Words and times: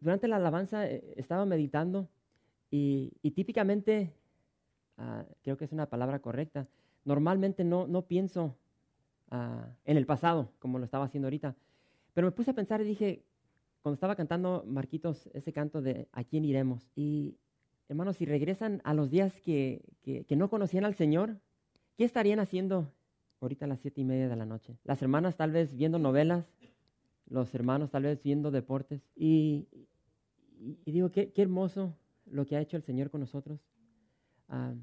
durante 0.00 0.28
la 0.28 0.36
alabanza 0.36 0.88
eh, 0.88 1.14
estaba 1.16 1.44
meditando 1.44 2.08
y, 2.70 3.12
típicamente, 3.34 4.14
ah, 4.96 5.24
creo 5.42 5.56
que 5.58 5.66
es 5.66 5.72
una 5.72 5.86
palabra 5.86 6.20
correcta, 6.20 6.66
normalmente 7.04 7.64
no, 7.64 7.86
no 7.86 8.06
pienso 8.06 8.56
ah, 9.30 9.68
en 9.84 9.96
el 9.96 10.06
pasado 10.06 10.52
como 10.58 10.78
lo 10.78 10.84
estaba 10.84 11.04
haciendo 11.04 11.26
ahorita, 11.26 11.54
pero 12.14 12.26
me 12.26 12.32
puse 12.32 12.52
a 12.52 12.54
pensar 12.54 12.80
y 12.80 12.84
dije, 12.84 13.24
cuando 13.82 13.94
estaba 13.94 14.16
cantando 14.16 14.64
Marquitos 14.66 15.28
ese 15.34 15.52
canto 15.52 15.82
de 15.82 16.08
¿A 16.12 16.24
quién 16.24 16.44
iremos? 16.44 16.88
Y 16.94 17.36
hermanos, 17.88 18.16
si 18.16 18.24
regresan 18.24 18.80
a 18.84 18.94
los 18.94 19.10
días 19.10 19.38
que, 19.40 19.82
que, 20.02 20.36
no 20.36 20.48
conocían 20.48 20.84
al 20.84 20.94
Señor, 20.94 21.40
¿qué 21.96 22.04
estarían 22.04 22.38
haciendo 22.38 22.92
ahorita 23.40 23.64
a 23.64 23.68
las 23.68 23.80
siete 23.80 24.00
y 24.00 24.04
media 24.04 24.28
de 24.28 24.36
la 24.36 24.46
noche? 24.46 24.78
Las 24.84 25.02
hermanas 25.02 25.36
tal 25.36 25.50
vez 25.50 25.76
viendo 25.76 25.98
novelas, 25.98 26.46
los 27.32 27.54
hermanos 27.54 27.90
tal 27.90 28.04
vez 28.04 28.22
viendo 28.22 28.50
deportes. 28.50 29.02
Y, 29.16 29.66
y, 30.84 30.92
digo, 30.92 31.10
qué, 31.10 31.32
qué, 31.32 31.42
hermoso 31.42 31.96
lo 32.26 32.46
que 32.46 32.56
ha 32.56 32.60
hecho 32.60 32.76
el 32.76 32.82
Señor 32.82 33.10
con 33.10 33.20
nosotros. 33.20 33.60
Ah, 34.48 34.74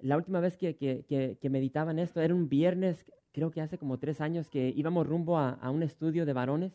la 0.00 0.16
última 0.16 0.40
vez 0.40 0.56
que, 0.56 0.76
que, 0.76 1.04
que, 1.40 1.50
meditaba 1.50 1.92
en 1.92 2.00
esto 2.00 2.20
era 2.20 2.34
un 2.34 2.48
viernes, 2.48 3.04
creo 3.32 3.50
que 3.50 3.60
hace 3.60 3.78
como 3.78 3.98
tres 3.98 4.20
años, 4.20 4.48
que 4.48 4.72
íbamos 4.74 5.06
rumbo 5.06 5.38
a, 5.38 5.50
a 5.50 5.70
un 5.70 5.82
estudio 5.82 6.26
de 6.26 6.32
varones 6.32 6.72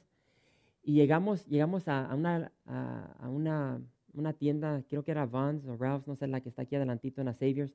y 0.84 0.94
llegamos, 0.94 1.46
llegamos 1.48 1.90
a, 1.90 2.06
a 2.06 2.16
una, 2.16 2.54
a, 2.66 3.28
una, 3.28 3.82
una, 4.14 4.32
tienda, 4.32 4.84
creo 4.88 5.04
que 5.04 5.12
era 5.12 5.26
Vans 5.26 5.66
o 5.66 5.76
Ralph's, 5.76 6.08
no 6.08 6.16
sé, 6.16 6.28
la 6.28 6.40
que 6.40 6.48
está 6.48 6.62
aquí 6.62 6.78
adelantito 6.78 7.20
en 7.20 7.26
la 7.26 7.34
Saviors, 7.34 7.74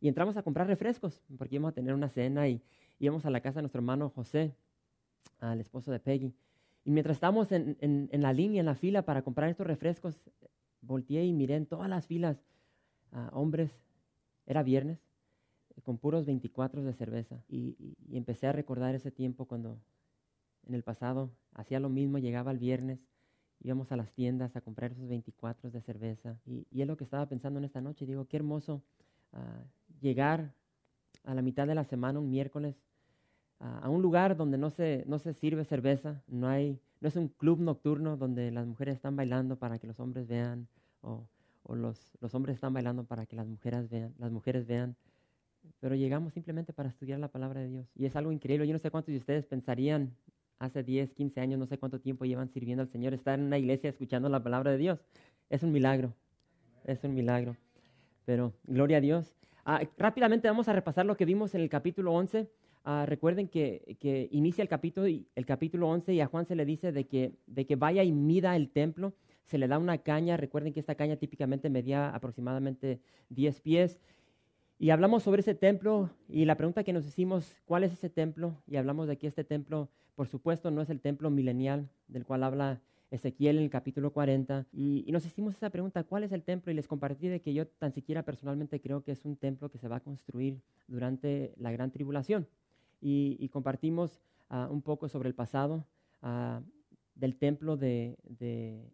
y 0.00 0.08
entramos 0.08 0.36
a 0.36 0.42
comprar 0.42 0.66
refrescos 0.66 1.22
porque 1.38 1.54
íbamos 1.54 1.70
a 1.70 1.74
tener 1.74 1.94
una 1.94 2.08
cena 2.08 2.48
y 2.48 2.60
íbamos 2.98 3.24
a 3.24 3.30
la 3.30 3.40
casa 3.40 3.60
de 3.60 3.62
nuestro 3.62 3.78
hermano 3.78 4.10
José, 4.10 4.56
al 5.40 5.60
esposo 5.60 5.90
de 5.90 6.00
Peggy. 6.00 6.34
Y 6.84 6.90
mientras 6.90 7.16
estábamos 7.16 7.52
en, 7.52 7.76
en, 7.80 8.22
la 8.22 8.32
línea, 8.32 8.60
en 8.60 8.66
la 8.66 8.74
fila 8.74 9.02
para 9.02 9.22
comprar 9.22 9.50
estos 9.50 9.66
refrescos, 9.66 10.20
volteé 10.80 11.24
y 11.24 11.32
miré 11.32 11.56
en 11.56 11.66
todas 11.66 11.88
las 11.88 12.06
filas 12.06 12.38
a 13.12 13.28
hombres, 13.32 13.70
era 14.46 14.62
viernes, 14.62 14.98
con 15.84 15.98
puros 15.98 16.26
24 16.26 16.82
de 16.82 16.92
cerveza. 16.94 17.42
Y, 17.48 17.76
empecé 18.12 18.46
a 18.46 18.52
recordar 18.52 18.94
ese 18.94 19.10
tiempo 19.10 19.46
cuando 19.46 19.78
en 20.66 20.74
el 20.74 20.82
pasado 20.82 21.30
hacía 21.54 21.80
lo 21.80 21.88
mismo, 21.88 22.18
llegaba 22.18 22.50
el 22.50 22.58
viernes, 22.58 23.00
íbamos 23.60 23.92
a 23.92 23.96
las 23.96 24.12
tiendas 24.12 24.56
a 24.56 24.60
comprar 24.60 24.92
esos 24.92 25.08
24 25.08 25.70
de 25.70 25.80
cerveza. 25.80 26.38
Y, 26.46 26.66
es 26.70 26.86
lo 26.86 26.96
que 26.96 27.04
estaba 27.04 27.26
pensando 27.26 27.58
en 27.58 27.64
esta 27.64 27.80
noche. 27.80 28.06
Digo, 28.06 28.26
qué 28.26 28.36
hermoso 28.36 28.82
ah, 29.32 29.64
llegar 30.00 30.54
a 31.24 31.34
la 31.34 31.42
mitad 31.42 31.66
de 31.66 31.74
la 31.74 31.84
semana, 31.84 32.18
un 32.18 32.30
miércoles, 32.30 32.76
a 33.60 33.88
un 33.88 34.02
lugar 34.02 34.36
donde 34.36 34.58
no 34.58 34.70
se, 34.70 35.04
no 35.06 35.18
se 35.18 35.34
sirve 35.34 35.64
cerveza, 35.64 36.22
no 36.26 36.48
hay 36.48 36.80
no 37.00 37.08
es 37.08 37.16
un 37.16 37.28
club 37.28 37.60
nocturno 37.60 38.16
donde 38.16 38.50
las 38.50 38.66
mujeres 38.66 38.96
están 38.96 39.16
bailando 39.16 39.56
para 39.56 39.78
que 39.78 39.86
los 39.86 39.98
hombres 40.00 40.26
vean 40.26 40.68
o, 41.02 41.26
los, 41.68 42.12
los, 42.20 42.34
hombres 42.34 42.56
están 42.56 42.74
bailando 42.74 43.04
para 43.04 43.26
que 43.26 43.36
las 43.36 43.46
mujeres 43.46 43.88
vean, 43.88 44.12
las 44.18 44.30
mujeres 44.30 44.66
vean. 44.66 44.96
Pero 45.78 45.94
llegamos 45.94 46.34
simplemente 46.34 46.72
para 46.72 46.88
estudiar 46.88 47.18
la 47.18 47.28
palabra 47.28 47.60
de 47.60 47.68
Dios. 47.68 47.86
Y 47.94 48.06
es 48.06 48.16
algo 48.16 48.32
increíble. 48.32 48.66
Yo 48.66 48.72
no 48.72 48.78
sé 48.78 48.90
cuántos 48.90 49.12
de 49.12 49.18
ustedes 49.18 49.46
pensarían 49.46 50.14
hace 50.58 50.82
10, 50.82 51.12
15 51.14 51.40
años, 51.40 51.58
no 51.58 51.66
sé 51.66 51.78
cuánto 51.78 52.00
tiempo 52.00 52.24
llevan 52.24 52.50
sirviendo 52.50 52.82
al 52.82 52.88
Señor, 52.88 53.14
estar 53.14 53.38
en 53.38 53.46
una 53.46 53.56
iglesia 53.56 53.88
escuchando 53.88 54.28
la 54.28 54.42
palabra 54.42 54.72
de 54.72 54.78
Dios. 54.78 55.00
Es 55.48 55.62
un 55.62 55.72
milagro. 55.72 56.12
Es 56.84 57.02
un 57.04 57.14
milagro. 57.14 57.56
Pero 58.26 58.52
gloria 58.64 58.98
a 58.98 59.00
Dios. 59.00 59.34
Ah, 59.64 59.80
rápidamente 59.96 60.48
vamos 60.48 60.68
a 60.68 60.72
repasar 60.72 61.06
lo 61.06 61.16
que 61.16 61.24
vimos 61.24 61.54
en 61.54 61.62
el 61.62 61.70
capítulo 61.70 62.12
11. 62.12 62.50
Ah, 62.84 63.04
recuerden 63.06 63.48
que, 63.48 64.28
inicia 64.30 64.62
el 64.62 64.68
capítulo, 64.68 65.06
el 65.06 65.46
capítulo 65.46 65.88
11 65.88 66.14
y 66.14 66.20
a 66.20 66.26
Juan 66.26 66.46
se 66.46 66.54
le 66.54 66.64
dice 66.64 66.92
de 66.92 67.04
que, 67.06 67.34
de 67.46 67.66
que 67.66 67.76
vaya 67.76 68.02
y 68.04 68.12
mida 68.12 68.56
el 68.56 68.70
templo. 68.70 69.12
Se 69.44 69.58
le 69.58 69.68
da 69.68 69.78
una 69.78 69.98
caña. 69.98 70.36
Recuerden 70.36 70.72
que 70.72 70.80
esta 70.80 70.94
caña 70.94 71.16
típicamente 71.16 71.68
medía 71.68 72.10
aproximadamente 72.10 73.00
10 73.28 73.60
pies. 73.60 74.00
Y 74.78 74.90
hablamos 74.90 75.24
sobre 75.24 75.40
ese 75.40 75.54
templo 75.54 76.08
y 76.26 76.46
la 76.46 76.56
pregunta 76.56 76.84
que 76.84 76.94
nos 76.94 77.06
hicimos, 77.06 77.54
¿cuál 77.66 77.84
es 77.84 77.92
ese 77.92 78.08
templo? 78.08 78.56
Y 78.66 78.76
hablamos 78.76 79.08
de 79.08 79.18
que 79.18 79.26
este 79.26 79.44
templo, 79.44 79.90
por 80.14 80.26
supuesto, 80.26 80.70
no 80.70 80.80
es 80.80 80.88
el 80.88 81.00
templo 81.00 81.28
milenial 81.28 81.90
del 82.08 82.24
cual 82.24 82.44
habla 82.44 82.80
Ezequiel 83.10 83.58
en 83.58 83.64
el 83.64 83.70
capítulo 83.70 84.10
40. 84.14 84.66
Y, 84.72 85.04
y, 85.06 85.12
nos 85.12 85.26
hicimos 85.26 85.54
esa 85.54 85.68
pregunta, 85.68 86.02
¿cuál 86.04 86.24
es 86.24 86.32
el 86.32 86.42
templo? 86.42 86.72
Y 86.72 86.76
les 86.76 86.86
compartí 86.86 87.28
de 87.28 87.42
que 87.42 87.52
yo 87.52 87.66
tan 87.66 87.92
siquiera 87.92 88.22
personalmente 88.22 88.80
creo 88.80 89.02
que 89.02 89.12
es 89.12 89.26
un 89.26 89.36
templo 89.36 89.70
que 89.70 89.76
se 89.76 89.88
va 89.88 89.96
a 89.96 90.00
construir 90.00 90.62
durante 90.88 91.52
la 91.58 91.72
gran 91.72 91.90
tribulación 91.90 92.46
y, 93.00 93.48
compartimos 93.48 94.20
ah, 94.48 94.68
un 94.70 94.82
poco 94.82 95.08
sobre 95.08 95.28
el 95.28 95.34
pasado 95.34 95.84
ah, 96.22 96.60
del 97.14 97.36
templo 97.36 97.76
de, 97.76 98.16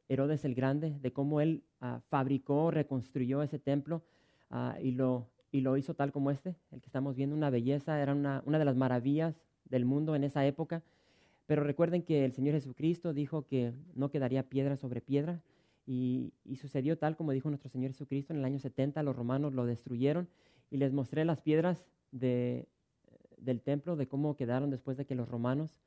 Herodes 0.08 0.44
el 0.44 0.54
Grande, 0.54 0.96
de 1.00 1.12
cómo 1.12 1.40
él 1.40 1.62
ah, 1.80 2.00
fabricó, 2.08 2.70
reconstruyó 2.70 3.42
ese 3.42 3.58
templo 3.58 4.02
y, 4.80 4.92
lo, 4.92 5.26
y 5.50 5.60
lo 5.60 5.76
hizo 5.76 5.94
tal 5.94 6.12
como 6.12 6.30
este, 6.30 6.54
el 6.70 6.80
que 6.80 6.86
estamos 6.86 7.16
viendo, 7.16 7.34
una 7.34 7.50
belleza, 7.50 8.00
era 8.00 8.14
una, 8.14 8.42
una 8.46 8.58
de 8.58 8.64
las 8.64 8.76
maravillas 8.76 9.34
del 9.64 9.84
mundo 9.84 10.14
en 10.14 10.24
esa 10.24 10.46
época. 10.46 10.82
Pero 11.46 11.62
recuerden 11.62 12.02
que 12.02 12.24
el 12.24 12.32
Señor 12.32 12.54
Jesucristo 12.54 13.12
dijo 13.12 13.46
que 13.46 13.72
no 13.94 14.10
quedaría 14.10 14.48
piedra 14.48 14.76
sobre 14.76 15.00
piedra, 15.00 15.40
y, 15.86 16.32
sucedió 16.60 16.98
tal 16.98 17.16
como 17.16 17.32
dijo 17.32 17.48
nuestro 17.48 17.70
Señor 17.70 17.92
Jesucristo. 17.92 18.32
En 18.32 18.40
el 18.40 18.44
año 18.44 18.58
70 18.58 19.02
los 19.02 19.16
romanos 19.16 19.54
lo 19.54 19.64
destruyeron 19.64 20.28
y 20.70 20.78
les 20.78 20.92
mostré 20.92 21.24
las 21.24 21.40
piedras 21.40 21.86
de, 22.10 22.66
del 23.36 23.60
templo, 23.60 23.96
de 23.96 24.06
cómo 24.06 24.36
quedaron 24.36 24.70
después 24.70 24.96
de 24.96 25.04
que 25.04 25.14
los 25.14 25.28
romanos 25.28 25.78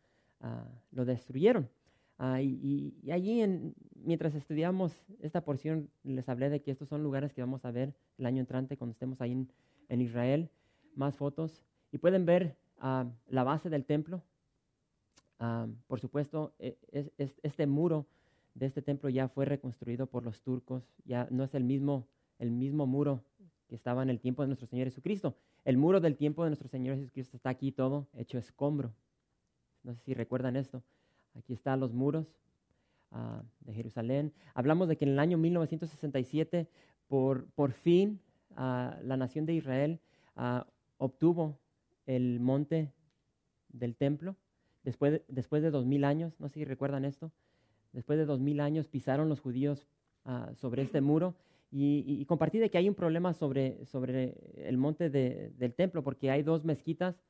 ah, 0.42 0.68
lo 0.92 1.06
destruyeron. 1.06 1.70
Ah, 2.18 2.42
y, 2.42 2.94
allí, 3.12 3.42
en, 3.42 3.74
mientras 3.96 4.36
estudiamos 4.36 5.06
esta 5.22 5.42
porción, 5.42 5.90
les 6.04 6.28
hablé 6.28 6.50
de 6.50 6.62
que 6.62 6.72
estos 6.72 6.90
son 6.90 7.02
lugares 7.02 7.34
que 7.34 7.42
vamos 7.42 7.64
a 7.66 7.72
ver 7.72 7.94
el 8.18 8.26
año 8.26 8.42
entrante 8.42 8.78
cuando 8.78 8.92
estemos 8.92 9.22
ahí 9.22 9.48
en, 9.88 10.02
Israel. 10.02 10.50
Más 10.96 11.16
fotos. 11.16 11.64
Y 11.92 11.98
pueden 11.98 12.26
ver 12.26 12.58
ah, 12.80 13.06
la 13.28 13.44
base 13.44 13.70
del 13.70 13.86
templo. 13.86 14.22
por 15.88 16.00
supuesto, 16.00 16.54
e, 16.60 16.78
este 17.18 17.68
muro 17.68 18.06
de 18.54 18.66
este 18.66 18.82
templo 18.82 19.10
ya 19.10 19.30
fue 19.30 19.46
reconstruido 19.46 20.08
por 20.08 20.24
los 20.24 20.42
turcos. 20.42 20.84
Ya 21.06 21.28
no 21.32 21.44
es 21.46 21.56
el 21.56 21.64
mismo, 21.64 22.06
el 22.38 22.52
mismo 22.52 22.86
muro 22.86 23.24
que 23.70 23.76
estaba 23.76 24.04
en 24.04 24.10
el 24.10 24.20
tiempo 24.20 24.42
de 24.42 24.48
nuestro 24.48 24.68
Señor 24.68 24.88
Jesucristo. 24.88 25.36
El 25.66 25.78
muro 25.78 26.00
del 26.00 26.16
tiempo 26.16 26.44
de 26.44 26.50
nuestro 26.50 26.70
Señor 26.70 26.96
Jesucristo 26.98 27.36
está 27.36 27.50
aquí 27.50 27.72
todo 27.72 28.08
hecho 28.16 28.38
escombro. 28.38 28.94
No 29.84 29.94
sé 29.94 30.02
si 30.02 30.14
recuerdan 30.14 30.56
esto. 30.56 30.84
Aquí 31.36 31.54
están 31.54 31.80
los 31.80 31.94
muros 31.94 32.28
ah, 33.12 33.44
de 33.62 33.74
Jerusalén. 33.74 34.34
Hablamos 34.54 34.88
de 34.88 34.98
que 34.98 35.06
en 35.06 35.12
el 35.12 35.20
año 35.20 35.38
1967, 35.38 36.68
por, 37.08 37.46
por 37.52 37.74
fin, 37.74 38.20
ah, 38.56 38.98
la 39.04 39.18
nación 39.18 39.46
de 39.46 39.54
Israel 39.54 40.00
ah, 40.36 40.66
obtuvo 40.98 41.60
el 42.06 42.40
monte 42.40 42.92
del 43.70 43.96
templo. 43.96 44.36
Después 44.84 45.12
de, 45.12 45.26
después 45.28 45.62
de 45.62 45.72
dos 45.72 45.86
mil 45.86 46.04
años, 46.04 46.40
no 46.40 46.48
sé 46.48 46.56
si 46.56 46.66
recuerdan 46.66 47.06
esto, 47.06 47.32
después 47.92 48.18
de 48.18 48.26
dos 48.26 48.40
mil 48.40 48.60
años 48.60 48.88
pisaron 48.88 49.30
los 49.30 49.40
judíos 49.42 49.88
sobre 50.54 50.84
este 50.84 51.02
muro 51.02 51.34
y, 51.72 52.26
compartí 52.26 52.58
de 52.58 52.72
que 52.72 52.78
hay 52.78 52.90
un 52.90 52.96
problema 52.96 53.34
sobre, 53.34 53.86
sobre 53.86 54.36
el 54.56 54.78
monte 54.78 55.10
del 55.10 55.74
templo, 55.76 56.04
porque 56.04 56.32
hay 56.32 56.42
dos 56.42 56.66
mezquitas 56.66 57.22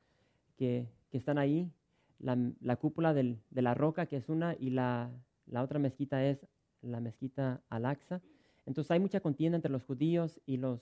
que, 0.56 0.88
que 1.10 1.18
están 1.18 1.36
ahí, 1.38 1.70
la, 2.18 2.38
la 2.60 2.76
cúpula 2.76 3.12
del, 3.12 3.38
de 3.50 3.62
la 3.62 3.74
roca, 3.74 4.06
que 4.06 4.16
es 4.16 4.28
una, 4.28 4.56
y 4.58 4.70
la, 4.70 5.10
la 5.46 5.62
otra 5.62 5.78
mezquita 5.78 6.24
es 6.24 6.46
la 6.80 7.00
mezquita 7.00 7.62
Al-Aqsa. 7.68 8.22
Entonces 8.64 8.90
hay 8.90 9.00
mucha 9.00 9.20
contienda 9.20 9.56
entre 9.56 9.72
los 9.72 9.84
judíos 9.84 10.40
y 10.46 10.56
los, 10.56 10.80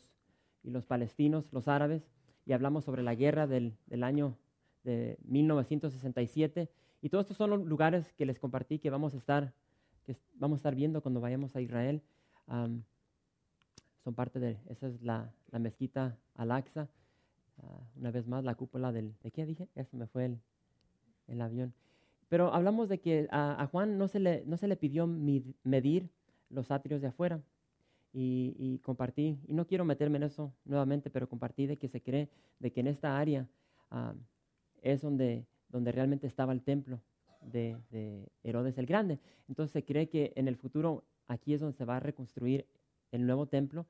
y 0.63 0.71
los 0.71 0.87
palestinos, 0.87 1.53
los 1.53 1.67
árabes, 1.67 2.09
y 2.47 2.53
hablamos 2.53 2.85
sobre 2.85 3.03
la 3.03 3.15
guerra 3.15 3.47
del, 3.47 3.77
del 3.87 4.05
año 4.05 4.37
de 4.85 5.19
1967. 5.25 6.71
Y 7.03 7.09
todos 7.09 7.25
estos 7.25 7.37
son 7.37 7.51
los 7.51 7.65
lugares 7.65 8.13
que 8.15 8.27
les 8.27 8.39
compartí 8.39 8.79
que 8.79 8.91
vamos 8.91 9.15
a 9.15 9.19
estar, 9.19 9.53
que 10.05 10.17
vamos 10.35 10.57
a 10.57 10.61
estar 10.61 10.75
viendo 10.75 11.03
cuando 11.03 11.21
vayamos 11.21 11.57
a 11.57 11.61
Israel 11.61 12.03
son 14.09 14.15
parte 14.15 14.41
de, 14.41 14.57
esa 14.71 14.87
es 14.87 15.03
la, 15.03 15.31
la 15.51 15.59
mezquita 15.59 16.17
Al-Aqsa. 16.33 16.89
Ah, 17.63 17.79
una 17.95 18.11
vez 18.11 18.27
más, 18.27 18.43
la 18.43 18.55
cúpula 18.55 18.91
del, 18.91 19.15
¿de 19.23 19.31
qué 19.31 19.45
dije? 19.45 19.69
Eso 19.75 19.99
me 19.99 20.07
fue 20.07 20.25
el, 20.25 20.41
el 21.27 21.43
avión. 21.43 21.75
Pero 22.31 22.55
hablamos 22.55 22.89
de 22.89 23.01
que 23.01 23.29
a, 23.31 23.69
Juan 23.71 23.99
no 23.99 24.09
se 24.09 24.19
le, 24.19 24.45
no 24.47 24.57
se 24.57 24.67
le 24.67 24.77
pidió 24.77 25.07
medir 25.07 26.09
los 26.49 26.71
atrios 26.71 27.03
de 27.03 27.09
afuera. 27.09 27.43
Y, 28.15 28.79
compartí, 28.83 29.39
y 29.47 29.53
no 29.53 29.67
quiero 29.67 29.85
meterme 29.85 30.17
en 30.17 30.23
eso 30.23 30.55
nuevamente, 30.65 31.11
pero 31.11 31.29
compartí 31.29 31.67
de 31.67 31.77
que 31.77 31.89
se 31.89 32.01
cree 32.01 32.31
de 32.61 32.73
que 32.73 32.81
en 32.81 32.87
esta 32.87 33.19
área 33.19 33.47
ah, 33.91 34.15
es 34.81 35.03
donde, 35.03 35.45
donde 35.69 35.93
realmente 35.93 36.27
estaba 36.27 36.55
el 36.55 36.63
templo 36.63 37.03
de, 37.43 38.27
Herodes 38.43 38.79
el 38.79 38.87
Grande. 38.87 39.19
Entonces 39.49 39.71
se 39.71 39.85
cree 39.85 40.09
que 40.09 40.33
en 40.35 40.49
el 40.49 40.57
futuro 40.57 41.05
aquí 41.27 41.53
es 41.53 41.61
donde 41.61 41.77
se 41.77 41.85
va 41.85 41.99
a 41.99 42.01
reconstruir 42.01 42.67
el 43.13 43.27
nuevo 43.27 43.47
templo 43.47 43.87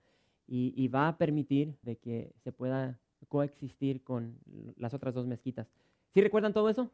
y, 0.48 0.88
va 0.88 1.08
a 1.08 1.18
permitir 1.18 1.76
de 1.82 1.96
que 1.96 2.32
se 2.42 2.52
pueda 2.52 2.98
coexistir 3.28 4.02
con 4.02 4.38
las 4.76 4.94
otras 4.94 5.14
dos 5.14 5.26
mezquitas. 5.26 5.70
¿Sí 6.14 6.22
recuerdan 6.22 6.54
todo 6.54 6.70
eso? 6.70 6.90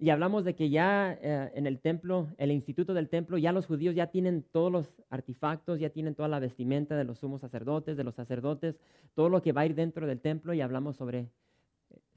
Y 0.00 0.10
hablamos 0.10 0.44
de 0.44 0.56
que 0.56 0.68
ya 0.68 1.16
eh, 1.22 1.52
en 1.54 1.68
el 1.68 1.78
templo, 1.78 2.26
el 2.36 2.50
instituto 2.50 2.92
del 2.92 3.08
templo, 3.08 3.38
ya 3.38 3.52
los 3.52 3.66
judíos 3.66 3.94
ya 3.94 4.08
tienen 4.08 4.42
todos 4.42 4.72
los 4.72 5.02
artefactos, 5.10 5.78
ya 5.78 5.90
tienen 5.90 6.16
toda 6.16 6.28
la 6.28 6.40
vestimenta 6.40 6.96
de 6.96 7.04
los 7.04 7.20
sumos 7.20 7.42
sacerdotes, 7.42 7.96
de 7.96 8.02
los 8.02 8.16
sacerdotes, 8.16 8.80
todo 9.14 9.28
lo 9.28 9.42
que 9.42 9.52
va 9.52 9.60
a 9.60 9.66
ir 9.66 9.76
dentro 9.76 10.08
del 10.08 10.20
templo 10.20 10.54
y 10.54 10.60
hablamos 10.60 10.96
sobre, 10.96 11.30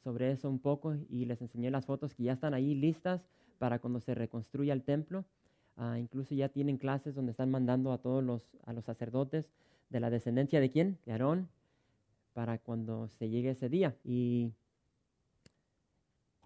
sobre 0.04 0.32
eso 0.32 0.50
un 0.50 0.58
poco 0.58 0.96
y 1.10 1.26
les 1.26 1.44
enseñé 1.44 1.70
las 1.70 1.86
fotos 1.86 2.16
que 2.16 2.24
ya 2.24 2.34
están 2.34 2.56
ahí 2.56 2.74
listas 2.74 3.28
para 3.60 3.78
cuando 3.78 4.00
se 4.00 4.16
reconstruya 4.16 4.74
el 4.74 4.82
templo. 4.82 5.26
Ah, 5.78 6.00
incluso 6.00 6.34
ya 6.34 6.50
tienen 6.50 6.78
clases 6.78 7.14
donde 7.14 7.32
están 7.32 7.52
mandando 7.52 7.92
a 7.92 8.00
todos 8.00 8.24
los, 8.24 8.42
a 8.66 8.74
los 8.74 8.86
sacerdotes 8.86 9.52
de 9.90 10.00
la 10.00 10.10
descendencia 10.10 10.60
de 10.60 10.70
quién? 10.70 10.98
De 11.06 11.12
Aarón, 11.12 11.50
para 12.34 12.58
cuando 12.58 13.08
se 13.08 13.30
llegue 13.30 13.52
ese 13.52 13.70
día. 13.70 13.96
Y 14.04 14.52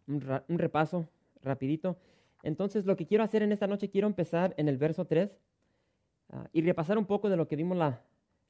un, 0.08 0.60
repaso 0.60 1.08
rapidito. 1.42 1.98
Entonces, 2.44 2.86
lo 2.86 2.96
que 2.96 3.06
quiero 3.06 3.24
hacer 3.24 3.44
en 3.44 3.52
esta 3.52 3.68
noche, 3.68 3.90
quiero 3.90 4.08
empezar 4.08 4.54
en 4.58 4.68
el 4.68 4.78
verso 4.78 5.06
3 5.06 5.38
ah, 6.32 6.48
y 6.54 6.62
repasar 6.62 6.98
un 6.98 7.06
poco 7.06 7.30
de 7.30 7.38
lo 7.38 7.48
que 7.48 7.56
vimos 7.56 7.78
la, 7.78 8.02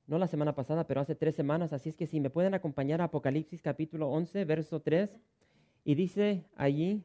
no 0.08 0.18
la 0.18 0.28
semana 0.28 0.56
pasada, 0.56 0.88
pero 0.88 1.02
hace 1.02 1.16
tres 1.16 1.36
semanas. 1.36 1.74
Así 1.74 1.90
es 1.90 1.96
que 1.96 2.08
si 2.08 2.20
me 2.20 2.30
pueden 2.30 2.54
acompañar 2.54 3.02
a 3.02 3.06
Apocalipsis 3.06 3.62
capítulo 3.62 4.10
11, 4.10 4.46
verso 4.46 4.82
3, 4.82 5.16
y 5.86 5.96
dice 5.96 6.46
allí 6.56 7.04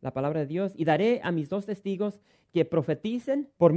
la 0.00 0.12
palabra 0.12 0.40
de 0.40 0.46
Dios, 0.46 0.72
y 0.76 0.84
daré 0.84 1.20
a 1.24 1.32
mis 1.32 1.48
dos 1.48 1.66
testigos 1.66 2.20
que 2.52 2.64
profeticen 2.64 3.48
por 3.56 3.72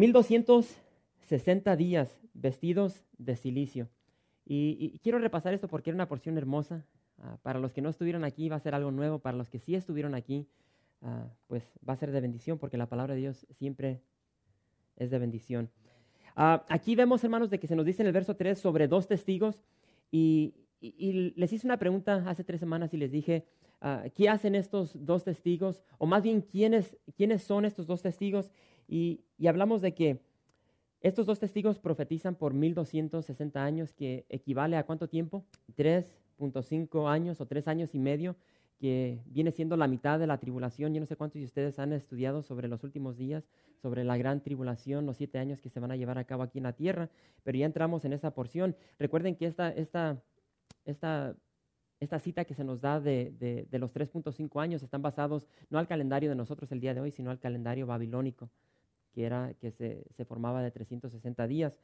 1260 1.31 1.75
días 1.75 2.19
vestidos 2.33 3.05
de 3.17 3.35
silicio. 3.35 3.89
Y, 4.45 4.99
quiero 4.99 5.19
repasar 5.19 5.53
esto 5.53 5.67
porque 5.67 5.89
era 5.89 5.95
una 5.95 6.07
porción 6.07 6.37
hermosa. 6.37 6.85
Ah, 7.17 7.37
para 7.43 7.59
los 7.59 7.73
que 7.73 7.81
no 7.81 7.89
estuvieron 7.89 8.23
aquí 8.23 8.49
va 8.49 8.55
a 8.55 8.59
ser 8.59 8.73
algo 8.73 8.91
nuevo, 8.91 9.19
para 9.19 9.37
los 9.37 9.49
que 9.49 9.59
sí 9.59 9.75
estuvieron 9.75 10.15
aquí 10.15 10.47
Ah, 11.01 11.27
pues 11.47 11.63
va 11.87 11.93
a 11.93 11.97
ser 11.97 12.11
de 12.11 12.21
bendición 12.21 12.59
porque 12.59 12.77
la 12.77 12.87
palabra 12.87 13.15
de 13.15 13.21
Dios 13.21 13.47
siempre 13.49 14.01
es 14.97 15.09
de 15.09 15.17
bendición. 15.17 15.71
Ah, 16.35 16.63
aquí 16.69 16.95
vemos, 16.95 17.23
hermanos, 17.23 17.49
de 17.49 17.59
que 17.59 17.67
se 17.67 17.75
nos 17.75 17.85
dice 17.85 18.03
en 18.03 18.07
el 18.07 18.13
verso 18.13 18.35
3 18.35 18.59
sobre 18.59 18.87
dos 18.87 19.07
testigos 19.07 19.63
y, 20.11 20.55
les 20.83 21.53
hice 21.53 21.67
una 21.67 21.77
pregunta 21.77 22.23
hace 22.25 22.43
tres 22.43 22.59
semanas 22.59 22.91
y 22.91 22.97
les 22.97 23.11
dije, 23.11 23.45
ah, 23.81 24.05
¿qué 24.15 24.29
hacen 24.29 24.55
estos 24.55 25.05
dos 25.05 25.23
testigos? 25.23 25.83
O 25.99 26.07
más 26.07 26.23
bien, 26.23 26.41
¿quiénes, 26.41 26.97
quiénes 27.15 27.43
son 27.43 27.65
estos 27.65 27.85
dos 27.85 28.01
testigos? 28.01 28.49
Y, 28.87 29.21
y 29.37 29.45
hablamos 29.45 29.83
de 29.83 29.93
que 29.93 30.21
estos 31.01 31.25
dos 31.25 31.39
testigos 31.39 31.79
profetizan 31.79 32.35
por 32.35 32.53
1260 32.53 33.63
años, 33.63 33.93
que 33.93 34.25
equivale 34.29 34.77
a 34.77 34.85
cuánto 34.85 35.07
tiempo? 35.07 35.43
3.5 35.75 37.09
años 37.09 37.41
o 37.41 37.45
tres 37.45 37.67
años 37.67 37.93
y 37.95 37.99
medio 37.99 38.35
que 38.81 39.21
viene 39.27 39.51
siendo 39.51 39.77
la 39.77 39.87
mitad 39.87 40.17
de 40.17 40.25
la 40.25 40.39
tribulación. 40.39 40.91
Yo 40.91 40.99
no 40.99 41.05
sé 41.05 41.15
cuántos 41.15 41.39
de 41.39 41.45
ustedes 41.45 41.77
han 41.77 41.93
estudiado 41.93 42.41
sobre 42.41 42.67
los 42.67 42.83
últimos 42.83 43.15
días, 43.15 43.47
sobre 43.79 44.03
la 44.03 44.17
gran 44.17 44.41
tribulación, 44.41 45.05
los 45.05 45.17
siete 45.17 45.37
años 45.37 45.61
que 45.61 45.69
se 45.69 45.79
van 45.79 45.91
a 45.91 45.95
llevar 45.95 46.17
a 46.17 46.23
cabo 46.23 46.41
aquí 46.41 46.57
en 46.57 46.63
la 46.63 46.73
tierra, 46.73 47.07
pero 47.43 47.59
ya 47.59 47.67
entramos 47.67 48.05
en 48.05 48.13
esa 48.13 48.33
porción. 48.33 48.75
Recuerden 48.97 49.35
que 49.35 49.45
esta, 49.45 49.69
esta, 49.69 50.23
esta, 50.83 51.35
esta 51.99 52.17
cita 52.17 52.43
que 52.43 52.55
se 52.55 52.63
nos 52.63 52.81
da 52.81 52.99
de, 52.99 53.67
de, 53.69 53.79
los 53.79 53.93
3.5 53.93 54.59
años 54.59 54.81
están 54.81 55.03
basados 55.03 55.47
no 55.69 55.77
al 55.77 55.87
calendario 55.87 56.29
de 56.29 56.35
nosotros 56.35 56.71
el 56.71 56.79
día 56.79 56.95
de 56.95 57.01
hoy, 57.01 57.11
sino 57.11 57.29
al 57.29 57.39
calendario 57.39 57.85
babilónico, 57.85 58.49
que, 59.13 59.25
era, 59.25 59.53
que 59.59 59.71
se, 59.71 60.05
se 60.11 60.25
formaba 60.25 60.61
de 60.61 60.71
360 60.71 61.47
días. 61.47 61.79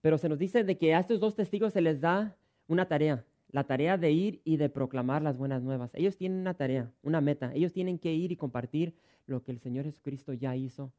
Pero 0.00 0.18
se 0.18 0.28
nos 0.28 0.38
dice 0.38 0.64
de 0.64 0.76
que 0.76 0.94
a 0.94 1.00
estos 1.00 1.20
dos 1.20 1.34
testigos 1.34 1.72
se 1.72 1.80
les 1.80 2.00
da 2.00 2.36
una 2.68 2.86
tarea 2.86 3.24
la 3.54 3.62
tarea 3.62 3.96
de 3.96 4.10
ir 4.10 4.40
y 4.42 4.56
de 4.56 4.68
proclamar 4.68 5.22
las 5.22 5.36
buenas 5.36 5.62
nuevas. 5.62 5.94
Ellos 5.94 6.16
tienen 6.16 6.40
una 6.40 6.54
tarea, 6.54 6.90
una 7.04 7.20
meta. 7.20 7.52
Ellos 7.54 7.72
tienen 7.72 8.00
que 8.00 8.12
ir 8.12 8.32
y 8.32 8.36
compartir 8.36 8.96
lo 9.28 9.44
que 9.44 9.52
el 9.52 9.60
Señor 9.60 9.84
Jesucristo 9.84 10.32
ya 10.32 10.56
hizo 10.56 10.92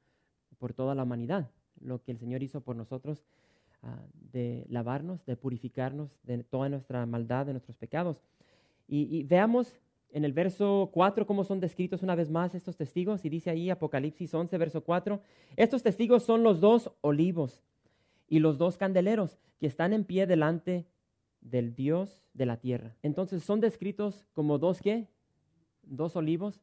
por 0.58 0.74
toda 0.74 0.96
la 0.96 1.04
humanidad, 1.04 1.52
lo 1.82 2.02
que 2.02 2.14
el 2.14 2.18
Señor 2.18 2.44
hizo 2.44 2.62
por 2.62 2.78
nosotros, 2.78 3.26
ah, 3.84 4.00
de 4.32 4.66
lavarnos, 4.70 5.26
de 5.26 5.36
purificarnos 5.36 6.18
de 6.24 6.46
toda 6.46 6.70
nuestra 6.70 7.06
maldad, 7.06 7.46
de 7.46 7.52
nuestros 7.52 7.76
pecados. 7.76 8.22
Y, 8.88 9.24
veamos 9.24 9.76
en 10.16 10.24
el 10.24 10.32
verso 10.32 10.90
4 10.94 11.28
cómo 11.28 11.44
son 11.44 11.60
descritos 11.60 12.02
una 12.02 12.16
vez 12.16 12.32
más 12.32 12.56
estos 12.56 12.78
testigos. 12.78 13.26
Y 13.26 13.30
dice 13.30 13.50
ahí 13.50 13.70
Apocalipsis 13.70 14.34
11, 14.34 14.58
verso 14.58 14.82
4, 14.82 15.20
estos 15.58 15.84
testigos 15.84 16.24
son 16.24 16.42
los 16.42 16.62
dos 16.62 16.90
olivos 17.02 17.62
y 18.30 18.40
los 18.40 18.58
dos 18.58 18.78
candeleros 18.78 19.38
que 19.60 19.68
están 19.68 19.92
en 19.92 20.06
pie 20.06 20.26
delante 20.26 20.86
del 21.42 21.76
Dios 21.76 22.24
de 22.34 22.46
la 22.46 22.56
tierra. 22.56 22.96
Entonces 23.04 23.44
son 23.44 23.60
descritos 23.60 24.26
como 24.32 24.58
dos 24.58 24.82
qué? 24.82 25.10
Dos 25.84 26.16
olivos. 26.16 26.62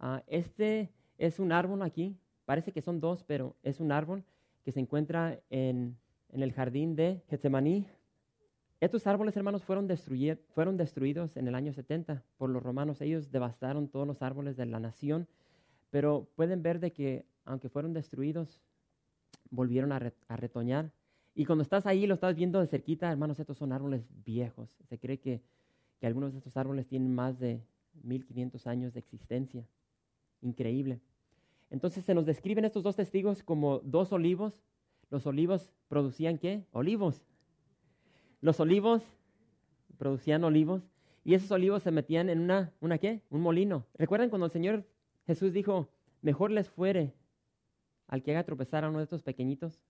Ah, 0.00 0.22
este 0.26 0.90
es 1.18 1.38
un 1.38 1.52
árbol 1.52 1.82
aquí, 1.82 2.16
parece 2.46 2.72
que 2.72 2.80
son 2.80 2.98
dos, 2.98 3.24
pero 3.24 3.56
es 3.62 3.78
un 3.78 3.92
árbol 3.92 4.24
que 4.64 4.72
se 4.72 4.80
encuentra 4.80 5.38
en, 5.50 5.98
el 6.32 6.52
jardín 6.52 6.96
de 6.96 7.22
Getsemaní. 7.28 7.86
Estos 8.80 9.06
árboles, 9.06 9.36
hermanos, 9.36 9.64
fueron, 9.64 9.88
fueron 10.54 10.76
destruidos 10.76 11.36
en 11.36 11.48
el 11.48 11.54
año 11.54 11.72
70 11.72 12.22
por 12.36 12.50
los 12.50 12.62
romanos. 12.62 13.00
Ellos 13.00 13.30
devastaron 13.30 13.88
todos 13.88 14.06
los 14.06 14.22
árboles 14.22 14.56
de 14.56 14.66
la 14.66 14.80
nación, 14.80 15.26
pero 15.90 16.28
pueden 16.36 16.62
ver 16.62 16.78
de 16.80 16.92
que 16.92 17.24
aunque 17.44 17.68
fueron 17.68 17.92
destruidos, 17.92 18.60
volvieron 19.50 19.92
a 19.92 20.36
retoñar 20.36 20.90
y 21.38 21.44
cuando 21.44 21.62
estás 21.62 21.84
ahí, 21.84 22.06
lo 22.06 22.14
estás 22.14 22.34
viendo 22.34 22.60
de 22.60 22.66
cerquita, 22.66 23.12
hermanos, 23.12 23.38
estos 23.38 23.58
son 23.58 23.70
árboles 23.70 24.08
viejos. 24.24 24.74
Se 24.88 24.98
cree 24.98 25.18
que, 25.18 25.42
que 26.00 26.06
algunos 26.06 26.32
de 26.32 26.38
estos 26.38 26.56
árboles 26.56 26.86
tienen 26.86 27.14
más 27.14 27.38
de 27.38 27.60
1500 28.04 28.66
años 28.66 28.94
de 28.94 29.00
existencia. 29.00 29.68
Increíble. 30.40 30.98
Entonces 31.68 32.06
se 32.06 32.14
nos 32.14 32.24
describen 32.24 32.64
estos 32.64 32.82
dos 32.82 32.96
testigos 32.96 33.42
como 33.42 33.80
dos 33.80 34.12
olivos. 34.12 34.62
Los 35.10 35.26
olivos 35.26 35.74
producían 35.88 36.38
qué? 36.38 36.64
Olivos. 36.72 37.22
Los 38.40 38.60
olivos 38.60 39.02
producían 39.98 40.44
olivos 40.44 40.82
y 41.24 41.34
esos 41.34 41.50
olivos 41.50 41.82
se 41.82 41.90
metían 41.90 42.28
en 42.28 42.40
una, 42.40 42.72
¿una 42.80 42.98
qué? 42.98 43.22
Un 43.30 43.40
molino. 43.40 43.86
¿Recuerdan 43.94 44.30
cuando 44.30 44.46
el 44.46 44.52
Señor 44.52 44.84
Jesús 45.26 45.52
dijo, 45.52 45.88
mejor 46.22 46.50
les 46.50 46.68
fuere 46.68 47.14
al 48.06 48.22
que 48.22 48.30
haga 48.30 48.44
tropezar 48.44 48.84
a 48.84 48.88
uno 48.88 48.98
de 48.98 49.04
estos 49.04 49.22
pequeñitos 49.22 49.80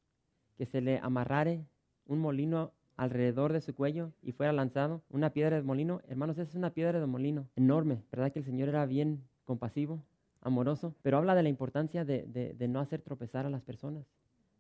que 0.57 0.67
se 0.67 0.81
le 0.81 0.99
amarrare 0.99 1.67
un 2.07 2.21
molino 2.21 2.73
alrededor 2.97 3.53
de 3.53 3.61
su 3.61 3.75
cuello 3.75 4.13
y 4.23 4.33
fuera 4.33 4.53
lanzado 4.53 5.03
una 5.11 5.31
piedra 5.31 5.57
de 5.57 5.63
molino. 5.63 6.01
Hermanos, 6.09 6.39
esa 6.39 6.51
es 6.51 6.55
una 6.55 6.71
piedra 6.71 6.99
de 6.99 7.07
molino 7.07 7.49
enorme, 7.57 8.03
¿verdad? 8.11 8.33
Que 8.33 8.39
el 8.39 8.45
Señor 8.45 8.69
era 8.69 8.87
bien 8.87 9.23
compasivo, 9.45 10.03
amoroso, 10.41 10.95
pero 11.03 11.19
habla 11.19 11.35
de 11.35 11.43
la 11.43 11.49
importancia 11.49 12.05
de, 12.05 12.57
no 12.69 12.81
hacer 12.81 13.03
tropezar 13.03 13.47
a 13.47 13.51
las 13.51 13.63
personas, 13.63 14.07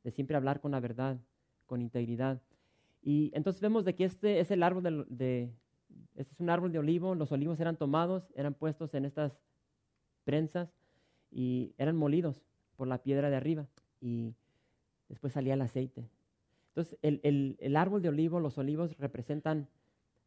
de 0.04 0.10
siempre 0.10 0.36
hablar 0.36 0.60
con 0.60 0.72
la 0.72 0.80
verdad, 0.80 1.18
con 1.66 1.80
integridad. 1.80 2.40
Y 3.06 3.30
entonces 3.34 3.62
vemos 3.62 3.84
de 3.84 3.94
que 3.94 4.04
este 4.04 4.40
es 4.40 4.50
el 4.50 4.64
árbol 4.64 4.82
de, 4.82 5.04
de 5.08 5.50
este 6.16 6.34
es 6.34 6.40
un 6.40 6.50
árbol 6.50 6.72
de 6.72 6.80
olivo, 6.80 7.14
los 7.14 7.30
olivos 7.30 7.60
eran 7.60 7.76
tomados, 7.76 8.32
eran 8.34 8.52
puestos 8.52 8.94
en 8.94 9.04
estas 9.04 9.38
prensas 10.24 10.74
y 11.30 11.72
eran 11.78 11.96
molidos 11.96 12.42
por 12.74 12.88
la 12.88 12.98
piedra 12.98 13.30
de 13.30 13.36
arriba. 13.36 13.68
Y 14.00 14.34
después 15.08 15.32
salía 15.32 15.54
el 15.54 15.62
aceite. 15.62 16.10
Entonces, 16.68 16.98
el, 17.00 17.76
árbol 17.76 18.02
de 18.02 18.08
olivo, 18.08 18.40
los 18.40 18.58
olivos 18.58 18.98
representan 18.98 19.68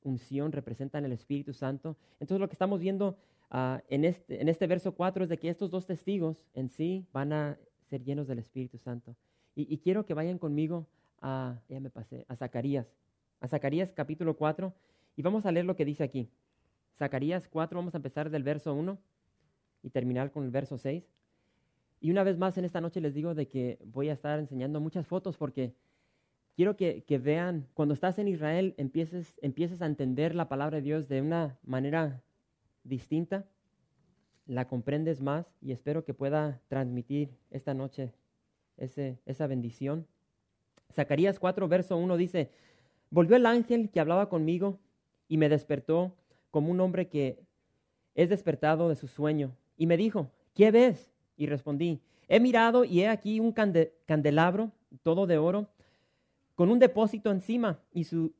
unción, 0.01 0.53
representan 0.53 1.03
el 1.03 1.11
Espíritu 1.11 1.53
Santo. 1.53 1.97
Entonces, 2.13 2.39
lo 2.39 2.47
que 2.47 2.53
estamos 2.53 2.79
viendo 2.79 3.17
ah, 3.49 3.83
en, 3.89 4.05
este, 4.05 4.41
en 4.41 4.47
este 4.47 4.67
verso 4.67 4.93
4 4.93 5.23
es 5.25 5.29
de 5.29 5.37
que 5.37 5.49
estos 5.49 5.69
dos 5.69 5.85
testigos 5.85 6.37
en 6.53 6.69
sí 6.69 7.05
van 7.11 7.33
a 7.33 7.59
ser 7.89 8.05
llenos 8.05 8.25
del 8.25 8.39
Espíritu 8.39 8.77
Santo. 8.77 9.17
Y, 9.53 9.79
quiero 9.79 10.05
que 10.05 10.13
vayan 10.13 10.37
conmigo 10.37 10.87
a, 11.21 11.59
ya 11.69 11.79
me 11.79 11.89
pasé, 11.89 12.25
a 12.27 12.35
Zacarías, 12.35 12.87
a 13.39 13.47
Zacarías 13.47 13.91
capítulo 13.91 14.35
4, 14.35 14.73
y 15.15 15.21
vamos 15.21 15.45
a 15.45 15.51
leer 15.51 15.65
lo 15.65 15.75
que 15.75 15.85
dice 15.85 16.03
aquí. 16.03 16.29
Zacarías 16.97 17.47
4, 17.47 17.77
vamos 17.77 17.93
a 17.93 17.97
empezar 17.97 18.29
del 18.29 18.43
verso 18.43 18.73
1 18.73 18.97
y 19.83 19.89
terminar 19.89 20.31
con 20.31 20.43
el 20.43 20.51
verso 20.51 20.77
6. 20.77 21.03
Y 22.01 22.11
una 22.11 22.23
vez 22.23 22.37
más 22.37 22.57
en 22.57 22.65
esta 22.65 22.81
noche 22.81 23.01
les 23.01 23.13
digo 23.13 23.35
de 23.35 23.47
que 23.47 23.79
voy 23.83 24.09
a 24.09 24.13
estar 24.13 24.39
enseñando 24.39 24.79
muchas 24.79 25.07
fotos 25.07 25.37
porque 25.37 25.73
quiero 26.55 26.75
que, 26.75 27.21
vean, 27.21 27.67
cuando 27.73 27.93
estás 27.93 28.19
en 28.19 28.27
Israel 28.27 28.73
empieces, 28.77 29.37
empieces 29.41 29.81
a 29.81 29.85
entender 29.85 30.35
la 30.35 30.49
palabra 30.49 30.77
de 30.77 30.83
Dios 30.83 31.07
de 31.07 31.21
una 31.21 31.57
manera 31.63 32.21
distinta, 32.83 33.45
la 34.45 34.67
comprendes 34.67 35.21
más 35.21 35.45
y 35.61 35.71
espero 35.71 36.03
que 36.05 36.13
pueda 36.13 36.61
transmitir 36.67 37.37
esta 37.51 37.73
noche 37.73 38.13
ese, 38.77 39.19
esa 39.25 39.47
bendición. 39.47 40.07
Zacarías 40.93 41.39
4, 41.39 41.67
verso 41.67 41.97
1 41.97 42.17
dice, 42.17 42.51
volvió 43.09 43.35
el 43.35 43.45
ángel 43.45 43.89
que 43.89 43.99
hablaba 43.99 44.29
conmigo 44.29 44.79
y 45.27 45.37
me 45.37 45.49
despertó 45.49 46.15
como 46.51 46.71
un 46.71 46.79
hombre 46.81 47.07
que 47.07 47.39
es 48.15 48.29
despertado 48.29 48.89
de 48.89 48.95
su 48.95 49.07
sueño. 49.07 49.55
Y 49.77 49.85
me 49.85 49.97
dijo, 49.97 50.31
¿qué 50.53 50.71
ves? 50.71 51.11
Y 51.37 51.45
respondí, 51.45 52.01
he 52.27 52.39
mirado 52.39 52.83
y 52.83 53.01
he 53.01 53.07
aquí 53.07 53.39
un 53.39 53.53
candelabro, 53.53 54.71
todo 55.03 55.25
de 55.27 55.37
oro, 55.37 55.69
con 56.55 56.69
un 56.69 56.79
depósito 56.79 57.31
encima 57.31 57.79
y, 57.93 58.03
su, 58.03 58.33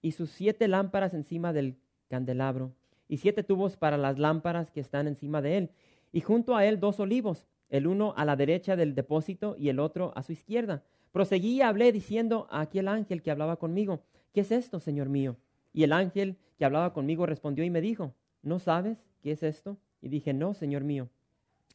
y 0.00 0.12
sus 0.12 0.30
siete 0.30 0.68
lámparas 0.68 1.14
encima 1.14 1.52
del 1.52 1.76
candelabro, 2.08 2.72
y 3.08 3.16
siete 3.16 3.42
tubos 3.42 3.76
para 3.76 3.96
las 3.96 4.18
lámparas 4.18 4.70
que 4.70 4.80
están 4.80 5.08
encima 5.08 5.42
de 5.42 5.58
él, 5.58 5.70
y 6.12 6.20
junto 6.20 6.54
a 6.54 6.64
él 6.64 6.78
dos 6.78 7.00
olivos, 7.00 7.48
el 7.68 7.86
uno 7.86 8.14
a 8.16 8.24
la 8.24 8.36
derecha 8.36 8.76
del 8.76 8.94
depósito 8.94 9.56
y 9.58 9.68
el 9.68 9.80
otro 9.80 10.12
a 10.14 10.22
su 10.22 10.32
izquierda. 10.32 10.84
Proseguí 11.18 11.54
y 11.56 11.62
hablé 11.62 11.90
diciendo 11.90 12.46
a 12.48 12.60
aquel 12.60 12.86
ángel 12.86 13.22
que 13.22 13.32
hablaba 13.32 13.56
conmigo, 13.56 14.04
¿qué 14.32 14.42
es 14.42 14.52
esto, 14.52 14.78
Señor 14.78 15.08
mío? 15.08 15.34
Y 15.72 15.82
el 15.82 15.92
ángel 15.92 16.36
que 16.56 16.64
hablaba 16.64 16.92
conmigo 16.92 17.26
respondió 17.26 17.64
y 17.64 17.70
me 17.70 17.80
dijo, 17.80 18.14
¿no 18.40 18.60
sabes 18.60 19.04
qué 19.20 19.32
es 19.32 19.42
esto? 19.42 19.78
Y 20.00 20.10
dije, 20.10 20.32
no, 20.32 20.54
Señor 20.54 20.84
mío. 20.84 21.08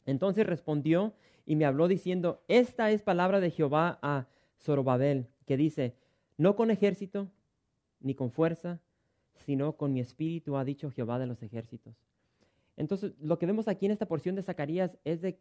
Entonces 0.06 0.46
respondió 0.46 1.12
y 1.44 1.56
me 1.56 1.66
habló 1.66 1.88
diciendo, 1.88 2.42
esta 2.48 2.90
es 2.90 3.02
palabra 3.02 3.38
de 3.38 3.50
Jehová 3.50 3.98
a 4.00 4.28
Zorobabel, 4.62 5.26
que 5.44 5.58
dice, 5.58 5.94
no 6.38 6.56
con 6.56 6.70
ejército 6.70 7.28
ni 8.00 8.14
con 8.14 8.30
fuerza, 8.30 8.80
sino 9.44 9.76
con 9.76 9.92
mi 9.92 10.00
espíritu, 10.00 10.56
ha 10.56 10.64
dicho 10.64 10.90
Jehová 10.90 11.18
de 11.18 11.26
los 11.26 11.42
ejércitos. 11.42 11.94
Entonces, 12.78 13.12
lo 13.20 13.38
que 13.38 13.44
vemos 13.44 13.68
aquí 13.68 13.84
en 13.84 13.92
esta 13.92 14.06
porción 14.06 14.36
de 14.36 14.42
Zacarías 14.42 14.96
es 15.04 15.20
de, 15.20 15.38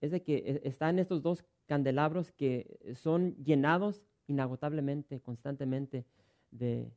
es 0.00 0.10
de 0.10 0.22
que 0.22 0.36
e, 0.36 0.68
están 0.68 0.98
estos 0.98 1.22
dos 1.22 1.44
candelabros 1.66 2.32
que 2.32 2.78
son 2.94 3.34
llenados 3.36 4.02
inagotablemente, 4.26 5.20
constantemente, 5.20 6.04
de, 6.50 6.90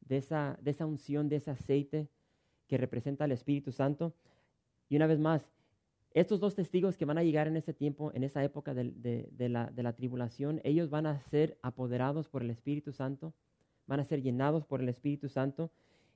de, 0.00 0.16
esa, 0.16 0.58
de 0.60 0.70
esa 0.70 0.86
unción, 0.86 1.28
de 1.28 1.36
ese 1.36 1.50
aceite 1.50 2.08
que 2.66 2.78
representa 2.78 3.24
al 3.24 3.32
Espíritu 3.32 3.72
Santo. 3.72 4.14
Y 4.88 4.96
una 4.96 5.06
vez 5.06 5.18
más, 5.18 5.50
estos 6.12 6.40
dos 6.40 6.54
testigos 6.54 6.96
que 6.96 7.04
van 7.04 7.18
a 7.18 7.22
llegar 7.22 7.46
en 7.46 7.56
ese 7.56 7.72
tiempo, 7.72 8.10
en 8.14 8.24
esa 8.24 8.42
época 8.42 8.74
de, 8.74 8.84
la, 9.48 9.70
de, 9.70 9.82
la, 9.82 9.92
tribulación, 9.92 10.60
ellos 10.64 10.90
van 10.90 11.06
a 11.06 11.20
ser 11.20 11.56
apoderados 11.62 12.28
por 12.28 12.42
el 12.42 12.50
Espíritu 12.50 12.92
Santo, 12.92 13.32
van 13.86 14.00
a 14.00 14.04
ser 14.04 14.20
llenados 14.22 14.64
por 14.64 14.80
el 14.80 14.88
Espíritu 14.88 15.28
Santo 15.28 15.70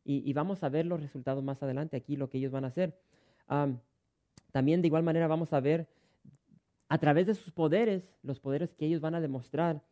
y, 0.05 0.33
vamos 0.35 0.63
a 0.63 0.69
ver 0.69 0.85
los 0.85 1.01
resultados 1.01 1.43
más 1.43 1.63
adelante 1.63 1.97
aquí, 1.97 2.17
lo 2.17 2.29
que 2.29 2.39
ellos 2.39 2.53
van 2.53 2.65
a 2.65 2.69
hacer. 2.69 2.99
también 4.53 4.83
de 4.83 4.89
igual 4.89 5.03
manera 5.03 5.29
vamos 5.29 5.53
a 5.53 5.61
ver 5.61 5.87
a 6.89 6.99
través 6.99 7.27
de 7.27 7.35
sus 7.35 7.53
poderes, 7.53 8.17
los 8.23 8.41
poderes 8.41 8.75
que 8.75 8.87
ellos 8.87 9.01
van 9.01 9.15
a 9.15 9.21
demostrar, 9.21 9.83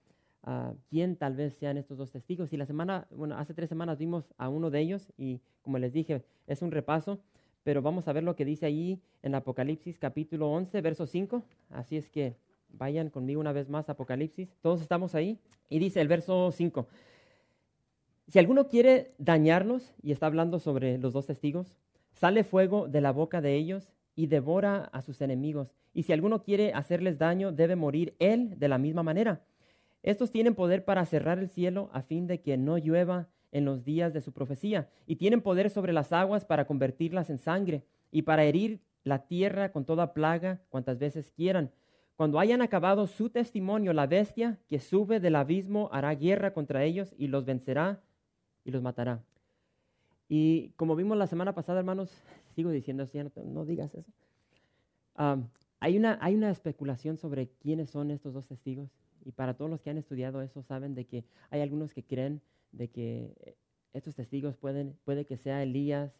uh, 0.46 0.74
quién 0.88 1.16
tal 1.16 1.34
vez 1.36 1.54
sean 1.54 1.76
estos 1.76 1.98
dos 1.98 2.10
testigos. 2.10 2.52
Y 2.52 2.56
la 2.56 2.66
semana, 2.66 3.06
bueno, 3.10 3.36
hace 3.36 3.54
tres 3.54 3.68
semanas 3.68 3.98
vimos 3.98 4.32
a 4.38 4.48
uno 4.48 4.70
de 4.70 4.80
ellos 4.80 5.12
y 5.16 5.40
como 5.62 5.78
les 5.78 5.92
dije, 5.92 6.24
es 6.46 6.62
un 6.62 6.70
repaso 6.70 7.20
pero 7.64 7.80
vamos 7.80 8.08
a 8.08 8.12
ver 8.12 8.24
lo 8.24 8.34
que 8.34 8.44
dice 8.44 8.66
allí 8.66 9.00
en 9.22 9.34
Apocalipsis 9.34 9.98
capítulo 9.98 10.50
11, 10.50 10.80
verso 10.80 11.06
5. 11.06 11.42
Así 11.70 11.96
es 11.96 12.08
que 12.08 12.36
vayan 12.68 13.08
conmigo 13.10 13.40
una 13.40 13.52
vez 13.52 13.68
más 13.68 13.88
Apocalipsis. 13.88 14.56
Todos 14.60 14.82
estamos 14.82 15.14
ahí. 15.14 15.38
Y 15.68 15.78
dice 15.78 16.00
el 16.00 16.08
verso 16.08 16.50
5. 16.50 16.88
Si 18.26 18.38
alguno 18.38 18.68
quiere 18.68 19.14
dañarnos, 19.18 19.94
y 20.02 20.12
está 20.12 20.26
hablando 20.26 20.58
sobre 20.58 20.98
los 20.98 21.12
dos 21.12 21.26
testigos, 21.26 21.76
sale 22.12 22.44
fuego 22.44 22.88
de 22.88 23.00
la 23.00 23.12
boca 23.12 23.40
de 23.40 23.54
ellos 23.54 23.91
y 24.14 24.26
devora 24.26 24.84
a 24.92 25.02
sus 25.02 25.20
enemigos. 25.20 25.72
Y 25.94 26.04
si 26.04 26.12
alguno 26.12 26.42
quiere 26.42 26.72
hacerles 26.72 27.18
daño, 27.18 27.52
debe 27.52 27.76
morir 27.76 28.14
él 28.18 28.58
de 28.58 28.68
la 28.68 28.78
misma 28.78 29.02
manera. 29.02 29.44
Estos 30.02 30.30
tienen 30.30 30.54
poder 30.54 30.84
para 30.84 31.04
cerrar 31.06 31.38
el 31.38 31.48
cielo 31.48 31.90
a 31.92 32.02
fin 32.02 32.26
de 32.26 32.40
que 32.40 32.56
no 32.56 32.78
llueva 32.78 33.28
en 33.52 33.64
los 33.64 33.84
días 33.84 34.12
de 34.12 34.22
su 34.22 34.32
profecía, 34.32 34.88
y 35.06 35.16
tienen 35.16 35.42
poder 35.42 35.68
sobre 35.68 35.92
las 35.92 36.12
aguas 36.12 36.44
para 36.44 36.66
convertirlas 36.66 37.28
en 37.30 37.38
sangre, 37.38 37.84
y 38.10 38.22
para 38.22 38.44
herir 38.44 38.80
la 39.04 39.26
tierra 39.26 39.72
con 39.72 39.84
toda 39.84 40.14
plaga 40.14 40.60
cuantas 40.70 40.98
veces 40.98 41.30
quieran. 41.30 41.70
Cuando 42.16 42.38
hayan 42.38 42.62
acabado 42.62 43.06
su 43.06 43.30
testimonio, 43.30 43.92
la 43.92 44.06
bestia 44.06 44.58
que 44.68 44.80
sube 44.80 45.20
del 45.20 45.36
abismo 45.36 45.88
hará 45.92 46.14
guerra 46.14 46.52
contra 46.52 46.84
ellos 46.84 47.14
y 47.18 47.28
los 47.28 47.44
vencerá 47.44 48.00
y 48.64 48.70
los 48.70 48.82
matará. 48.82 49.22
Y 50.28 50.70
como 50.76 50.94
vimos 50.94 51.18
la 51.18 51.26
semana 51.26 51.54
pasada, 51.54 51.80
hermanos, 51.80 52.10
sigo 52.52 52.70
diciendo 52.70 53.02
así, 53.02 53.18
no, 53.44 53.64
digas 53.64 53.94
eso. 53.94 54.12
hay, 55.80 55.96
una, 55.96 56.18
hay 56.20 56.34
una 56.34 56.50
especulación 56.50 57.16
sobre 57.16 57.48
quiénes 57.60 57.90
son 57.90 58.10
estos 58.10 58.34
dos 58.34 58.46
testigos. 58.46 58.90
Y 59.24 59.32
para 59.32 59.54
todos 59.54 59.70
los 59.70 59.80
que 59.80 59.90
han 59.90 59.98
estudiado 59.98 60.42
eso, 60.42 60.62
saben 60.62 60.94
de 60.94 61.06
que 61.06 61.24
hay 61.50 61.60
algunos 61.60 61.94
que 61.94 62.02
creen 62.02 62.40
de 62.72 62.88
que 62.88 63.34
eh, 63.40 63.56
estos 63.92 64.16
testigos 64.16 64.56
pueden, 64.56 64.96
puede 65.04 65.24
que 65.26 65.36
sea 65.36 65.62
Elías, 65.62 66.12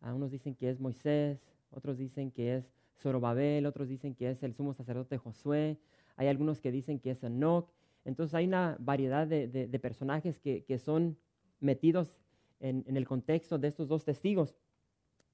a 0.00 0.14
unos 0.14 0.30
dicen 0.30 0.54
que 0.54 0.70
es 0.70 0.80
Moisés, 0.80 1.42
otros 1.70 1.98
dicen 1.98 2.30
que 2.30 2.54
es 2.54 2.72
Zorobabel, 2.98 3.66
otros 3.66 3.88
dicen 3.88 4.14
que 4.14 4.30
es 4.30 4.42
el 4.42 4.54
sumo 4.54 4.72
sacerdote 4.72 5.18
Josué, 5.18 5.78
hay 6.16 6.28
algunos 6.28 6.60
que 6.60 6.72
dicen 6.72 6.98
que 6.98 7.12
es 7.12 7.22
Enoch. 7.22 7.70
Entonces 8.04 8.34
hay 8.34 8.46
una 8.46 8.76
variedad 8.80 9.26
de, 9.26 9.78
personajes 9.80 10.38
que, 10.38 10.78
son 10.78 11.16
metidos 11.60 12.18
en, 12.60 12.84
el 12.96 13.06
contexto 13.06 13.58
de 13.58 13.68
estos 13.68 13.88
dos 13.88 14.04
testigos. 14.04 14.56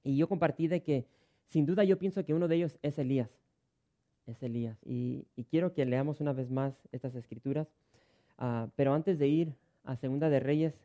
Y 0.05 0.15
yo 0.17 0.29
compartí 0.29 0.67
de 0.67 0.83
que 0.83 1.07
sin 1.47 1.65
duda 1.65 1.83
yo 1.83 1.97
pienso 1.97 2.23
que 2.23 2.33
uno 2.33 2.47
de 2.47 2.55
ellos 2.57 2.77
es 2.83 2.99
Elías. 2.99 3.29
Es 4.27 4.41
Elías. 4.43 4.77
Y, 4.85 5.25
quiero 5.49 5.73
que 5.73 5.83
leamos 5.83 6.21
una 6.21 6.31
vez 6.31 6.51
más 6.51 6.87
estas 6.91 7.15
escrituras. 7.15 7.67
Ah, 8.37 8.69
pero 8.75 8.93
antes 8.93 9.17
de 9.17 9.27
ir 9.27 9.55
a 9.83 9.95
Segunda 9.95 10.29
de 10.29 10.39
Reyes, 10.39 10.79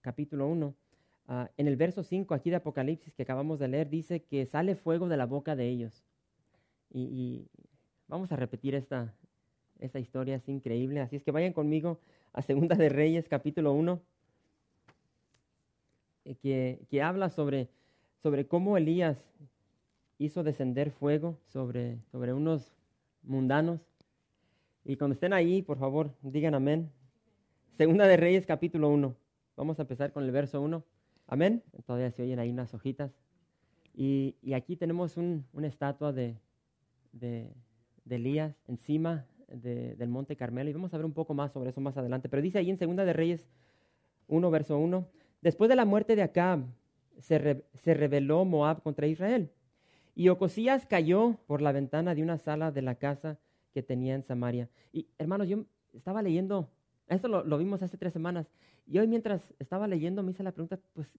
capítulo 0.00 0.48
1, 0.48 0.74
ah, 1.28 1.50
en 1.58 1.68
el 1.68 1.76
verso 1.76 2.02
5 2.02 2.32
aquí 2.32 2.48
de 2.48 2.56
Apocalipsis 2.56 3.14
que 3.14 3.22
acabamos 3.22 3.58
de 3.58 3.68
leer, 3.68 3.90
dice 3.90 4.22
que 4.22 4.46
sale 4.46 4.74
fuego 4.74 5.08
de 5.08 5.18
la 5.18 5.26
boca 5.26 5.54
de 5.54 5.68
ellos. 5.68 6.02
Y, 6.90 7.46
vamos 8.08 8.32
a 8.32 8.36
repetir 8.36 8.74
esta, 8.74 9.14
esta 9.78 9.98
historia, 10.00 10.36
es 10.36 10.48
increíble. 10.48 11.00
Así 11.00 11.16
es 11.16 11.22
que 11.22 11.30
vayan 11.30 11.52
conmigo 11.52 12.00
a 12.32 12.40
Segunda 12.40 12.74
de 12.74 12.88
Reyes, 12.88 13.28
capítulo 13.28 13.74
1, 13.74 14.00
eh, 16.24 16.34
que, 16.36 16.80
que 16.88 17.02
habla 17.02 17.28
sobre, 17.28 17.68
sobre 18.22 18.46
cómo 18.46 18.76
Elías 18.76 19.24
hizo 20.18 20.42
descender 20.42 20.90
fuego 20.90 21.38
sobre, 21.46 21.98
sobre 22.12 22.32
unos 22.32 22.72
mundanos. 23.22 23.80
Y 24.84 24.96
cuando 24.96 25.14
estén 25.14 25.32
ahí, 25.32 25.62
por 25.62 25.78
favor, 25.78 26.14
digan 26.22 26.54
amén. 26.54 26.90
Segunda 27.72 28.06
de 28.06 28.16
Reyes, 28.16 28.44
capítulo 28.44 28.88
1. 28.90 29.14
Vamos 29.56 29.78
a 29.78 29.82
empezar 29.82 30.12
con 30.12 30.24
el 30.24 30.30
verso 30.30 30.60
1. 30.60 30.84
Amén. 31.26 31.62
Todavía 31.86 32.10
se 32.10 32.22
oyen 32.22 32.38
ahí 32.38 32.50
unas 32.50 32.74
hojitas. 32.74 33.12
Y, 33.94 34.36
aquí 34.54 34.76
tenemos 34.76 35.16
una 35.16 35.66
estatua 35.66 36.12
de, 36.12 36.36
de, 37.12 37.50
Elías 38.08 38.54
encima 38.68 39.26
del 39.48 40.08
monte 40.08 40.36
Carmelo. 40.36 40.68
Y 40.68 40.72
vamos 40.72 40.92
a 40.92 40.96
ver 40.96 41.06
un 41.06 41.12
poco 41.12 41.32
más 41.32 41.52
sobre 41.52 41.70
eso 41.70 41.80
más 41.80 41.96
adelante. 41.96 42.28
Pero 42.28 42.42
dice 42.42 42.58
ahí 42.58 42.70
en 42.70 42.76
Segunda 42.76 43.04
de 43.04 43.12
Reyes 43.12 43.48
1, 44.28 44.50
verso 44.50 44.78
1. 44.78 45.06
Después 45.40 45.70
de 45.70 45.76
la 45.76 45.84
muerte 45.84 46.16
de 46.16 46.22
Acab, 46.22 46.64
se, 47.20 47.64
se 47.74 47.94
rebeló 47.94 48.44
Moab 48.44 48.82
contra 48.82 49.06
Israel. 49.06 49.50
Y 50.14 50.28
Ocosías 50.28 50.86
cayó 50.86 51.38
por 51.46 51.62
la 51.62 51.72
ventana 51.72 52.14
de 52.14 52.22
una 52.22 52.38
sala 52.38 52.72
de 52.72 52.82
la 52.82 52.96
casa 52.96 53.38
que 53.72 53.82
tenía 53.82 54.14
en 54.14 54.24
Samaria. 54.24 54.68
Y 54.92 55.06
hermanos, 55.18 55.48
yo 55.48 55.64
estaba 55.92 56.22
leyendo 56.22 56.68
esto 57.10 57.26
lo, 57.26 57.58
vimos 57.58 57.82
hace 57.82 57.98
tres 57.98 58.12
semanas. 58.12 58.46
Y 58.86 58.98
hoy 58.98 59.08
mientras 59.08 59.42
estaba 59.58 59.88
leyendo 59.88 60.22
me 60.22 60.30
hice 60.30 60.44
la 60.44 60.52
pregunta, 60.52 60.78
pues, 60.94 61.12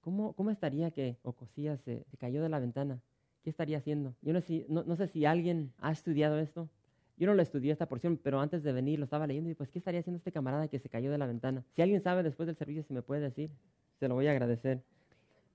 ¿cómo, 0.00 0.32
cómo 0.34 0.50
estaría 0.50 0.92
que 0.92 1.18
Ocosías 1.22 1.80
se, 1.80 2.06
cayó 2.18 2.42
de 2.42 2.48
la 2.48 2.60
ventana? 2.60 3.00
¿Qué 3.42 3.50
estaría 3.50 3.78
haciendo? 3.78 4.14
Yo 4.22 4.32
no 4.32 4.40
no, 4.84 4.96
sé 4.96 5.08
si 5.08 5.24
alguien 5.24 5.72
ha 5.78 5.90
estudiado 5.90 6.38
esto. 6.38 6.68
Yo 7.16 7.26
no 7.26 7.34
lo 7.34 7.42
estudié 7.42 7.72
esta 7.72 7.88
porción, 7.88 8.18
pero 8.22 8.40
antes 8.40 8.62
de 8.62 8.72
venir 8.72 8.98
lo 8.98 9.04
estaba 9.04 9.26
leyendo 9.26 9.50
y 9.50 9.54
pues, 9.54 9.70
¿qué 9.70 9.78
estaría 9.78 10.00
haciendo 10.00 10.18
este 10.18 10.30
camarada 10.30 10.68
que 10.68 10.78
se 10.78 10.88
cayó 10.88 11.10
de 11.10 11.18
la 11.18 11.26
ventana? 11.26 11.64
Si 11.74 11.82
alguien 11.82 12.00
sabe 12.00 12.22
después 12.22 12.46
del 12.46 12.56
servicio, 12.56 12.84
si 12.84 12.92
me 12.92 13.02
puede 13.02 13.22
decir, 13.22 13.50
se 13.98 14.06
lo 14.06 14.14
voy 14.14 14.28
a 14.28 14.30
agradecer. 14.30 14.82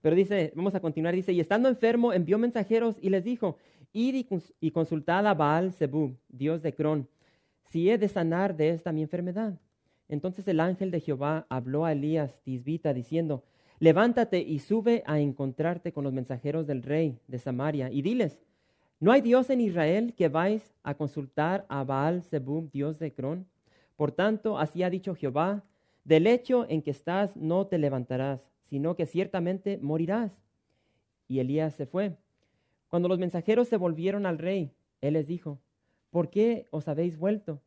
Pero 0.02 0.16
dice, 0.16 0.52
vamos 0.56 0.74
a 0.76 0.80
continuar, 0.80 1.14
dice, 1.14 1.32
y 1.32 1.40
estando 1.40 1.70
enfermo 1.70 2.12
envió 2.12 2.38
mensajeros 2.38 2.98
y 3.02 3.10
les 3.10 3.24
dijo, 3.24 3.58
id 3.94 4.26
y 4.60 4.72
consultad 4.72 5.28
a 5.28 5.34
Baal 5.34 5.74
Zebub, 5.74 6.18
dios 6.28 6.62
de 6.62 6.74
Cron, 6.74 7.08
si 7.66 7.90
he 7.90 7.98
de 7.98 8.08
sanar 8.08 8.56
de 8.56 8.70
esta 8.70 8.92
mi 8.92 9.04
enfermedad. 9.04 9.60
Entonces 10.10 10.48
el 10.48 10.60
ángel 10.60 10.92
de 10.92 11.00
Jehová 11.00 11.46
habló 11.50 11.86
a 11.86 11.94
Elías 11.94 12.42
Tisbita 12.44 12.94
diciendo, 12.94 13.44
levántate 13.80 14.40
y 14.40 14.60
sube 14.60 15.04
a 15.06 15.20
encontrarte 15.20 15.94
con 15.94 16.04
los 16.04 16.14
mensajeros 16.14 16.68
del 16.68 16.84
rey 16.84 17.20
de 17.28 17.40
Samaria 17.40 17.90
y 17.92 18.02
diles, 18.02 18.40
¿no 19.00 19.12
hay 19.12 19.22
Dios 19.22 19.50
en 19.50 19.62
Israel 19.62 20.14
que 20.16 20.30
vais 20.30 20.74
a 20.84 20.96
consultar 20.96 21.66
a 21.70 21.84
Baal 21.84 22.24
Zebub, 22.24 22.70
Dios 22.72 23.00
de 23.00 23.14
Cron? 23.14 23.48
Por 23.96 24.12
tanto, 24.12 24.58
así 24.58 24.84
ha 24.84 24.90
dicho 24.90 25.16
Jehová, 25.16 25.64
del 26.04 26.28
hecho 26.28 26.66
en 26.68 26.82
que 26.82 26.92
estás 26.92 27.38
no 27.38 27.68
te 27.68 27.78
levantarás, 27.78 28.51
sino 28.72 28.96
que 28.96 29.06
ciertamente 29.06 29.78
morirás. 29.82 30.32
Y 31.28 31.40
Elías 31.40 31.76
se 31.76 31.86
fue. 31.86 32.16
Cuando 32.88 33.10
los 33.10 33.20
mensajeros 33.20 33.68
se 33.68 33.76
volvieron 33.76 34.26
al 34.26 34.38
rey, 34.38 34.72
él 35.02 35.16
les 35.16 35.28
dijo, 35.28 35.60
¿por 36.10 36.30
qué 36.30 36.68
os 36.72 36.88
habéis 36.88 37.18
vuelto? 37.18 37.62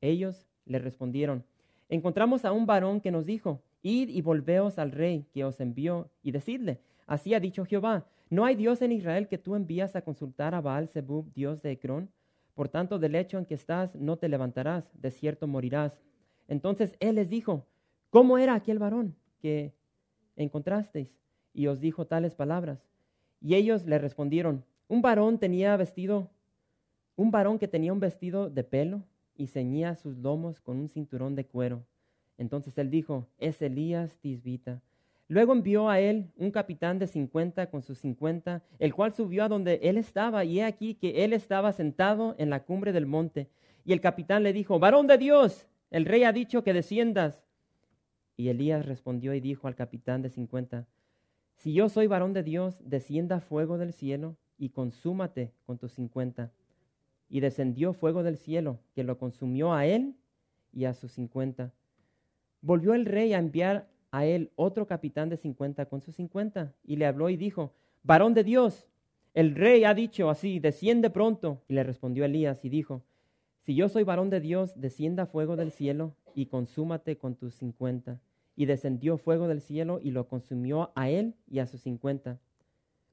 Ellos 0.00 0.48
le 0.64 0.78
respondieron, 0.78 1.44
encontramos 1.90 2.46
a 2.46 2.52
un 2.52 2.64
varón 2.64 3.02
que 3.02 3.10
nos 3.10 3.26
dijo, 3.26 3.60
id 3.82 4.08
y 4.08 4.22
volveos 4.22 4.78
al 4.78 4.92
rey 4.92 5.26
que 5.34 5.44
os 5.44 5.60
envió 5.60 6.10
y 6.22 6.30
decidle, 6.30 6.80
así 7.06 7.34
ha 7.34 7.40
dicho 7.40 7.66
Jehová, 7.66 8.06
¿no 8.30 8.46
hay 8.46 8.56
Dios 8.56 8.80
en 8.80 8.92
Israel 8.92 9.28
que 9.28 9.36
tú 9.36 9.54
envías 9.54 9.96
a 9.96 10.02
consultar 10.02 10.54
a 10.54 10.62
Baal 10.62 10.88
Zebub, 10.88 11.30
Dios 11.34 11.60
de 11.60 11.72
Ecrón? 11.72 12.10
Por 12.54 12.70
tanto, 12.70 12.98
del 12.98 13.16
hecho 13.16 13.36
en 13.36 13.44
que 13.44 13.54
estás, 13.54 13.94
no 13.96 14.16
te 14.16 14.30
levantarás, 14.30 14.90
de 14.94 15.10
cierto 15.10 15.46
morirás. 15.46 16.00
Entonces 16.48 16.96
él 17.00 17.16
les 17.16 17.28
dijo, 17.28 17.66
¿cómo 18.08 18.38
era 18.38 18.54
aquel 18.54 18.78
varón 18.78 19.14
que 19.40 19.77
encontrasteis? 20.42 21.14
Y 21.52 21.66
os 21.66 21.80
dijo 21.80 22.06
tales 22.06 22.34
palabras. 22.34 22.88
Y 23.40 23.54
ellos 23.54 23.84
le 23.84 23.98
respondieron, 23.98 24.64
un 24.88 25.02
varón 25.02 25.38
tenía 25.38 25.76
vestido, 25.76 26.30
un 27.16 27.30
varón 27.30 27.58
que 27.58 27.68
tenía 27.68 27.92
un 27.92 28.00
vestido 28.00 28.48
de 28.48 28.64
pelo 28.64 29.02
y 29.36 29.48
ceñía 29.48 29.94
sus 29.94 30.16
lomos 30.18 30.60
con 30.60 30.78
un 30.78 30.88
cinturón 30.88 31.34
de 31.34 31.44
cuero. 31.44 31.84
Entonces 32.38 32.76
él 32.78 32.90
dijo, 32.90 33.26
es 33.38 33.60
Elías 33.60 34.18
Tisbita. 34.18 34.80
Luego 35.28 35.52
envió 35.52 35.90
a 35.90 36.00
él 36.00 36.30
un 36.36 36.50
capitán 36.50 36.98
de 36.98 37.06
cincuenta 37.06 37.68
con 37.68 37.82
sus 37.82 37.98
cincuenta, 37.98 38.62
el 38.78 38.94
cual 38.94 39.12
subió 39.12 39.44
a 39.44 39.48
donde 39.48 39.78
él 39.82 39.98
estaba, 39.98 40.44
y 40.44 40.60
he 40.60 40.64
aquí 40.64 40.94
que 40.94 41.24
él 41.24 41.34
estaba 41.34 41.72
sentado 41.72 42.34
en 42.38 42.48
la 42.48 42.64
cumbre 42.64 42.92
del 42.92 43.04
monte. 43.04 43.50
Y 43.84 43.92
el 43.92 44.00
capitán 44.00 44.42
le 44.42 44.54
dijo, 44.54 44.78
varón 44.78 45.06
de 45.06 45.18
Dios, 45.18 45.66
el 45.90 46.06
rey 46.06 46.24
ha 46.24 46.32
dicho 46.32 46.64
que 46.64 46.72
desciendas. 46.72 47.42
Y 48.38 48.50
Elías 48.50 48.86
respondió 48.86 49.34
y 49.34 49.40
dijo 49.40 49.66
al 49.66 49.74
capitán 49.74 50.22
de 50.22 50.30
cincuenta, 50.30 50.86
si 51.56 51.72
yo 51.72 51.88
soy 51.88 52.06
varón 52.06 52.32
de 52.32 52.44
Dios, 52.44 52.78
descienda 52.80 53.40
fuego 53.40 53.78
del 53.78 53.92
cielo 53.92 54.36
y 54.56 54.68
consúmate 54.68 55.52
con 55.66 55.76
tus 55.76 55.92
cincuenta. 55.92 56.52
Y 57.28 57.40
descendió 57.40 57.92
fuego 57.92 58.22
del 58.22 58.36
cielo, 58.36 58.78
que 58.94 59.02
lo 59.02 59.18
consumió 59.18 59.74
a 59.74 59.86
él 59.86 60.14
y 60.72 60.84
a 60.84 60.94
sus 60.94 61.10
cincuenta. 61.10 61.72
Volvió 62.60 62.94
el 62.94 63.06
rey 63.06 63.32
a 63.32 63.38
enviar 63.38 63.88
a 64.12 64.24
él 64.24 64.52
otro 64.54 64.86
capitán 64.86 65.28
de 65.28 65.36
cincuenta 65.36 65.86
con 65.86 66.00
sus 66.00 66.14
cincuenta, 66.14 66.72
y 66.84 66.94
le 66.94 67.06
habló 67.06 67.30
y 67.30 67.36
dijo, 67.36 67.74
varón 68.04 68.34
de 68.34 68.44
Dios, 68.44 68.86
el 69.34 69.56
rey 69.56 69.82
ha 69.82 69.94
dicho 69.94 70.30
así, 70.30 70.60
desciende 70.60 71.10
pronto. 71.10 71.64
Y 71.66 71.74
le 71.74 71.82
respondió 71.82 72.24
Elías 72.24 72.64
y 72.64 72.68
dijo, 72.68 73.02
si 73.62 73.74
yo 73.74 73.88
soy 73.88 74.04
varón 74.04 74.30
de 74.30 74.40
Dios, 74.40 74.80
descienda 74.80 75.26
fuego 75.26 75.56
del 75.56 75.72
cielo 75.72 76.14
y 76.36 76.46
consúmate 76.46 77.18
con 77.18 77.34
tus 77.34 77.56
cincuenta. 77.56 78.20
Y 78.58 78.66
descendió 78.66 79.18
fuego 79.18 79.46
del 79.46 79.60
cielo 79.60 80.00
y 80.02 80.10
lo 80.10 80.26
consumió 80.26 80.90
a 80.96 81.08
él 81.10 81.36
y 81.48 81.60
a 81.60 81.68
sus 81.68 81.80
cincuenta. 81.80 82.40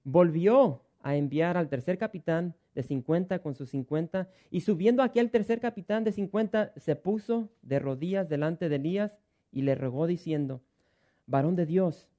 Volvió 0.04 0.82
a 1.02 1.16
enviar 1.18 1.56
al 1.56 1.70
tercer 1.70 2.00
capitán 2.00 2.56
de 2.74 2.82
cincuenta 2.82 3.38
con 3.38 3.54
sus 3.54 3.70
cincuenta, 3.70 4.28
y 4.50 4.62
subiendo 4.62 5.04
aquel 5.04 5.30
tercer 5.30 5.60
capitán 5.60 6.04
de 6.04 6.12
cincuenta, 6.12 6.74
se 6.78 6.96
puso 6.96 7.52
de 7.62 7.78
rodillas 7.78 8.28
delante 8.28 8.70
de 8.70 8.78
Elías 8.78 9.20
y 9.52 9.62
le 9.62 9.76
rogó 9.76 10.08
diciendo, 10.08 10.64
varón 11.28 11.56
de 11.56 11.68
Dios, 11.68 12.10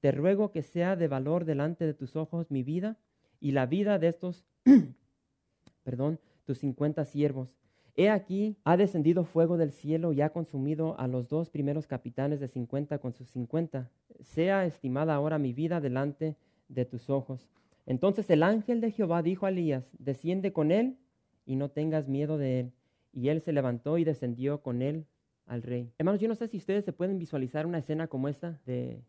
te 0.00 0.10
ruego 0.10 0.50
que 0.50 0.62
sea 0.62 0.96
de 0.96 1.06
valor 1.06 1.44
delante 1.44 1.86
de 1.86 1.94
tus 1.94 2.16
ojos 2.16 2.50
mi 2.50 2.64
vida 2.64 2.98
y 3.38 3.52
la 3.52 3.66
vida 3.66 4.00
de 4.00 4.08
estos, 4.08 4.44
perdón, 5.84 6.18
tus 6.44 6.58
cincuenta 6.58 7.04
siervos. 7.04 7.61
He 7.94 8.08
aquí, 8.08 8.56
ha 8.64 8.76
descendido 8.76 9.24
fuego 9.24 9.58
del 9.58 9.70
cielo 9.70 10.12
y 10.12 10.22
ha 10.22 10.30
consumido 10.30 10.98
a 10.98 11.06
los 11.06 11.28
dos 11.28 11.50
primeros 11.50 11.86
capitanes 11.86 12.40
de 12.40 12.48
cincuenta 12.48 12.98
con 12.98 13.12
sus 13.12 13.28
cincuenta. 13.28 13.90
Sea 14.20 14.64
estimada 14.64 15.14
ahora 15.14 15.38
mi 15.38 15.52
vida 15.52 15.80
delante 15.80 16.36
de 16.68 16.86
tus 16.86 17.10
ojos. 17.10 17.50
Entonces 17.84 18.30
el 18.30 18.42
ángel 18.42 18.80
de 18.80 18.92
Jehová 18.92 19.22
dijo 19.22 19.44
a 19.44 19.50
Elías, 19.50 19.84
desciende 19.98 20.52
con 20.52 20.70
él 20.70 20.96
y 21.44 21.56
no 21.56 21.70
tengas 21.70 22.08
miedo 22.08 22.38
de 22.38 22.60
él. 22.60 22.72
Y 23.12 23.28
él 23.28 23.42
se 23.42 23.52
levantó 23.52 23.98
y 23.98 24.04
descendió 24.04 24.62
con 24.62 24.80
él 24.80 25.04
al 25.44 25.62
rey. 25.62 25.92
Hermanos, 25.98 26.20
yo 26.20 26.28
no 26.28 26.34
sé 26.34 26.48
si 26.48 26.56
ustedes 26.56 26.84
se 26.84 26.94
pueden 26.94 27.18
visualizar 27.18 27.66
una 27.66 27.78
escena 27.78 28.06
como 28.06 28.28
esta 28.28 28.58
de 28.64 29.02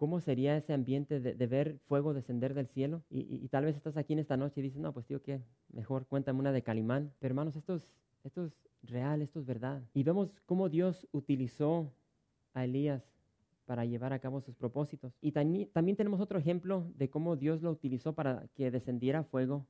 cómo 0.00 0.18
sería 0.22 0.56
ese 0.56 0.72
ambiente 0.72 1.20
de, 1.20 1.46
ver 1.46 1.78
fuego 1.86 2.14
descender 2.14 2.54
del 2.54 2.68
cielo. 2.68 3.02
Y, 3.10 3.46
tal 3.48 3.66
vez 3.66 3.76
estás 3.76 3.98
aquí 3.98 4.14
en 4.14 4.18
esta 4.18 4.38
noche 4.38 4.60
y 4.60 4.62
dices, 4.62 4.80
no, 4.80 4.94
pues 4.94 5.04
tío, 5.04 5.20
¿qué? 5.20 5.42
Mejor 5.74 6.06
cuéntame 6.06 6.38
una 6.38 6.52
de 6.52 6.62
Calimán. 6.62 7.12
Pero 7.18 7.32
hermanos, 7.32 7.54
esto 7.54 7.74
es, 7.74 7.92
esto 8.24 8.46
es 8.46 8.52
real, 8.82 9.20
esto 9.20 9.40
es 9.40 9.44
verdad. 9.44 9.82
Y 9.92 10.02
vemos 10.02 10.32
cómo 10.46 10.70
Dios 10.70 11.06
utilizó 11.12 11.92
a 12.54 12.64
Elías 12.64 13.04
para 13.66 13.84
llevar 13.84 14.14
a 14.14 14.20
cabo 14.20 14.40
sus 14.40 14.56
propósitos. 14.56 15.12
Y 15.20 15.32
también 15.32 15.96
tenemos 15.98 16.18
otro 16.18 16.38
ejemplo 16.38 16.90
de 16.96 17.10
cómo 17.10 17.36
Dios 17.36 17.60
lo 17.60 17.70
utilizó 17.70 18.14
para 18.14 18.46
que 18.54 18.70
descendiera 18.70 19.24
fuego 19.24 19.66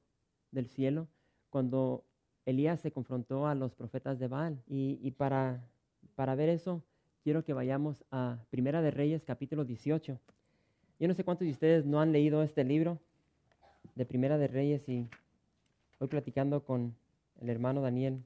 del 0.53 0.69
cielo 0.69 1.09
cuando 1.49 2.05
Elías 2.47 2.79
se 2.79 2.93
confrontó 2.93 3.49
a 3.49 3.57
los 3.57 3.75
profetas 3.75 4.21
de 4.21 4.29
Baal. 4.29 4.63
Y, 4.69 5.11
para, 5.11 5.67
para 6.15 6.37
ver 6.37 6.51
eso, 6.51 6.85
quiero 7.23 7.45
que 7.45 7.53
vayamos 7.53 8.05
a 8.11 8.39
Primera 8.51 8.83
de 8.83 8.91
Reyes, 8.91 9.23
capítulo 9.25 9.65
18. 9.65 10.19
Yo 10.99 11.09
no 11.09 11.15
sé 11.15 11.25
cuántos 11.25 11.47
de 11.47 11.53
ustedes 11.53 11.85
no 11.85 12.01
han 12.01 12.13
leído 12.13 12.43
este 12.43 12.65
libro 12.65 12.99
de 13.95 14.07
Primera 14.07 14.39
de 14.39 14.49
Reyes 14.49 14.89
y 14.89 15.07
voy 15.99 16.09
platicando 16.09 16.65
con 16.65 16.95
el 17.41 17.51
hermano 17.51 17.83
Daniel. 17.83 18.23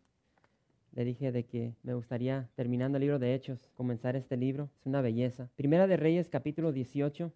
Le 0.93 1.05
dije 1.05 1.33
de 1.33 1.45
que 1.45 1.75
me 1.83 1.95
gustaría, 1.95 2.49
terminando 2.55 2.99
el 2.99 3.03
libro 3.03 3.19
de 3.19 3.35
Hechos, 3.35 3.69
comenzar 3.77 4.15
este 4.15 4.37
libro. 4.37 4.71
Es 4.81 4.87
una 4.87 5.01
belleza. 5.01 5.49
Primera 5.57 5.87
de 5.89 5.97
Reyes, 5.97 6.29
capítulo 6.29 6.71
18. 6.71 7.33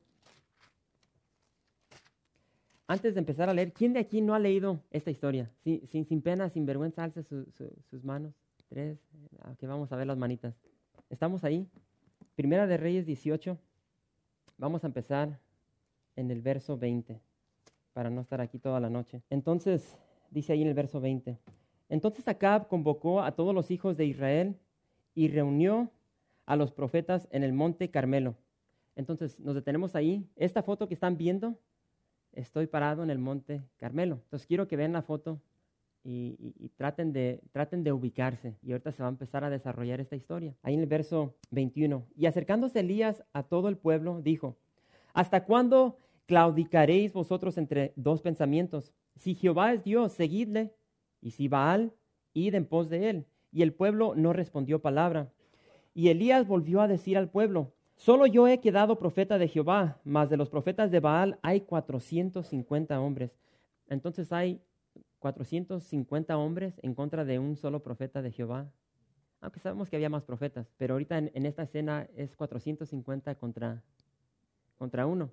Antes 2.86 3.14
de 3.14 3.20
empezar 3.20 3.50
a 3.50 3.54
leer, 3.54 3.72
¿quién 3.72 3.92
de 3.92 4.00
aquí 4.00 4.20
no 4.20 4.34
ha 4.34 4.38
leído 4.38 4.80
esta 4.92 5.10
historia? 5.10 5.50
Sin, 5.64 6.04
sin, 6.06 6.22
pena, 6.22 6.48
sin 6.50 6.66
vergüenza, 6.66 7.02
alce 7.02 7.22
sus 7.24 8.04
manos. 8.04 8.32
Tres. 8.68 8.98
Aquí 9.42 9.66
vamos 9.66 9.90
a 9.90 9.96
ver 9.96 10.06
las 10.06 10.16
manitas. 10.16 10.54
¿Estamos 11.10 11.42
ahí? 11.42 11.66
Primera 12.34 12.66
de 12.66 12.76
Reyes 12.76 13.06
18. 13.06 13.56
Vamos 14.58 14.84
a 14.84 14.88
empezar 14.88 15.38
en 16.16 16.30
el 16.30 16.42
verso 16.42 16.76
20, 16.76 17.18
para 17.94 18.10
no 18.10 18.20
estar 18.20 18.42
aquí 18.42 18.58
toda 18.58 18.78
la 18.78 18.90
noche. 18.90 19.22
Entonces, 19.30 19.96
dice 20.30 20.52
ahí 20.52 20.60
en 20.60 20.68
el 20.68 20.74
verso 20.74 21.00
20. 21.00 21.38
Entonces 21.88 22.28
Acab 22.28 22.68
convocó 22.68 23.22
a 23.22 23.32
todos 23.32 23.54
los 23.54 23.70
hijos 23.70 23.96
de 23.96 24.04
Israel 24.04 24.56
y 25.14 25.28
reunió 25.28 25.90
a 26.44 26.56
los 26.56 26.72
profetas 26.72 27.26
en 27.30 27.42
el 27.42 27.54
monte 27.54 27.90
Carmelo. 27.90 28.34
Entonces, 28.94 29.40
nos 29.40 29.54
detenemos 29.54 29.94
ahí. 29.94 30.28
Esta 30.36 30.62
foto 30.62 30.88
que 30.88 30.94
están 30.94 31.16
viendo 31.16 31.58
estoy 32.32 32.66
parado 32.66 33.02
en 33.02 33.08
el 33.08 33.18
monte 33.18 33.62
Carmelo. 33.78 34.20
Entonces 34.24 34.46
quiero 34.46 34.68
que 34.68 34.76
vean 34.76 34.92
la 34.92 35.02
foto 35.02 35.40
y, 36.10 36.70
traten, 36.76 37.12
de, 37.12 37.42
traten 37.52 37.84
de 37.84 37.92
ubicarse. 37.92 38.56
Y 38.62 38.72
ahorita 38.72 38.92
se 38.92 39.02
va 39.02 39.08
a 39.08 39.12
empezar 39.12 39.44
a 39.44 39.50
desarrollar 39.50 40.00
esta 40.00 40.16
historia. 40.16 40.54
Ahí 40.62 40.72
en 40.72 40.80
el 40.80 40.86
verso 40.86 41.34
21. 41.50 42.06
Y 42.16 42.24
acercándose 42.24 42.80
Elías 42.80 43.22
a 43.34 43.42
todo 43.42 43.68
el 43.68 43.76
pueblo, 43.76 44.22
dijo, 44.22 44.56
¿hasta 45.12 45.44
cuándo 45.44 45.98
claudicaréis 46.26 47.12
vosotros 47.12 47.58
entre 47.58 47.92
dos 47.96 48.22
pensamientos? 48.22 48.94
Si 49.16 49.34
Jehová 49.34 49.74
es 49.74 49.84
Dios, 49.84 50.12
seguidle, 50.12 50.72
y 51.20 51.32
si 51.32 51.48
Baal, 51.48 51.92
id 52.32 52.54
en 52.54 52.64
pos 52.64 52.88
de 52.88 53.10
él. 53.10 53.26
Y 53.52 53.62
el 53.62 53.74
pueblo 53.74 54.14
no 54.16 54.32
respondió 54.32 54.80
palabra. 54.80 55.30
Y 55.92 56.08
Elías 56.08 56.46
volvió 56.46 56.80
a 56.80 56.88
decir 56.88 57.18
al 57.18 57.28
pueblo, 57.28 57.74
Solo 57.96 58.26
yo 58.26 58.46
he 58.46 58.60
quedado 58.60 59.00
profeta 59.00 59.38
de 59.38 59.48
Jehová, 59.48 60.00
mas 60.04 60.30
de 60.30 60.36
los 60.36 60.48
profetas 60.48 60.92
de 60.92 61.00
Baal 61.00 61.38
hay 61.42 61.62
450 61.62 63.00
hombres. 63.00 63.36
Entonces 63.88 64.32
hay 64.32 64.62
450 65.18 66.36
hombres 66.38 66.78
en 66.82 66.94
contra 66.94 67.24
de 67.24 67.38
un 67.38 67.56
solo 67.56 67.82
profeta 67.82 68.22
de 68.22 68.32
Jehová. 68.32 68.70
Aunque 69.40 69.60
sabemos 69.60 69.88
que 69.88 69.96
había 69.96 70.10
más 70.10 70.24
profetas, 70.24 70.72
pero 70.76 70.94
ahorita 70.94 71.18
en, 71.18 71.46
esta 71.46 71.62
escena 71.62 72.08
es 72.16 72.34
450 72.36 73.34
contra, 73.36 73.82
contra 74.76 75.06
uno. 75.06 75.30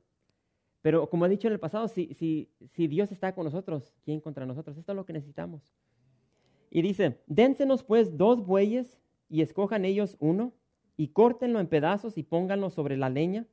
Pero 0.81 1.09
como 1.09 1.25
he 1.25 1.29
dicho 1.29 1.47
en 1.47 1.53
el 1.53 1.59
pasado, 1.59 1.87
si, 1.87 2.13
si, 2.13 2.51
si 2.73 2.87
Dios 2.87 3.11
está 3.11 3.33
con 3.33 3.45
nosotros, 3.45 3.93
¿quién 4.03 4.21
contra 4.21 4.45
nosotros? 4.45 4.77
Esto 4.77 4.91
es 4.91 4.95
lo 4.95 5.05
que 5.05 5.13
necesitamos. 5.13 5.73
Y 6.69 6.81
dice, 6.81 7.19
dénsenos 7.25 7.83
pues 7.83 8.17
dos 8.17 8.45
bueyes 8.45 8.99
y 9.29 9.41
escojan 9.41 9.85
ellos 9.85 10.17
uno 10.19 10.53
y 10.97 11.09
córtenlo 11.09 11.59
en 11.59 11.67
pedazos 11.67 12.17
y 12.17 12.23
pónganlo 12.23 12.69
sobre 12.69 12.97
la 12.97 13.09
leña 13.09 13.45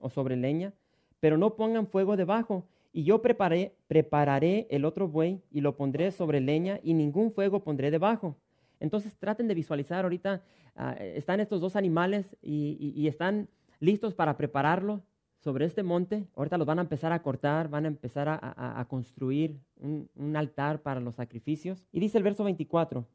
o 0.00 0.10
sobre 0.10 0.36
leña, 0.36 0.72
pero 1.20 1.38
no 1.38 1.56
pongan 1.56 1.86
fuego 1.86 2.16
debajo. 2.16 2.66
Y 2.98 3.04
yo 3.04 3.22
prepararé 3.22 4.66
el 4.70 4.84
otro 4.84 5.06
buey 5.06 5.40
y 5.52 5.60
lo 5.60 5.76
pondré 5.76 6.10
sobre 6.10 6.40
leña 6.40 6.80
y 6.82 6.94
ningún 6.94 7.30
fuego 7.30 7.62
pondré 7.62 7.92
debajo. 7.92 8.34
Entonces 8.80 9.16
traten 9.16 9.46
de 9.46 9.54
visualizar 9.54 10.02
ahorita, 10.02 10.42
ah, 10.74 10.94
están 10.94 11.38
estos 11.38 11.60
dos 11.60 11.76
animales 11.76 12.36
y, 12.42 13.06
están 13.06 13.48
listos 13.78 14.14
para 14.14 14.36
prepararlo 14.36 15.04
sobre 15.38 15.64
este 15.64 15.84
monte. 15.84 16.26
Ahorita 16.34 16.58
los 16.58 16.66
van 16.66 16.80
a 16.80 16.82
empezar 16.82 17.12
a 17.12 17.22
cortar, 17.22 17.68
van 17.68 17.84
a 17.84 17.86
empezar 17.86 18.26
a, 18.28 18.84
construir 18.90 19.60
un, 19.76 20.10
un 20.16 20.34
altar 20.34 20.82
para 20.82 20.98
los 20.98 21.14
sacrificios. 21.14 21.86
Y 21.92 22.00
dice 22.00 22.18
el 22.18 22.24
verso 22.24 22.42
24, 22.42 23.06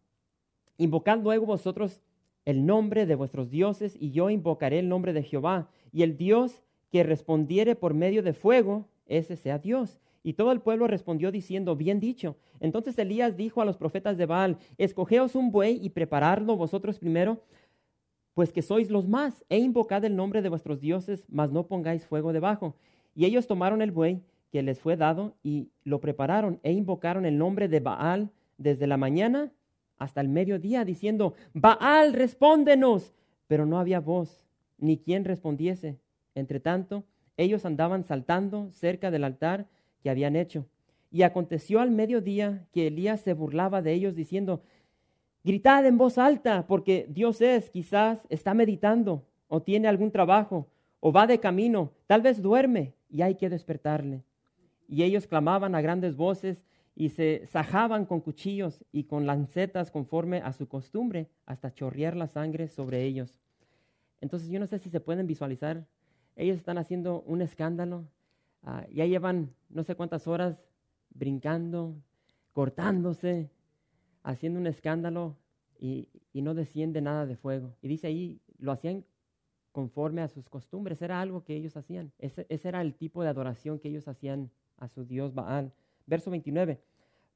invocad 0.78 1.20
luego 1.20 1.46
vosotros 1.46 2.00
el 2.46 2.66
nombre 2.66 3.06
de 3.06 3.16
vuestros 3.16 3.50
dioses 3.50 3.98
y 4.00 4.12
yo 4.12 4.30
invocaré 4.30 4.80
el 4.80 4.88
nombre 4.88 5.12
de 5.12 5.24
Jehová. 5.24 5.68
Y 5.92 6.04
el 6.04 6.16
Dios 6.16 6.64
que 6.90 7.04
respondiere 7.04 7.76
por 7.76 7.94
medio 7.94 8.24
de 8.24 8.32
fuego, 8.32 8.88
ese 9.06 9.36
sea 9.36 9.60
Dios. 9.60 10.00
Y 10.24 10.34
todo 10.34 10.52
el 10.52 10.62
pueblo 10.62 10.88
respondió 10.88 11.32
diciendo, 11.32 11.76
bien 11.76 12.00
dicho. 12.00 12.38
Entonces 12.60 12.98
Elías 12.98 13.36
dijo 13.36 13.62
a 13.62 13.66
los 13.66 13.78
profetas 13.78 14.18
de 14.18 14.26
Baal, 14.26 14.58
escogeos 14.78 15.36
un 15.36 15.52
buey 15.52 15.80
y 15.84 15.90
preparadlo 15.90 16.56
vosotros 16.56 16.98
primero, 16.98 17.42
pues 18.34 18.52
que 18.52 18.62
sois 18.62 18.90
los 18.90 19.08
más, 19.08 19.44
e 19.50 19.60
invocad 19.60 20.04
el 20.06 20.16
nombre 20.16 20.42
de 20.42 20.50
vuestros 20.50 20.80
dioses, 20.80 21.26
mas 21.30 21.52
no 21.52 21.68
pongáis 21.68 22.06
fuego 22.06 22.34
debajo. 22.34 22.76
Y 23.16 23.26
ellos 23.26 23.48
tomaron 23.48 23.82
el 23.82 23.92
buey 23.92 24.24
que 24.52 24.64
les 24.64 24.80
fue 24.80 24.96
dado 24.96 25.36
y 25.44 25.70
lo 25.84 26.00
prepararon 26.00 26.60
e 26.64 26.72
invocaron 26.72 27.26
el 27.26 27.38
nombre 27.38 27.68
de 27.68 27.80
Baal 27.80 28.32
desde 28.58 28.88
la 28.88 28.98
mañana 28.98 29.52
hasta 29.98 30.22
el 30.22 30.30
mediodía, 30.30 30.86
diciendo, 30.86 31.34
Baal, 31.54 32.14
respóndenos. 32.14 33.14
Pero 33.48 33.66
no 33.66 33.78
había 33.78 34.00
voz, 34.00 34.46
ni 34.78 34.98
quien 34.98 35.26
respondiese. 35.26 36.00
Entre 36.34 36.60
tanto, 36.60 37.04
ellos 37.38 37.66
andaban 37.66 38.04
saltando 38.04 38.72
cerca 38.72 39.12
del 39.12 39.24
altar 39.24 39.68
que 40.02 40.10
habían 40.10 40.36
hecho. 40.36 40.68
Y 41.12 41.24
aconteció 41.24 41.80
al 41.80 41.92
mediodía 41.92 42.68
que 42.72 42.88
Elías 42.88 43.22
se 43.22 43.34
burlaba 43.34 43.82
de 43.82 43.94
ellos, 43.94 44.16
diciendo, 44.16 44.64
Gritad 45.44 45.86
en 45.86 45.98
voz 45.98 46.18
alta, 46.18 46.68
porque 46.68 47.06
Dios 47.10 47.42
es, 47.42 47.70
quizás 47.70 48.26
está 48.30 48.54
meditando, 48.54 49.26
o 49.50 49.62
tiene 49.62 49.90
algún 49.90 50.10
trabajo, 50.10 50.70
o 51.02 51.12
va 51.12 51.28
de 51.28 51.40
camino, 51.42 51.92
tal 52.08 52.22
vez 52.22 52.42
duerme, 52.42 52.94
y 53.10 53.22
hay 53.24 53.36
que 53.36 53.50
despertarle. 53.50 54.24
Y 54.88 55.04
ellos 55.04 55.28
clamaban 55.28 55.76
a 55.76 55.82
grandes 55.82 56.16
voces 56.16 56.64
y 56.96 57.10
se 57.10 57.46
sajaban 57.48 58.06
con 58.06 58.22
cuchillos 58.22 58.86
y 58.92 59.04
con 59.04 59.26
lancetas 59.26 59.92
conforme 59.92 60.38
a 60.38 60.54
su 60.54 60.68
costumbre, 60.68 61.28
hasta 61.46 61.74
chorrear 61.74 62.16
la 62.16 62.28
sangre 62.28 62.70
sobre 62.70 63.04
ellos. 63.04 63.42
Entonces 64.22 64.50
yo 64.50 64.60
no 64.60 64.68
sé 64.68 64.80
si 64.80 64.90
se 64.90 65.02
pueden 65.02 65.28
visualizar, 65.28 65.86
ellos 66.36 66.58
están 66.58 66.78
haciendo 66.78 67.22
un 67.22 67.42
escándalo, 67.42 68.08
ah, 68.64 68.86
ya 68.92 69.06
llevan 69.06 69.54
no 69.70 69.84
sé 69.84 69.96
cuántas 69.96 70.28
horas 70.28 70.58
brincando, 71.10 71.96
cortándose, 72.52 73.52
haciendo 74.24 74.60
un 74.60 74.68
escándalo 74.68 75.38
y, 75.80 76.10
no 76.34 76.54
desciende 76.54 77.02
nada 77.02 77.26
de 77.26 77.36
fuego. 77.36 77.76
Y 77.82 77.88
dice 77.88 78.08
ahí, 78.08 78.42
lo 78.58 78.72
hacían 78.72 79.06
conforme 79.72 80.22
a 80.22 80.28
sus 80.28 80.50
costumbres, 80.50 81.02
era 81.02 81.20
algo 81.22 81.44
que 81.44 81.56
ellos 81.56 81.78
hacían. 81.78 82.12
Ese, 82.20 82.46
ese, 82.50 82.70
era 82.70 82.82
el 82.82 82.96
tipo 82.96 83.24
de 83.24 83.30
adoración 83.30 83.80
que 83.80 83.90
ellos 83.90 84.08
hacían 84.08 84.52
a 84.78 84.88
su 84.88 85.06
Dios 85.06 85.34
Baal. 85.34 85.74
Verso 86.06 86.32
29. 86.32 86.80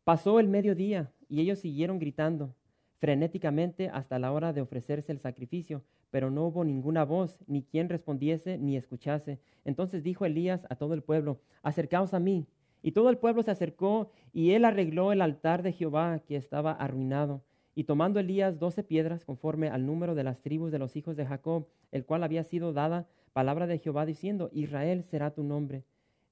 Pasó 0.03 0.39
el 0.39 0.47
mediodía 0.47 1.11
y 1.27 1.41
ellos 1.41 1.59
siguieron 1.59 1.99
gritando 1.99 2.55
frenéticamente 2.99 3.89
hasta 3.89 4.19
la 4.19 4.31
hora 4.31 4.53
de 4.53 4.61
ofrecerse 4.61 5.11
el 5.11 5.19
sacrificio, 5.19 5.83
pero 6.17 6.31
no 6.31 6.47
hubo 6.47 6.63
ninguna 6.63 7.05
voz, 7.05 7.37
ni 7.45 7.61
quien 7.61 7.89
respondiese 7.89 8.57
ni 8.57 8.75
escuchase. 8.75 9.39
Entonces 9.65 10.01
dijo 10.01 10.25
Elías 10.25 10.65
a 10.67 10.75
todo 10.75 10.95
el 10.95 11.03
pueblo, 11.03 11.41
acercaos 11.61 12.15
a 12.15 12.19
mí. 12.19 12.47
Y 12.81 12.93
todo 12.93 13.11
el 13.11 13.19
pueblo 13.19 13.43
se 13.43 13.51
acercó 13.51 14.09
y 14.33 14.53
él 14.53 14.65
arregló 14.65 15.11
el 15.11 15.21
altar 15.21 15.61
de 15.61 15.73
Jehová 15.73 16.23
que 16.25 16.35
estaba 16.35 16.71
arruinado. 16.71 17.43
Y 17.75 17.83
tomando 17.83 18.19
Elías 18.19 18.57
doce 18.57 18.81
piedras 18.81 19.25
conforme 19.25 19.69
al 19.69 19.85
número 19.85 20.15
de 20.15 20.23
las 20.23 20.41
tribus 20.41 20.71
de 20.71 20.79
los 20.79 20.95
hijos 20.95 21.15
de 21.17 21.27
Jacob, 21.27 21.67
el 21.91 22.03
cual 22.03 22.23
había 22.23 22.43
sido 22.43 22.73
dada 22.73 23.07
palabra 23.31 23.67
de 23.67 23.77
Jehová 23.77 24.07
diciendo, 24.07 24.49
Israel 24.53 25.03
será 25.03 25.35
tu 25.35 25.43
nombre. 25.43 25.83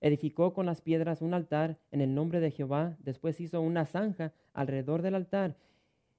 Edificó 0.02 0.56
con 0.56 0.65
las 0.65 0.82
piedras 0.82 1.21
un 1.21 1.36
altar 1.36 1.78
en 1.91 2.02
el 2.02 2.15
nombre 2.15 2.39
de 2.39 2.50
Jehová, 2.50 2.98
después 3.02 3.39
hizo 3.39 3.62
una 3.62 3.86
zanja 3.86 4.34
alrededor 4.52 5.04
del 5.04 5.13
altar 5.13 5.56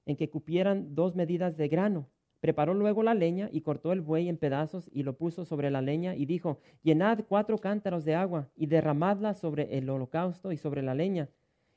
en 0.05 0.15
que 0.15 0.29
cupieran 0.29 0.95
dos 0.95 1.17
medidas 1.17 1.57
de 1.57 1.67
grano. 1.67 2.07
Preparó 2.47 2.73
luego 2.73 3.03
la 3.03 3.13
leña 3.13 3.49
y 3.51 3.59
cortó 3.59 3.91
el 3.91 3.99
buey 3.99 4.29
en 4.29 4.37
pedazos 4.37 4.89
y 4.93 5.03
lo 5.03 5.17
puso 5.17 5.43
sobre 5.43 5.69
la 5.69 5.81
leña 5.81 6.15
y 6.15 6.25
dijo, 6.25 6.61
llenad 6.81 7.25
cuatro 7.27 7.57
cántaros 7.57 8.05
de 8.05 8.15
agua 8.15 8.47
y 8.55 8.67
derramadla 8.67 9.33
sobre 9.33 9.77
el 9.77 9.89
holocausto 9.89 10.53
y 10.53 10.57
sobre 10.57 10.81
la 10.81 10.95
leña. 10.95 11.27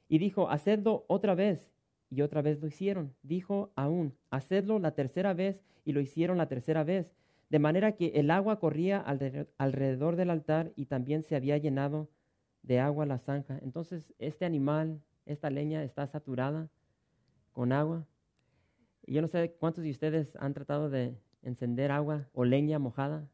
Y 0.09 0.19
dijo, 0.19 0.49
hacedlo 0.49 1.07
otra 1.09 1.35
vez. 1.35 1.73
Y 2.09 2.23
otra 2.23 2.41
vez 2.41 2.61
lo 2.61 2.69
hicieron. 2.69 3.17
Dijo 3.25 3.73
aún, 3.75 4.15
hacedlo 4.31 4.79
la 4.79 4.93
tercera 4.93 5.35
vez 5.35 5.65
y 5.85 5.91
lo 5.91 6.01
hicieron 6.01 6.39
la 6.39 6.47
tercera 6.47 6.85
vez. 6.85 7.17
De 7.49 7.59
manera 7.59 7.97
que 7.97 8.13
el 8.15 8.31
agua 8.31 8.61
corría 8.61 9.05
alrededor 9.59 10.15
del 10.15 10.31
altar 10.31 10.73
y 10.77 10.87
también 10.87 11.25
se 11.25 11.35
había 11.35 11.59
llenado 11.59 12.09
de 12.63 12.79
agua 12.79 13.07
la 13.07 13.19
zanja. 13.19 13.59
Entonces 13.61 14.15
este 14.21 14.45
animal, 14.45 15.01
esta 15.27 15.51
leña 15.51 15.83
está 15.83 16.07
saturada 16.07 16.69
con 17.51 17.73
agua 17.73 18.07
yo 19.07 19.23
no 19.23 19.29
sé 19.29 19.53
cuántos 19.59 19.85
de 19.85 19.91
ustedes 19.91 20.37
han 20.37 20.55
tratado 20.55 20.91
de 20.91 21.15
encender 21.43 21.91
agua 21.91 22.29
o 22.33 22.45
leña 22.45 22.79
mojada. 22.79 23.29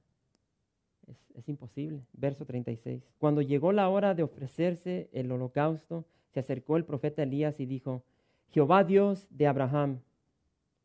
Es, 1.35 1.49
imposible. 1.49 2.03
Verso 2.13 2.45
36. 2.45 3.03
Cuando 3.19 3.43
llegó 3.43 3.71
la 3.71 3.89
hora 3.89 4.15
de 4.15 4.23
ofrecerse 4.23 5.09
el 5.13 5.31
holocausto, 5.31 6.05
se 6.33 6.41
acercó 6.41 6.77
el 6.77 6.85
profeta 6.85 7.23
Elías 7.23 7.61
y 7.61 7.67
dijo, 7.67 8.03
Jehová 8.49 8.85
Dios 8.85 9.27
de 9.31 9.47
Abraham, 9.47 10.01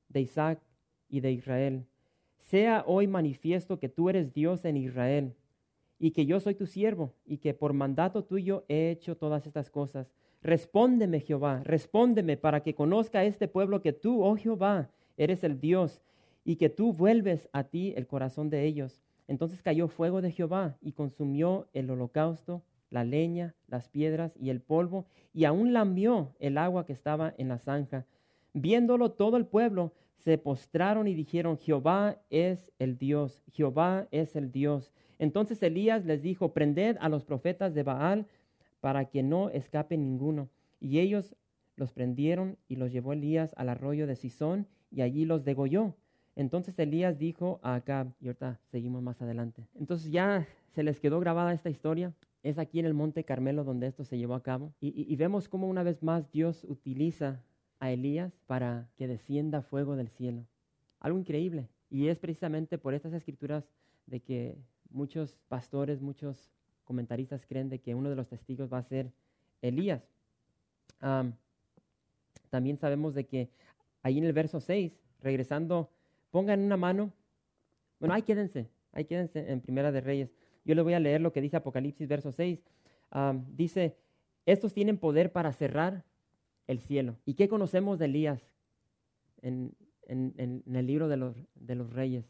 de 0.10 0.22
Isaac 0.22 0.60
y 1.10 1.22
de 1.22 1.32
Israel, 1.32 1.86
sea 2.38 2.84
hoy 2.86 3.08
manifiesto 3.08 3.80
que 3.80 3.90
tú 3.90 4.10
eres 4.10 4.34
Dios 4.34 4.66
en 4.66 4.78
Israel 4.78 5.34
y 5.98 6.12
que 6.12 6.26
yo 6.26 6.40
soy 6.40 6.56
tu 6.56 6.66
siervo 6.66 7.14
y 7.26 7.38
que 7.38 7.54
por 7.54 7.74
mandato 7.74 8.24
tuyo 8.24 8.66
he 8.68 8.92
hecho 8.92 9.16
todas 9.16 9.48
estas 9.48 9.70
cosas. 9.70 10.12
Respóndeme, 10.42 11.20
Jehová, 11.20 11.62
respóndeme 11.64 12.36
para 12.36 12.62
que 12.62 12.74
conozca 12.74 13.24
este 13.24 13.48
pueblo 13.48 13.82
que 13.82 13.94
tú, 13.94 14.24
oh 14.24 14.36
Jehová, 14.36 14.90
eres 15.18 15.44
el 15.44 15.60
Dios 15.60 16.02
y 16.44 16.56
que 16.56 16.70
tú 16.70 16.94
vuelves 16.94 17.48
a 17.54 17.64
ti 17.66 17.94
el 17.96 18.08
corazón 18.08 18.50
de 18.50 18.66
ellos. 18.66 19.02
Entonces 19.28 19.62
cayó 19.62 19.88
fuego 19.88 20.22
de 20.22 20.32
Jehová 20.32 20.78
y 20.82 20.94
consumió 20.94 21.68
el 21.74 21.90
holocausto, 21.92 22.64
la 22.90 23.04
leña, 23.04 23.54
las 23.68 23.88
piedras 23.88 24.36
y 24.36 24.50
el 24.50 24.62
polvo, 24.62 25.06
y 25.34 25.46
aún 25.46 25.74
lamió 25.74 26.34
el 26.40 26.58
agua 26.58 26.86
que 26.86 26.94
estaba 26.94 27.34
en 27.38 27.48
la 27.48 27.60
zanja. 27.60 28.06
Viéndolo 28.54 29.12
todo 29.12 29.38
el 29.38 29.46
pueblo, 29.46 29.94
se 30.18 30.38
postraron 30.38 31.08
y 31.08 31.14
dijeron, 31.14 31.58
Jehová 31.58 32.18
es 32.30 32.72
el 32.80 32.98
Dios, 32.98 33.44
Jehová 33.52 34.08
es 34.12 34.36
el 34.36 34.52
Dios. 34.52 34.92
Entonces 35.20 35.62
Elías 35.64 36.04
les 36.04 36.22
dijo, 36.22 36.52
prended 36.52 36.98
a 37.00 37.10
los 37.10 37.24
profetas 37.24 37.74
de 37.74 37.84
Baal 37.84 38.26
para 38.82 39.06
que 39.06 39.24
no 39.24 39.50
escape 39.50 39.98
ninguno. 39.98 40.50
Y 40.80 41.00
ellos 41.00 41.36
los 41.76 41.94
prendieron 41.94 42.58
y 42.68 42.76
los 42.76 42.92
llevó 42.92 43.14
Elías 43.14 43.54
al 43.56 43.70
arroyo 43.70 44.08
de 44.08 44.16
Sison 44.16 44.68
y 44.92 45.02
allí 45.02 45.26
los 45.26 45.46
degolló. 45.46 45.96
Entonces 46.36 46.78
Elías 46.80 47.18
dijo 47.18 47.60
a 47.64 47.76
Acab, 47.76 48.14
y 48.20 48.28
ahorita 48.28 48.60
seguimos 48.72 49.02
más 49.02 49.22
adelante. 49.22 49.68
Entonces 49.76 50.12
ya 50.12 50.48
se 50.74 50.84
les 50.84 51.00
quedó 51.00 51.20
grabada 51.20 51.54
esta 51.54 51.70
historia. 51.70 52.14
Es 52.44 52.58
aquí 52.58 52.80
en 52.80 52.86
el 52.86 52.94
Monte 52.94 53.24
Carmelo 53.24 53.64
donde 53.64 53.88
esto 53.88 54.04
se 54.04 54.18
llevó 54.18 54.34
a 54.34 54.44
cabo. 54.44 54.74
Y, 54.80 55.16
vemos 55.16 55.48
cómo 55.48 55.68
una 55.68 55.84
vez 55.84 56.02
más 56.02 56.32
Dios 56.32 56.66
utiliza 56.68 57.44
a 57.80 57.92
Elías 57.92 58.34
para 58.48 58.90
que 58.96 59.08
descienda 59.08 59.62
fuego 59.62 59.96
del 59.96 60.10
cielo. 60.10 60.46
Algo 61.00 61.20
increíble. 61.20 61.68
Y 61.90 62.08
es 62.08 62.20
precisamente 62.20 62.78
por 62.78 62.94
estas 62.94 63.14
escrituras 63.14 63.70
de 64.08 64.22
que 64.22 64.58
muchos 64.90 65.38
pastores, 65.50 66.02
muchos 66.02 66.52
comentaristas 66.92 67.46
creen 67.46 67.70
de 67.70 67.80
que 67.80 67.96
uno 67.96 68.10
de 68.10 68.18
los 68.18 68.28
testigos 68.28 68.70
va 68.72 68.80
a 68.80 68.84
ser 68.84 69.14
Elías. 69.62 70.04
también 72.50 72.78
sabemos 72.78 73.16
de 73.16 73.26
que 73.26 73.50
ahí 74.04 74.18
en 74.18 74.26
el 74.26 74.34
verso 74.34 74.60
6, 74.60 74.92
regresando, 75.22 75.90
pongan 76.32 76.60
una 76.60 76.76
mano. 76.76 77.14
Bueno, 77.98 78.14
ahí 78.14 78.24
quédense, 78.24 78.68
ahí 78.92 79.06
quédense 79.06 79.50
en 79.50 79.62
Primera 79.62 79.94
de 79.94 80.02
Reyes. 80.02 80.36
Yo 80.66 80.76
le 80.76 80.82
voy 80.82 80.94
a 80.94 81.00
leer 81.00 81.22
lo 81.22 81.32
que 81.32 81.40
dice 81.40 81.56
Apocalipsis, 81.56 82.10
verso 82.10 82.34
6. 82.34 82.60
dice, 83.56 83.96
estos 84.46 84.74
tienen 84.74 84.98
poder 84.98 85.32
para 85.32 85.54
cerrar 85.54 86.04
el 86.68 86.82
cielo. 86.82 87.16
¿Y 87.26 87.36
qué 87.36 87.48
conocemos 87.48 88.00
de 88.00 88.06
Elías 88.06 88.42
en, 89.42 89.74
en 90.08 90.76
el 90.76 90.86
libro 90.86 91.08
de 91.08 91.16
los, 91.16 91.38
de 91.56 91.76
los 91.76 91.94
reyes? 91.94 92.26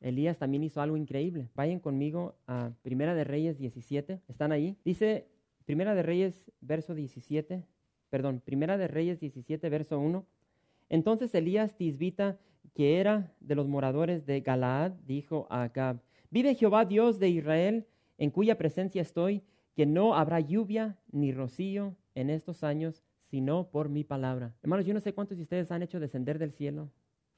Elías 0.00 0.38
también 0.38 0.62
hizo 0.62 0.80
algo 0.80 0.96
increíble. 0.96 1.48
Vayan 1.54 1.80
conmigo 1.80 2.36
a 2.46 2.72
Primera 2.82 3.14
de 3.14 3.24
Reyes 3.24 3.58
17. 3.58 4.20
¿Están 4.28 4.52
ahí? 4.52 4.76
Dice 4.84 5.28
Primera 5.64 5.94
de 5.94 6.02
Reyes, 6.02 6.50
verso 6.60 6.94
17. 6.94 7.64
Perdón, 8.10 8.40
Primera 8.44 8.78
de 8.78 8.88
Reyes 8.88 9.20
17, 9.20 9.68
verso 9.68 9.98
1. 9.98 10.24
Entonces 10.88 11.34
Elías 11.34 11.76
Tisbita, 11.76 12.38
que 12.74 13.00
era 13.00 13.32
de 13.40 13.54
los 13.54 13.68
moradores 13.68 14.24
de 14.24 14.40
Galaad, 14.40 14.92
dijo 15.06 15.46
a 15.50 15.64
Acab, 15.64 16.00
Vive 16.30 16.54
Jehová 16.54 16.84
Dios 16.84 17.18
de 17.18 17.30
Israel, 17.30 17.86
en 18.18 18.30
cuya 18.30 18.58
presencia 18.58 19.02
estoy, 19.02 19.42
que 19.74 19.86
no 19.86 20.14
habrá 20.14 20.40
lluvia 20.40 20.98
ni 21.10 21.32
rocío 21.32 21.96
en 22.14 22.30
estos 22.30 22.64
años, 22.64 23.02
sino 23.30 23.70
por 23.70 23.88
mi 23.88 24.04
palabra. 24.04 24.54
Hermanos, 24.62 24.86
yo 24.86 24.94
no 24.94 25.00
sé 25.00 25.12
cuántos 25.12 25.36
de 25.36 25.42
ustedes 25.42 25.70
han 25.70 25.82
hecho 25.82 26.00
descender 26.00 26.38
del 26.38 26.52
cielo 26.52 26.90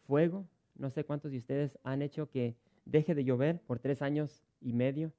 fuego 0.07 0.47
no 0.81 0.91
sé 0.91 1.05
cuántos 1.05 1.31
de 1.31 1.37
ustedes 1.39 1.79
han 1.85 2.01
hecho 2.01 2.31
que 2.31 2.57
deje 2.87 3.15
de 3.15 3.25
llover 3.25 3.61
por 3.61 3.79
tres 3.79 4.01
años 4.01 4.43
y 4.61 4.73
medio. 4.73 5.13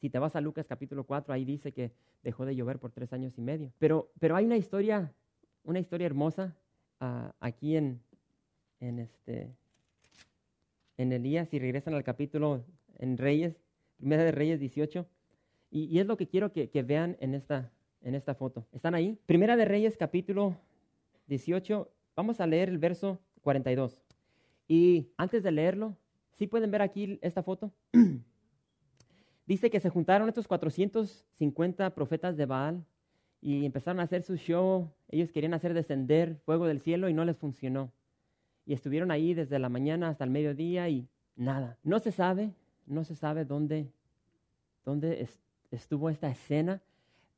Si 0.00 0.08
te 0.08 0.18
vas 0.18 0.34
a 0.34 0.40
Lucas 0.40 0.66
capítulo 0.66 1.04
4, 1.04 1.32
ahí 1.32 1.44
dice 1.44 1.72
que 1.72 1.92
dejó 2.22 2.46
de 2.46 2.56
llover 2.56 2.78
por 2.78 2.90
tres 2.90 3.12
años 3.12 3.36
y 3.36 3.42
medio. 3.42 3.72
Pero, 3.78 4.10
pero 4.18 4.34
hay 4.34 4.46
una 4.46 4.56
historia, 4.56 5.12
una 5.62 5.78
historia 5.78 6.06
hermosa 6.06 6.56
ah, 7.00 7.34
aquí 7.38 7.76
en, 7.76 8.00
en, 8.80 8.98
este, 8.98 9.54
en 10.96 11.12
Elías, 11.12 11.50
si 11.50 11.58
regresan 11.58 11.94
al 11.94 12.02
capítulo 12.02 12.64
en 12.98 13.18
Reyes, 13.18 13.60
Primera 13.98 14.24
de 14.24 14.32
Reyes 14.32 14.58
18. 14.58 15.06
Y, 15.70 15.84
y 15.84 16.00
es 16.00 16.06
lo 16.06 16.16
que 16.16 16.26
quiero 16.26 16.50
que, 16.50 16.70
que 16.70 16.82
vean 16.82 17.16
en 17.20 17.34
esta, 17.34 17.70
en 18.00 18.14
esta 18.14 18.34
foto. 18.34 18.66
¿Están 18.72 18.94
ahí? 18.94 19.18
Primera 19.26 19.56
de 19.56 19.66
Reyes, 19.66 19.96
capítulo 19.98 20.56
18. 21.26 21.90
Vamos 22.16 22.40
a 22.40 22.46
leer 22.46 22.70
el 22.70 22.78
verso 22.78 23.20
42. 23.42 24.02
Y 24.72 25.12
antes 25.18 25.42
de 25.42 25.52
leerlo, 25.52 25.98
¿sí 26.32 26.46
pueden 26.46 26.70
ver 26.70 26.80
aquí 26.80 27.18
esta 27.20 27.42
foto? 27.42 27.74
Dice 29.46 29.68
que 29.68 29.80
se 29.80 29.90
juntaron 29.90 30.30
estos 30.30 30.48
450 30.48 31.94
profetas 31.94 32.38
de 32.38 32.46
Baal 32.46 32.82
y 33.42 33.66
empezaron 33.66 34.00
a 34.00 34.04
hacer 34.04 34.22
su 34.22 34.36
show. 34.36 34.90
Ellos 35.10 35.30
querían 35.30 35.52
hacer 35.52 35.74
descender 35.74 36.40
fuego 36.46 36.66
del 36.66 36.80
cielo 36.80 37.10
y 37.10 37.12
no 37.12 37.26
les 37.26 37.36
funcionó. 37.36 37.92
Y 38.64 38.72
estuvieron 38.72 39.10
ahí 39.10 39.34
desde 39.34 39.58
la 39.58 39.68
mañana 39.68 40.08
hasta 40.08 40.24
el 40.24 40.30
mediodía 40.30 40.88
y 40.88 41.06
nada. 41.36 41.76
No 41.82 41.98
se 41.98 42.10
sabe, 42.10 42.54
no 42.86 43.04
se 43.04 43.14
sabe 43.14 43.44
dónde, 43.44 43.92
dónde 44.86 45.28
estuvo 45.70 46.08
esta 46.08 46.30
escena, 46.30 46.80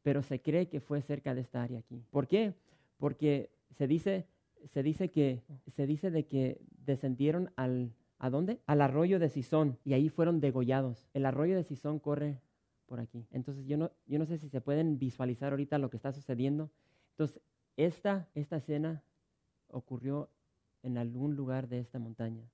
pero 0.05 0.23
se 0.23 0.41
cree 0.41 0.69
que 0.69 0.79
fue 0.79 1.03
cerca 1.03 1.35
de 1.35 1.41
esta 1.41 1.65
área 1.65 1.81
aquí. 1.81 2.01
¿Por 2.13 2.29
qué? 2.29 2.55
Porque 2.97 3.51
se 3.77 3.89
dice, 3.89 4.25
se 4.67 4.83
dice 4.83 5.11
que 5.11 5.43
se 5.67 5.87
dice 5.87 6.11
de 6.11 6.27
que 6.27 6.61
descendieron 6.85 7.51
al 7.57 7.93
¿a 8.19 8.31
dónde? 8.31 8.61
Al 8.67 8.81
arroyo 8.81 9.19
de 9.19 9.29
Sison 9.29 9.79
y 9.85 9.93
ahí 9.93 10.09
fueron 10.09 10.41
degollados. 10.41 11.09
El 11.13 11.27
arroyo 11.27 11.57
de 11.57 11.63
Sison 11.63 11.99
corre 11.99 12.41
por 12.87 13.01
aquí. 13.01 13.27
Entonces 13.31 13.67
yo 13.67 13.77
no, 13.77 13.91
yo 14.07 14.19
no 14.19 14.27
sé 14.27 14.39
si 14.39 14.49
se 14.49 14.61
pueden 14.61 14.99
visualizar 14.99 15.53
ahorita 15.53 15.79
lo 15.79 15.91
que 15.91 15.97
está 15.97 16.13
sucediendo. 16.13 16.71
Entonces, 17.11 17.41
esta, 17.77 18.29
esta 18.35 18.57
escena 18.57 19.03
ocurrió 19.69 20.31
en 20.83 20.99
algún 20.99 21.35
lugar 21.37 21.69
de 21.69 21.81
esta 21.81 21.99
montaña. 21.99 22.45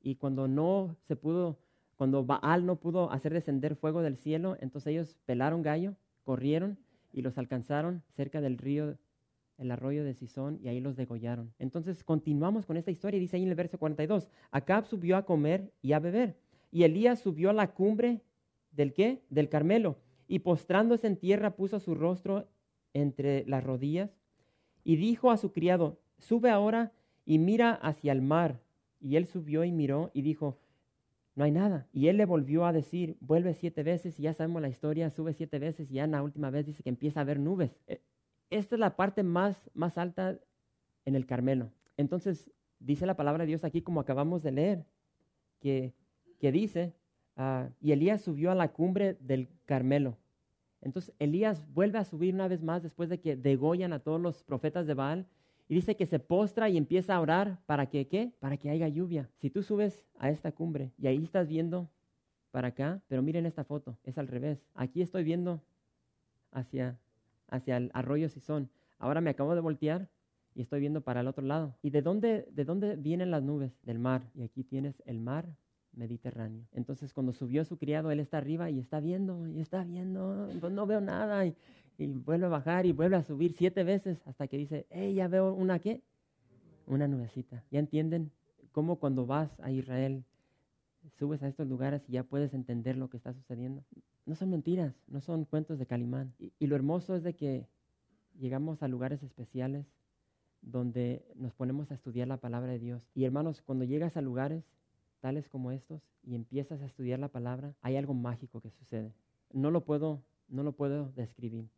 Y 0.00 0.16
cuando 0.16 0.48
no 0.48 0.96
se 1.06 1.16
pudo, 1.16 1.58
cuando 1.96 2.24
Baal 2.24 2.64
no 2.66 2.76
pudo 2.76 3.10
hacer 3.10 3.32
descender 3.32 3.76
fuego 3.76 4.02
del 4.02 4.16
cielo, 4.16 4.56
entonces 4.60 4.92
ellos 4.92 5.16
pelaron 5.24 5.62
gallo, 5.62 5.96
corrieron 6.22 6.78
y 7.12 7.22
los 7.22 7.38
alcanzaron 7.38 8.02
cerca 8.14 8.40
del 8.40 8.58
río, 8.58 8.98
el 9.58 9.70
arroyo 9.70 10.04
de 10.04 10.14
Sison, 10.14 10.58
y 10.62 10.68
ahí 10.68 10.80
los 10.80 10.96
degollaron. 10.96 11.52
Entonces 11.58 12.04
continuamos 12.04 12.66
con 12.66 12.76
esta 12.76 12.90
historia 12.90 13.20
dice 13.20 13.36
ahí 13.36 13.42
en 13.42 13.48
el 13.48 13.54
verso 13.54 13.78
42, 13.78 14.28
Acab 14.50 14.86
subió 14.86 15.16
a 15.16 15.24
comer 15.24 15.72
y 15.82 15.92
a 15.92 15.98
beber, 15.98 16.36
y 16.70 16.82
Elías 16.84 17.20
subió 17.20 17.50
a 17.50 17.52
la 17.52 17.72
cumbre 17.72 18.22
¿Del 18.76 18.92
qué? 18.92 19.22
Del 19.30 19.48
Carmelo. 19.48 19.96
Y 20.28 20.40
postrándose 20.40 21.06
en 21.06 21.16
tierra 21.16 21.56
puso 21.56 21.80
su 21.80 21.94
rostro 21.94 22.48
entre 22.92 23.44
las 23.46 23.64
rodillas 23.64 24.10
y 24.84 24.96
dijo 24.96 25.30
a 25.30 25.36
su 25.38 25.52
criado, 25.52 25.98
sube 26.18 26.50
ahora 26.50 26.92
y 27.24 27.38
mira 27.38 27.72
hacia 27.72 28.12
el 28.12 28.22
mar. 28.22 28.60
Y 29.00 29.16
él 29.16 29.26
subió 29.26 29.64
y 29.64 29.72
miró 29.72 30.10
y 30.12 30.22
dijo, 30.22 30.58
no 31.34 31.44
hay 31.44 31.50
nada. 31.50 31.88
Y 31.92 32.08
él 32.08 32.18
le 32.18 32.24
volvió 32.24 32.66
a 32.66 32.72
decir, 32.72 33.16
vuelve 33.20 33.54
siete 33.54 33.82
veces 33.82 34.18
y 34.18 34.24
ya 34.24 34.34
sabemos 34.34 34.62
la 34.62 34.68
historia, 34.68 35.10
sube 35.10 35.32
siete 35.32 35.58
veces 35.58 35.90
y 35.90 35.94
ya 35.94 36.04
en 36.04 36.12
la 36.12 36.22
última 36.22 36.50
vez 36.50 36.66
dice 36.66 36.82
que 36.82 36.90
empieza 36.90 37.20
a 37.20 37.22
haber 37.22 37.38
nubes. 37.38 37.70
Esta 38.50 38.76
es 38.76 38.80
la 38.80 38.96
parte 38.96 39.22
más, 39.22 39.70
más 39.74 39.98
alta 39.98 40.38
en 41.04 41.14
el 41.14 41.26
Carmelo. 41.26 41.70
Entonces, 41.96 42.50
dice 42.78 43.06
la 43.06 43.16
palabra 43.16 43.44
de 43.44 43.48
Dios 43.48 43.64
aquí 43.64 43.82
como 43.82 44.00
acabamos 44.00 44.42
de 44.42 44.52
leer, 44.52 44.86
que, 45.60 45.94
que 46.38 46.52
dice 46.52 46.94
Ah, 47.36 47.68
y 47.80 47.92
Elías 47.92 48.22
subió 48.22 48.50
a 48.50 48.54
la 48.54 48.72
cumbre 48.72 49.18
del 49.20 49.48
Carmelo. 49.66 50.16
Entonces 50.80 51.14
Elías 51.18 51.62
vuelve 51.72 51.98
a 51.98 52.04
subir 52.04 52.34
una 52.34 52.48
vez 52.48 52.62
más 52.62 52.82
después 52.82 53.10
de 53.10 53.20
que 53.20 53.36
degollan 53.36 53.92
a 53.92 53.98
todos 53.98 54.20
los 54.20 54.42
profetas 54.42 54.86
de 54.86 54.94
Baal 54.94 55.26
y 55.68 55.74
dice 55.74 55.96
que 55.96 56.06
se 56.06 56.18
postra 56.18 56.68
y 56.70 56.78
empieza 56.78 57.14
a 57.14 57.20
orar 57.20 57.60
para 57.66 57.86
que 57.86 58.08
qué? 58.08 58.32
Para 58.38 58.56
que 58.56 58.70
haya 58.70 58.88
lluvia. 58.88 59.28
Si 59.36 59.50
tú 59.50 59.62
subes 59.62 60.06
a 60.18 60.30
esta 60.30 60.52
cumbre 60.52 60.92
y 60.96 61.08
ahí 61.08 61.22
estás 61.22 61.48
viendo 61.48 61.90
para 62.52 62.68
acá, 62.68 63.02
pero 63.06 63.22
miren 63.22 63.44
esta 63.44 63.64
foto, 63.64 63.98
es 64.04 64.16
al 64.16 64.28
revés. 64.28 64.64
Aquí 64.74 65.02
estoy 65.02 65.24
viendo 65.24 65.60
hacia 66.52 66.98
hacia 67.48 67.76
el 67.76 67.90
arroyo 67.94 68.28
Sison. 68.28 68.70
Ahora 68.98 69.20
me 69.20 69.30
acabo 69.30 69.54
de 69.54 69.60
voltear 69.60 70.08
y 70.54 70.62
estoy 70.62 70.80
viendo 70.80 71.02
para 71.02 71.20
el 71.20 71.28
otro 71.28 71.44
lado. 71.44 71.76
¿Y 71.82 71.90
de 71.90 72.02
dónde 72.02 72.48
de 72.50 72.64
dónde 72.64 72.96
vienen 72.96 73.30
las 73.30 73.42
nubes? 73.42 73.72
Del 73.82 73.98
mar. 73.98 74.30
Y 74.34 74.42
aquí 74.42 74.64
tienes 74.64 75.02
el 75.06 75.20
mar 75.20 75.56
Mediterráneo. 75.96 76.66
Entonces 76.72 77.12
cuando 77.12 77.32
subió 77.32 77.64
su 77.64 77.78
criado, 77.78 78.10
él 78.10 78.20
está 78.20 78.38
arriba 78.38 78.70
y 78.70 78.78
está 78.78 79.00
viendo, 79.00 79.48
y 79.48 79.60
está 79.60 79.82
viendo, 79.82 80.48
pues 80.60 80.72
no 80.72 80.86
veo 80.86 81.00
nada, 81.00 81.46
y, 81.46 81.56
vuelve 81.98 82.46
a 82.46 82.50
bajar 82.50 82.84
y 82.84 82.92
vuelve 82.92 83.16
a 83.16 83.22
subir 83.22 83.54
siete 83.54 83.82
veces 83.82 84.20
hasta 84.26 84.46
que 84.46 84.58
dice, 84.58 84.86
hey, 84.90 85.14
ya 85.14 85.28
veo 85.28 85.54
una 85.54 85.78
qué? 85.78 86.02
Una 86.86 87.08
nubecita. 87.08 87.64
¿Ya 87.70 87.78
entienden 87.78 88.30
cómo 88.70 88.96
cuando 88.96 89.24
vas 89.26 89.58
a 89.60 89.70
Israel 89.70 90.24
subes 91.18 91.42
a 91.42 91.48
estos 91.48 91.66
lugares 91.66 92.02
y 92.08 92.12
ya 92.12 92.22
puedes 92.22 92.52
entender 92.52 92.98
lo 92.98 93.08
que 93.08 93.16
está 93.16 93.32
sucediendo? 93.32 93.82
No 94.26 94.34
son 94.34 94.50
mentiras, 94.50 94.94
no 95.06 95.20
son 95.20 95.44
cuentos 95.44 95.78
de 95.78 95.86
Calimán. 95.86 96.34
Y, 96.38 96.52
y 96.58 96.66
lo 96.66 96.76
hermoso 96.76 97.16
es 97.16 97.22
de 97.22 97.34
que 97.34 97.66
llegamos 98.38 98.82
a 98.82 98.88
lugares 98.88 99.22
especiales 99.22 99.86
donde 100.62 101.24
nos 101.36 101.54
ponemos 101.54 101.90
a 101.90 101.94
estudiar 101.94 102.28
la 102.28 102.38
palabra 102.38 102.72
de 102.72 102.78
Dios. 102.78 103.08
Y 103.14 103.24
hermanos, 103.24 103.62
cuando 103.62 103.84
llegas 103.84 104.16
a 104.16 104.20
lugares 104.20 104.64
tales 105.20 105.48
como 105.48 105.70
estos 105.70 106.02
y 106.22 106.34
empiezas 106.34 106.82
a 106.82 106.86
estudiar 106.86 107.18
la 107.18 107.28
palabra, 107.28 107.74
hay 107.82 107.96
algo 107.96 108.14
mágico 108.14 108.60
que 108.60 108.70
sucede. 108.70 109.14
No 109.52 109.70
lo 109.70 109.84
puedo, 109.84 110.22
no 110.48 110.62
lo 110.62 110.72
puedo 110.72 111.12
describir. 111.12 111.68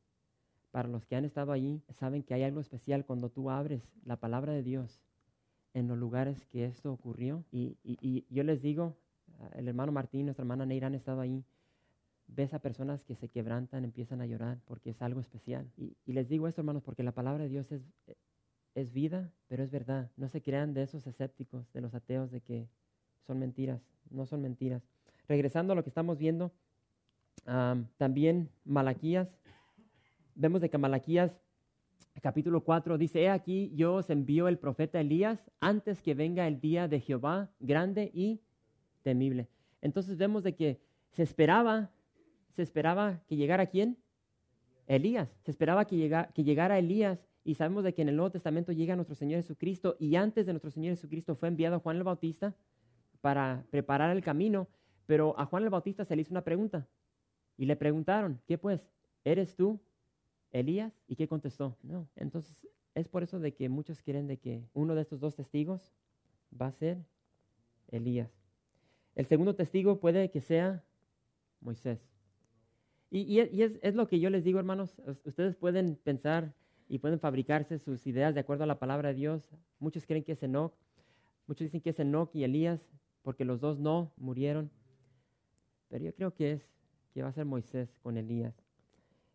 Para 0.70 0.88
los 0.88 1.06
que 1.06 1.16
han 1.16 1.24
estado 1.24 1.52
allí, 1.52 1.82
saben 1.90 2.22
que 2.22 2.34
hay 2.34 2.42
algo 2.42 2.60
especial 2.60 3.04
cuando 3.04 3.30
tú 3.30 3.50
abres 3.50 3.82
la 4.04 4.16
palabra 4.16 4.52
de 4.52 4.62
Dios 4.62 5.00
en 5.74 5.88
los 5.88 5.98
lugares 5.98 6.44
que 6.46 6.64
esto 6.64 6.92
ocurrió. 6.92 7.44
Y, 7.50 8.24
yo 8.30 8.42
les 8.42 8.62
digo, 8.62 8.96
el 9.54 9.68
hermano 9.68 9.92
Martín, 9.92 10.26
nuestra 10.26 10.42
hermana 10.42 10.66
Neira 10.66 10.88
han 10.88 10.94
estado 10.94 11.20
ahí. 11.20 11.44
Ves 12.28 12.54
a 12.54 12.60
personas 12.60 13.02
que 13.04 13.16
se 13.16 13.28
quebrantan, 13.28 13.84
empiezan 13.84 14.20
a 14.20 14.26
llorar 14.26 14.58
porque 14.66 14.90
es 14.90 15.02
algo 15.02 15.20
especial. 15.20 15.66
Y, 15.76 15.96
les 16.06 16.28
digo 16.28 16.46
esto, 16.46 16.60
hermanos, 16.60 16.82
porque 16.82 17.02
la 17.02 17.12
palabra 17.12 17.44
de 17.44 17.50
Dios 17.50 17.72
es, 17.72 17.82
es 18.74 18.92
vida, 18.92 19.32
pero 19.48 19.64
es 19.64 19.70
verdad. 19.70 20.10
No 20.16 20.28
se 20.28 20.42
crean 20.42 20.74
de 20.74 20.82
esos 20.82 21.06
escépticos, 21.06 21.72
de 21.72 21.80
los 21.80 21.94
ateos, 21.94 22.30
de 22.30 22.40
que 22.40 22.68
son 23.26 23.38
mentiras, 23.38 23.80
no 24.10 24.26
son 24.26 24.42
mentiras. 24.42 24.82
Regresando 25.26 25.72
a 25.72 25.76
lo 25.76 25.82
que 25.82 25.90
estamos 25.90 26.18
viendo, 26.18 26.52
también 27.96 28.50
Malaquías, 28.64 29.28
vemos 30.34 30.60
de 30.60 30.68
que 30.68 30.78
Malaquías 30.78 31.32
capítulo 32.20 32.62
4 32.62 32.98
dice, 32.98 33.22
he 33.22 33.28
aquí 33.28 33.72
yo 33.74 33.94
os 33.94 34.10
envío 34.10 34.48
el 34.48 34.58
profeta 34.58 35.00
Elías 35.00 35.38
antes 35.60 36.02
que 36.02 36.14
venga 36.14 36.46
el 36.48 36.60
día 36.60 36.88
de 36.88 37.00
Jehová 37.00 37.50
grande 37.60 38.10
y 38.12 38.40
temible. 39.02 39.48
Entonces 39.80 40.16
vemos 40.16 40.42
de 40.42 40.54
que 40.54 40.80
se 41.12 41.22
esperaba, 41.22 41.90
se 42.58 42.64
esperaba 42.64 43.22
que 43.28 43.36
llegara 43.36 43.66
quién? 43.66 43.96
Elías. 44.88 45.28
Se 45.44 45.52
esperaba 45.52 45.84
que, 45.84 45.96
llegara, 45.96 46.76
Elías 46.76 47.24
y 47.44 47.54
sabemos 47.54 47.84
de 47.84 47.94
que 47.94 48.02
en 48.02 48.08
el 48.08 48.16
Nuevo 48.16 48.32
Testamento 48.32 48.72
llega 48.72 48.96
nuestro 48.96 49.14
Señor 49.14 49.38
Jesucristo 49.38 49.94
y 50.00 50.16
antes 50.16 50.44
de 50.44 50.52
nuestro 50.52 50.72
Señor 50.72 50.96
Jesucristo 50.96 51.36
fue 51.36 51.46
enviado 51.46 51.78
Juan 51.78 51.98
el 51.98 52.02
Bautista 52.02 52.56
para 53.20 53.64
preparar 53.70 54.10
el 54.10 54.24
camino, 54.24 54.66
pero 55.06 55.38
a 55.38 55.46
Juan 55.46 55.62
el 55.62 55.70
Bautista 55.70 56.04
se 56.04 56.16
le 56.16 56.22
hizo 56.22 56.32
una 56.32 56.42
pregunta 56.42 56.88
y 57.56 57.66
le 57.66 57.76
preguntaron, 57.76 58.40
¿qué 58.44 58.58
pues? 58.58 58.90
¿Eres 59.22 59.54
tú 59.54 59.78
Elías? 60.50 60.92
¿Y 61.06 61.14
qué 61.14 61.28
contestó? 61.28 61.76
No. 61.84 62.08
Entonces 62.16 62.66
es 62.96 63.06
por 63.06 63.22
eso 63.22 63.38
de 63.38 63.54
que 63.54 63.68
muchos 63.68 64.02
quieren 64.02 64.26
de 64.26 64.38
que 64.38 64.64
uno 64.74 64.96
de 64.96 65.02
estos 65.02 65.20
dos 65.20 65.36
testigos 65.36 65.92
va 66.60 66.66
a 66.66 66.72
ser 66.72 66.98
Elías. 67.86 68.32
El 69.14 69.26
segundo 69.26 69.54
testigo 69.54 70.00
puede 70.00 70.32
que 70.32 70.40
sea 70.40 70.82
Moisés. 71.60 72.17
Y, 73.10 73.40
es, 73.40 73.78
es, 73.80 73.94
lo 73.94 74.06
que 74.06 74.20
yo 74.20 74.28
les 74.28 74.44
digo, 74.44 74.58
hermanos, 74.58 75.00
ustedes 75.24 75.56
pueden 75.56 75.96
pensar 75.96 76.52
y 76.88 76.98
pueden 76.98 77.18
fabricarse 77.18 77.78
sus 77.78 78.06
ideas 78.06 78.34
de 78.34 78.40
acuerdo 78.40 78.64
a 78.64 78.66
la 78.66 78.78
palabra 78.78 79.08
de 79.08 79.14
Dios. 79.14 79.48
Muchos 79.78 80.06
creen 80.06 80.24
que 80.24 80.32
es 80.32 80.42
Enoch, 80.42 80.74
muchos 81.46 81.64
dicen 81.64 81.80
que 81.80 81.90
es 81.90 81.98
Enoch 81.98 82.34
y 82.34 82.44
Elías, 82.44 82.80
porque 83.22 83.46
los 83.46 83.60
dos 83.60 83.78
no 83.78 84.12
murieron. 84.16 84.70
Pero 85.88 86.04
yo 86.04 86.14
creo 86.14 86.34
que 86.34 86.52
es 86.52 86.70
que 87.14 87.22
va 87.22 87.28
a 87.28 87.32
ser 87.32 87.46
Moisés 87.46 87.98
con 88.02 88.18
Elías. 88.18 88.54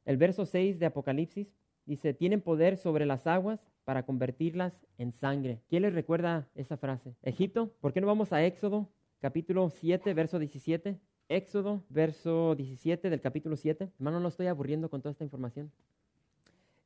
El 0.05 0.17
verso 0.17 0.45
6 0.45 0.79
de 0.79 0.85
Apocalipsis 0.85 1.47
dice, 1.85 2.13
tienen 2.13 2.41
poder 2.41 2.77
sobre 2.77 3.05
las 3.05 3.25
aguas 3.25 3.59
para 3.85 4.05
convertirlas 4.05 4.85
en 4.97 5.11
sangre. 5.11 5.61
¿Quién 5.67 5.81
les 5.81 5.93
recuerda 5.93 6.47
esa 6.55 6.77
frase? 6.77 7.15
Egipto. 7.23 7.73
¿Por 7.81 7.91
qué 7.91 8.01
no 8.01 8.07
vamos 8.07 8.31
a 8.33 8.45
Éxodo, 8.45 8.89
capítulo 9.19 9.69
7, 9.69 10.13
verso 10.13 10.39
17? 10.39 10.99
Éxodo, 11.29 11.83
verso 11.89 12.55
17 12.55 13.09
del 13.09 13.21
capítulo 13.21 13.55
7. 13.55 13.89
Hermano, 13.97 14.19
no 14.19 14.27
estoy 14.27 14.47
aburriendo 14.47 14.89
con 14.89 15.01
toda 15.01 15.11
esta 15.11 15.23
información. 15.23 15.71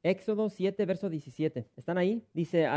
Éxodo 0.04 0.50
7, 0.50 0.86
verso 0.86 1.10
17. 1.10 1.66
¿Están 1.76 1.98
ahí? 1.98 2.24
Dice, 2.34 2.68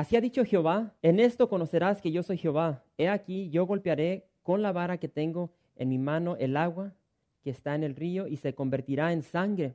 Así 0.00 0.16
ha 0.16 0.20
dicho 0.20 0.44
Jehová, 0.44 0.94
en 1.02 1.20
esto 1.20 1.48
conocerás 1.48 2.00
que 2.00 2.10
yo 2.10 2.22
soy 2.22 2.38
Jehová. 2.38 2.82
He 2.96 3.08
aquí, 3.08 3.50
yo 3.50 3.66
golpearé 3.66 4.26
con 4.42 4.62
la 4.62 4.72
vara 4.72 4.98
que 4.98 5.08
tengo 5.08 5.52
en 5.76 5.88
mi 5.90 5.98
mano 5.98 6.36
el 6.36 6.56
agua 6.56 6.94
que 7.42 7.50
está 7.50 7.74
en 7.74 7.84
el 7.84 7.96
río 7.96 8.26
y 8.26 8.36
se 8.36 8.54
convertirá 8.54 9.12
en 9.12 9.22
sangre. 9.22 9.74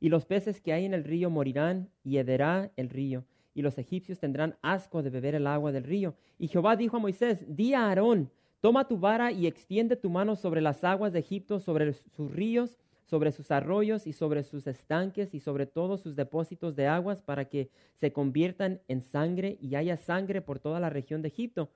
Y 0.00 0.08
los 0.08 0.24
peces 0.24 0.60
que 0.60 0.72
hay 0.72 0.84
en 0.84 0.94
el 0.94 1.04
río 1.04 1.30
morirán 1.30 1.90
y 2.04 2.18
hederá 2.18 2.70
el 2.76 2.90
río. 2.90 3.24
Y 3.54 3.62
los 3.62 3.78
egipcios 3.78 4.18
tendrán 4.18 4.56
asco 4.62 5.02
de 5.02 5.10
beber 5.10 5.34
el 5.34 5.46
agua 5.46 5.72
del 5.72 5.84
río. 5.84 6.14
Y 6.38 6.48
Jehová 6.48 6.76
dijo 6.76 6.96
a 6.96 7.00
Moisés, 7.00 7.44
di 7.46 7.74
a 7.74 7.88
Aarón, 7.88 8.30
toma 8.66 8.88
tu 8.88 8.98
vara 8.98 9.30
y 9.30 9.46
extiende 9.46 9.94
tu 9.94 10.10
mano 10.10 10.34
sobre 10.34 10.60
las 10.60 10.82
aguas 10.82 11.12
de 11.12 11.20
Egipto, 11.20 11.60
sobre 11.60 11.92
sus 11.92 12.32
ríos, 12.32 12.80
sobre 13.04 13.30
sus 13.30 13.52
arroyos 13.52 14.08
y 14.08 14.12
sobre 14.12 14.42
sus 14.42 14.66
estanques 14.66 15.34
y 15.34 15.38
sobre 15.38 15.66
todos 15.66 16.00
sus 16.00 16.16
depósitos 16.16 16.74
de 16.74 16.88
aguas 16.88 17.22
para 17.22 17.44
que 17.44 17.70
se 17.94 18.12
conviertan 18.12 18.80
en 18.88 19.02
sangre 19.02 19.56
y 19.60 19.76
haya 19.76 19.96
sangre 19.96 20.42
por 20.42 20.58
toda 20.58 20.80
la 20.80 20.90
región 20.90 21.22
de 21.22 21.28
Egipto, 21.28 21.70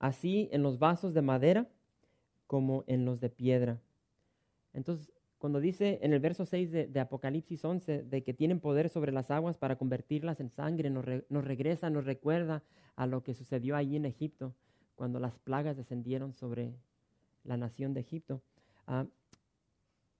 así 0.00 0.48
en 0.50 0.64
los 0.64 0.80
vasos 0.80 1.14
de 1.14 1.22
madera 1.22 1.68
como 2.48 2.82
en 2.88 3.04
los 3.04 3.20
de 3.20 3.30
piedra. 3.30 3.78
Entonces, 4.72 5.12
cuando 5.38 5.60
dice 5.60 6.00
en 6.02 6.12
el 6.12 6.18
verso 6.18 6.46
6 6.46 6.72
de, 6.92 7.00
Apocalipsis 7.00 7.64
11 7.64 8.02
de 8.02 8.24
que 8.24 8.34
tienen 8.34 8.58
poder 8.58 8.88
sobre 8.88 9.12
las 9.12 9.30
aguas 9.30 9.56
para 9.56 9.76
convertirlas 9.76 10.40
en 10.40 10.50
sangre, 10.50 10.90
nos, 10.90 11.04
nos, 11.28 11.44
regresa, 11.44 11.90
nos 11.90 12.04
recuerda 12.06 12.64
a 12.96 13.06
lo 13.06 13.22
que 13.22 13.34
sucedió 13.34 13.76
allí 13.76 13.94
en 13.94 14.06
Egipto, 14.06 14.52
cuando 15.02 15.18
las 15.18 15.36
plagas 15.40 15.76
descendieron 15.76 16.32
sobre 16.32 16.76
la 17.42 17.56
nación 17.56 17.92
de 17.92 17.98
Egipto. 17.98 18.40
Ah, 18.86 19.04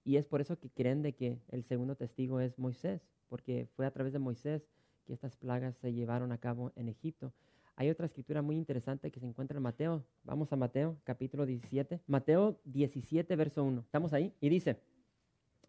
y 0.03 0.17
es 0.17 0.27
por 0.27 0.41
eso 0.41 0.59
que 0.59 0.71
creen 0.71 1.03
de 1.03 1.13
que 1.13 1.39
el 1.51 1.63
segundo 1.63 1.95
testigo 1.95 2.41
es 2.41 2.59
Moisés, 2.59 3.01
porque 3.29 3.69
fue 3.77 3.87
a 3.87 3.93
través 3.93 4.13
de 4.13 4.19
Moisés 4.19 4.67
que 5.07 5.13
estas 5.13 5.37
plagas 5.37 5.77
se 5.77 5.93
llevaron 5.93 6.33
a 6.33 6.39
cabo 6.39 6.73
en 6.75 6.89
Egipto. 6.89 7.33
Hay 7.77 7.91
otra 7.91 8.07
escritura 8.07 8.43
muy 8.43 8.57
interesante 8.57 9.13
que 9.13 9.21
se 9.21 9.27
encuentra 9.27 9.57
en 9.57 9.63
Mateo. 9.63 10.03
Vamos 10.25 10.53
a 10.53 10.57
Mateo, 10.57 10.97
capítulo 11.05 11.47
17. 11.47 12.01
Mateo 12.09 12.59
17, 12.65 13.37
verso 13.37 13.63
1. 13.63 13.83
¿Estamos 13.83 14.13
ahí? 14.13 14.35
Y 14.41 14.49
dice, 14.49 14.81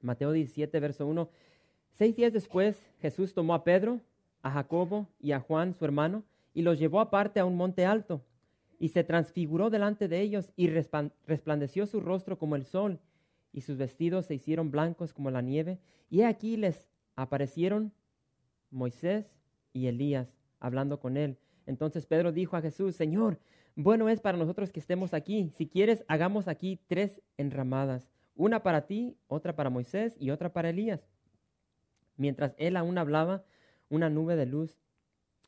Mateo 0.01 0.31
17, 0.31 0.79
verso 0.79 1.05
1. 1.05 1.29
Seis 1.91 2.15
días 2.15 2.33
después, 2.33 2.83
Jesús 2.99 3.35
tomó 3.35 3.53
a 3.53 3.63
Pedro, 3.63 4.01
a 4.41 4.49
Jacobo 4.49 5.07
y 5.19 5.33
a 5.33 5.39
Juan, 5.39 5.75
su 5.75 5.85
hermano, 5.85 6.23
y 6.55 6.63
los 6.63 6.79
llevó 6.79 6.99
aparte 6.99 7.39
a 7.39 7.45
un 7.45 7.55
monte 7.55 7.85
alto, 7.85 8.23
y 8.79 8.89
se 8.89 9.03
transfiguró 9.03 9.69
delante 9.69 10.07
de 10.07 10.21
ellos, 10.21 10.51
y 10.55 10.67
resplandeció 10.67 11.85
su 11.85 11.99
rostro 12.01 12.37
como 12.37 12.55
el 12.55 12.65
sol, 12.65 12.99
y 13.51 13.61
sus 13.61 13.77
vestidos 13.77 14.25
se 14.25 14.35
hicieron 14.35 14.71
blancos 14.71 15.13
como 15.13 15.31
la 15.31 15.41
nieve, 15.41 15.79
y 16.09 16.23
aquí 16.23 16.57
les 16.57 16.87
aparecieron 17.15 17.93
Moisés 18.71 19.35
y 19.71 19.87
Elías 19.87 20.35
hablando 20.59 20.99
con 20.99 21.17
él. 21.17 21.37
Entonces 21.65 22.05
Pedro 22.05 22.31
dijo 22.31 22.57
a 22.57 22.61
Jesús, 22.61 22.95
Señor, 22.95 23.39
bueno 23.75 24.09
es 24.09 24.19
para 24.19 24.37
nosotros 24.37 24.71
que 24.71 24.79
estemos 24.79 25.13
aquí. 25.13 25.51
Si 25.55 25.67
quieres, 25.67 26.03
hagamos 26.07 26.47
aquí 26.47 26.79
tres 26.87 27.21
enramadas 27.37 28.09
una 28.35 28.63
para 28.63 28.85
ti, 28.87 29.17
otra 29.27 29.55
para 29.55 29.69
Moisés 29.69 30.15
y 30.19 30.31
otra 30.31 30.53
para 30.53 30.69
Elías. 30.69 31.07
Mientras 32.17 32.55
él 32.57 32.77
aún 32.77 32.97
hablaba, 32.97 33.43
una 33.89 34.09
nube 34.09 34.35
de 34.35 34.45
luz 34.45 34.79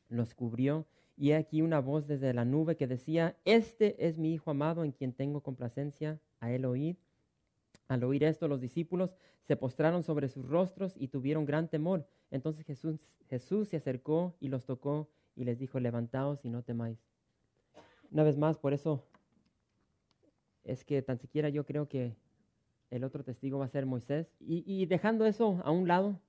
los 0.08 0.34
cubrió 0.34 0.86
y 1.16 1.32
aquí 1.32 1.62
una 1.62 1.80
voz 1.80 2.06
desde 2.06 2.34
la 2.34 2.44
nube 2.44 2.76
que 2.76 2.86
decía, 2.86 3.36
Este 3.44 4.06
es 4.06 4.18
mi 4.18 4.34
Hijo 4.34 4.50
amado 4.50 4.84
en 4.84 4.92
quien 4.92 5.12
tengo 5.12 5.40
complacencia, 5.40 6.20
a 6.40 6.52
él 6.52 6.64
oíd. 6.64 6.96
Al 7.88 8.04
oír 8.04 8.24
esto, 8.24 8.48
los 8.48 8.60
discípulos 8.60 9.16
se 9.42 9.56
postraron 9.56 10.02
sobre 10.02 10.28
sus 10.28 10.46
rostros 10.46 10.94
y 10.96 11.08
tuvieron 11.08 11.44
gran 11.44 11.68
temor. 11.68 12.06
Entonces 12.30 12.66
Jesús, 12.66 12.98
Jesús 13.28 13.68
se 13.68 13.76
acercó 13.76 14.34
y 14.40 14.48
los 14.48 14.66
tocó 14.66 15.08
y 15.36 15.44
les 15.44 15.58
dijo, 15.58 15.78
levantaos 15.78 16.44
y 16.44 16.50
no 16.50 16.62
temáis. 16.62 16.98
Una 18.10 18.24
vez 18.24 18.36
más, 18.36 18.58
por 18.58 18.72
eso 18.72 19.04
es 20.64 20.84
que 20.84 21.02
tan 21.02 21.18
siquiera 21.18 21.48
yo 21.48 21.64
creo 21.64 21.88
que 21.88 22.16
el 22.90 23.04
otro 23.04 23.24
testigo 23.24 23.58
va 23.58 23.66
a 23.66 23.68
ser 23.68 23.86
Moisés. 23.86 24.28
Y, 24.40 24.86
dejando 24.86 25.26
eso 25.26 25.60
a 25.64 25.70
un 25.70 25.88
lado, 25.88 26.20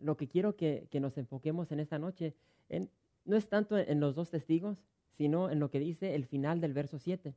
lo 0.00 0.16
que 0.16 0.28
quiero 0.28 0.56
que, 0.56 0.88
nos 1.00 1.16
enfoquemos 1.18 1.72
en 1.72 1.80
esta 1.80 1.98
noche 1.98 2.34
no 3.26 3.36
es 3.36 3.48
tanto 3.48 3.76
en 3.76 4.00
los 4.00 4.14
dos 4.14 4.30
testigos, 4.30 4.78
sino 5.10 5.50
en 5.50 5.60
lo 5.60 5.70
que 5.70 5.80
dice 5.80 6.14
el 6.14 6.24
final 6.24 6.60
del 6.60 6.72
verso 6.72 6.98
7. 6.98 7.34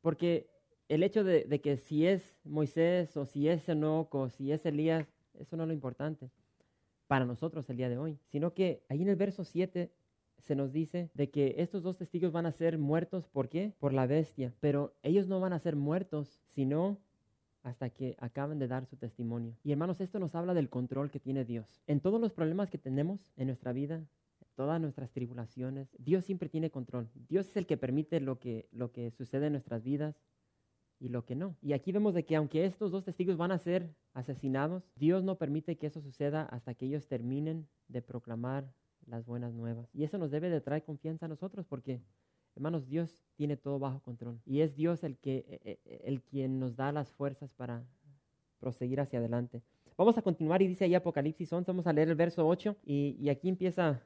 Porque 0.00 0.50
el 0.88 1.02
hecho 1.02 1.24
de, 1.24 1.46
que 1.60 1.76
si 1.76 2.06
es 2.06 2.36
Moisés 2.44 3.16
o 3.16 3.24
si 3.24 3.48
es 3.48 3.68
Enoch 3.68 4.14
o 4.14 4.28
si 4.28 4.52
es 4.52 4.66
Elías, 4.66 5.06
eso 5.38 5.56
no 5.56 5.62
es 5.64 5.68
lo 5.68 5.74
importante 5.74 6.30
para 7.06 7.24
nosotros 7.24 7.68
el 7.68 7.76
día 7.76 7.88
de 7.88 7.98
hoy, 7.98 8.18
sino 8.26 8.54
que 8.54 8.84
ahí 8.88 9.02
en 9.02 9.08
el 9.08 9.16
verso 9.16 9.44
7 9.44 9.92
se 10.38 10.56
nos 10.56 10.72
dice 10.72 11.10
de 11.14 11.30
que 11.30 11.56
estos 11.58 11.82
dos 11.82 11.96
testigos 11.96 12.32
van 12.32 12.46
a 12.46 12.52
ser 12.52 12.78
muertos, 12.78 13.28
¿por 13.28 13.48
qué? 13.48 13.74
Por 13.78 13.92
la 13.92 14.06
bestia, 14.06 14.54
pero 14.60 14.94
ellos 15.02 15.28
no 15.28 15.38
van 15.38 15.52
a 15.52 15.58
ser 15.58 15.76
muertos, 15.76 16.40
sino 16.48 16.98
hasta 17.62 17.90
que 17.90 18.16
acaben 18.18 18.58
de 18.58 18.66
dar 18.66 18.86
su 18.86 18.96
testimonio. 18.96 19.54
Y 19.62 19.72
hermanos, 19.72 20.00
esto 20.00 20.18
nos 20.18 20.34
habla 20.34 20.54
del 20.54 20.68
control 20.68 21.10
que 21.10 21.20
tiene 21.20 21.44
Dios. 21.44 21.82
En 21.86 22.00
todos 22.00 22.20
los 22.20 22.32
problemas 22.32 22.70
que 22.70 22.78
tenemos 22.78 23.20
en 23.36 23.46
nuestra 23.46 23.72
vida, 23.72 24.04
todas 24.62 24.80
nuestras 24.80 25.10
tribulaciones, 25.10 25.88
Dios 25.98 26.24
siempre 26.24 26.48
tiene 26.48 26.70
control. 26.70 27.10
Dios 27.28 27.48
es 27.48 27.56
el 27.56 27.66
que 27.66 27.76
permite 27.76 28.20
lo 28.20 28.38
que, 28.38 28.68
lo 28.70 28.92
que 28.92 29.10
sucede 29.10 29.46
en 29.46 29.54
nuestras 29.54 29.82
vidas 29.82 30.14
y 31.00 31.08
lo 31.08 31.24
que 31.24 31.34
no. 31.34 31.56
Y 31.60 31.72
aquí 31.72 31.90
vemos 31.90 32.14
de 32.14 32.24
que 32.24 32.36
aunque 32.36 32.64
estos 32.64 32.92
dos 32.92 33.02
testigos 33.02 33.36
van 33.36 33.50
a 33.50 33.58
ser 33.58 33.92
asesinados, 34.14 34.88
Dios 34.94 35.24
no 35.24 35.36
permite 35.36 35.78
que 35.78 35.88
eso 35.88 36.00
suceda 36.00 36.44
hasta 36.44 36.74
que 36.74 36.86
ellos 36.86 37.08
terminen 37.08 37.66
de 37.88 38.02
proclamar 38.02 38.72
las 39.04 39.26
buenas 39.26 39.52
nuevas. 39.52 39.90
Y 39.92 40.04
eso 40.04 40.16
nos 40.16 40.30
debe 40.30 40.48
de 40.48 40.60
traer 40.60 40.84
confianza 40.84 41.26
a 41.26 41.28
nosotros 41.28 41.66
porque 41.66 42.00
Hermanos, 42.54 42.86
Dios 42.86 43.18
tiene 43.34 43.56
todo 43.56 43.78
bajo 43.78 44.00
control 44.02 44.38
y 44.44 44.60
es 44.60 44.76
Dios 44.76 45.02
el, 45.04 45.16
que, 45.16 45.58
e, 45.64 45.80
e, 45.86 46.02
el 46.04 46.22
quien 46.22 46.60
nos 46.60 46.76
da 46.76 46.92
las 46.92 47.10
fuerzas 47.10 47.50
para 47.54 47.82
proseguir 48.60 49.00
hacia 49.00 49.18
adelante. 49.18 49.62
Vamos 49.96 50.18
a 50.18 50.22
continuar 50.22 50.60
y 50.60 50.68
dice 50.68 50.84
ahí 50.84 50.94
Apocalipsis 50.94 51.50
11, 51.50 51.70
vamos 51.70 51.86
a 51.86 51.94
leer 51.94 52.10
el 52.10 52.14
verso 52.14 52.46
8 52.46 52.76
y, 52.84 53.16
y 53.18 53.30
aquí 53.30 53.48
empieza 53.48 54.02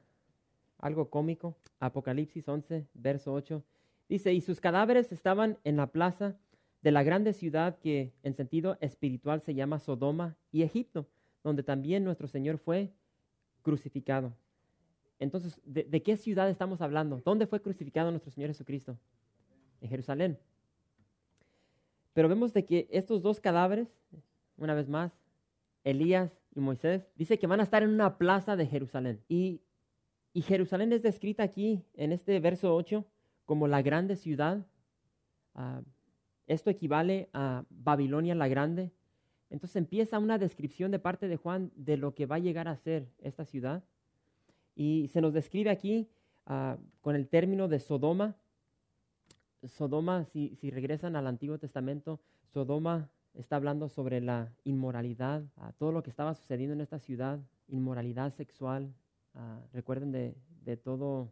algo 0.77 1.09
cómico. 1.09 1.55
Apocalipsis 1.79 2.47
11, 2.47 2.87
verso 2.93 3.33
8. 3.33 3.63
Dice, 4.09 4.33
y 4.33 4.41
sus 4.41 4.59
cadáveres 4.61 5.11
estaban 5.11 5.57
en 5.63 5.77
la 5.77 5.87
plaza 5.87 6.37
de 6.81 6.91
la 6.91 7.03
grande 7.03 7.33
ciudad 7.33 7.77
que 7.79 8.13
en 8.23 8.33
sentido 8.33 8.77
espiritual 8.81 9.41
se 9.41 9.53
llama 9.53 9.79
Sodoma 9.79 10.37
y 10.51 10.63
Egipto, 10.63 11.07
donde 11.43 11.63
también 11.63 12.03
nuestro 12.03 12.27
Señor 12.27 12.57
fue 12.57 12.93
crucificado. 13.61 14.33
Entonces, 15.19 15.59
¿de, 15.65 16.03
qué 16.03 16.15
ciudad 16.15 16.49
estamos 16.49 16.81
hablando? 16.81 17.21
¿Dónde 17.25 17.47
fue 17.47 17.61
crucificado 17.61 18.11
nuestro 18.11 18.31
Señor 18.31 18.49
Jesucristo? 18.49 18.97
En 19.81 19.89
Jerusalén. 19.89 20.37
Pero 22.13 22.29
vemos 22.29 22.53
de 22.53 22.65
que 22.65 22.87
estos 22.91 23.21
dos 23.21 23.39
cadáveres, 23.39 23.87
una 24.57 24.73
vez 24.73 24.87
más, 24.87 25.11
Elías 25.83 26.31
y 26.55 26.59
Moisés, 26.59 27.07
dice 27.15 27.37
que 27.39 27.47
van 27.47 27.59
a 27.59 27.63
estar 27.63 27.83
en 27.83 27.89
una 27.89 28.17
plaza 28.17 28.55
de 28.55 28.67
Jerusalén. 28.67 29.21
Y, 29.27 29.61
Jerusalén 30.41 30.93
es 30.93 31.01
descrita 31.01 31.43
aquí 31.43 31.83
en 31.93 32.11
este 32.11 32.39
verso 32.39 32.75
8 32.75 33.05
como 33.45 33.67
la 33.67 33.81
grande 33.81 34.15
ciudad. 34.15 34.65
Ah, 35.55 35.81
esto 36.45 36.69
equivale 36.69 37.29
a 37.33 37.65
Babilonia 37.69 38.35
la 38.35 38.47
grande. 38.47 38.91
Entonces 39.49 39.77
empieza 39.77 40.19
una 40.19 40.37
descripción 40.37 40.91
de 40.91 40.99
parte 40.99 41.27
de 41.27 41.37
Juan 41.37 41.71
de 41.75 41.97
lo 41.97 42.13
que 42.13 42.25
va 42.25 42.35
a 42.35 42.39
llegar 42.39 42.67
a 42.67 42.75
ser 42.75 43.07
esta 43.19 43.45
ciudad. 43.45 43.83
Y 44.75 45.07
se 45.07 45.21
nos 45.21 45.33
describe 45.33 45.69
aquí 45.69 46.07
ah, 46.45 46.77
con 47.01 47.15
el 47.15 47.27
término 47.27 47.67
de 47.67 47.79
Sodoma. 47.79 48.35
Sodoma, 49.63 50.25
si, 50.25 50.55
regresan 50.69 51.15
al 51.15 51.27
Antiguo 51.27 51.57
Testamento, 51.57 52.19
Sodoma 52.53 53.09
está 53.33 53.55
hablando 53.55 53.89
sobre 53.89 54.21
la 54.21 54.53
inmoralidad, 54.63 55.43
ah, 55.57 55.73
todo 55.77 55.91
lo 55.91 56.03
que 56.03 56.09
estaba 56.09 56.33
sucediendo 56.33 56.73
en 56.73 56.81
esta 56.81 56.99
ciudad, 56.99 57.39
inmoralidad 57.67 58.33
sexual. 58.35 58.93
Ah, 59.37 59.61
recuerden 59.71 60.11
de, 60.11 60.35
de 60.65 60.77
todo 60.77 61.31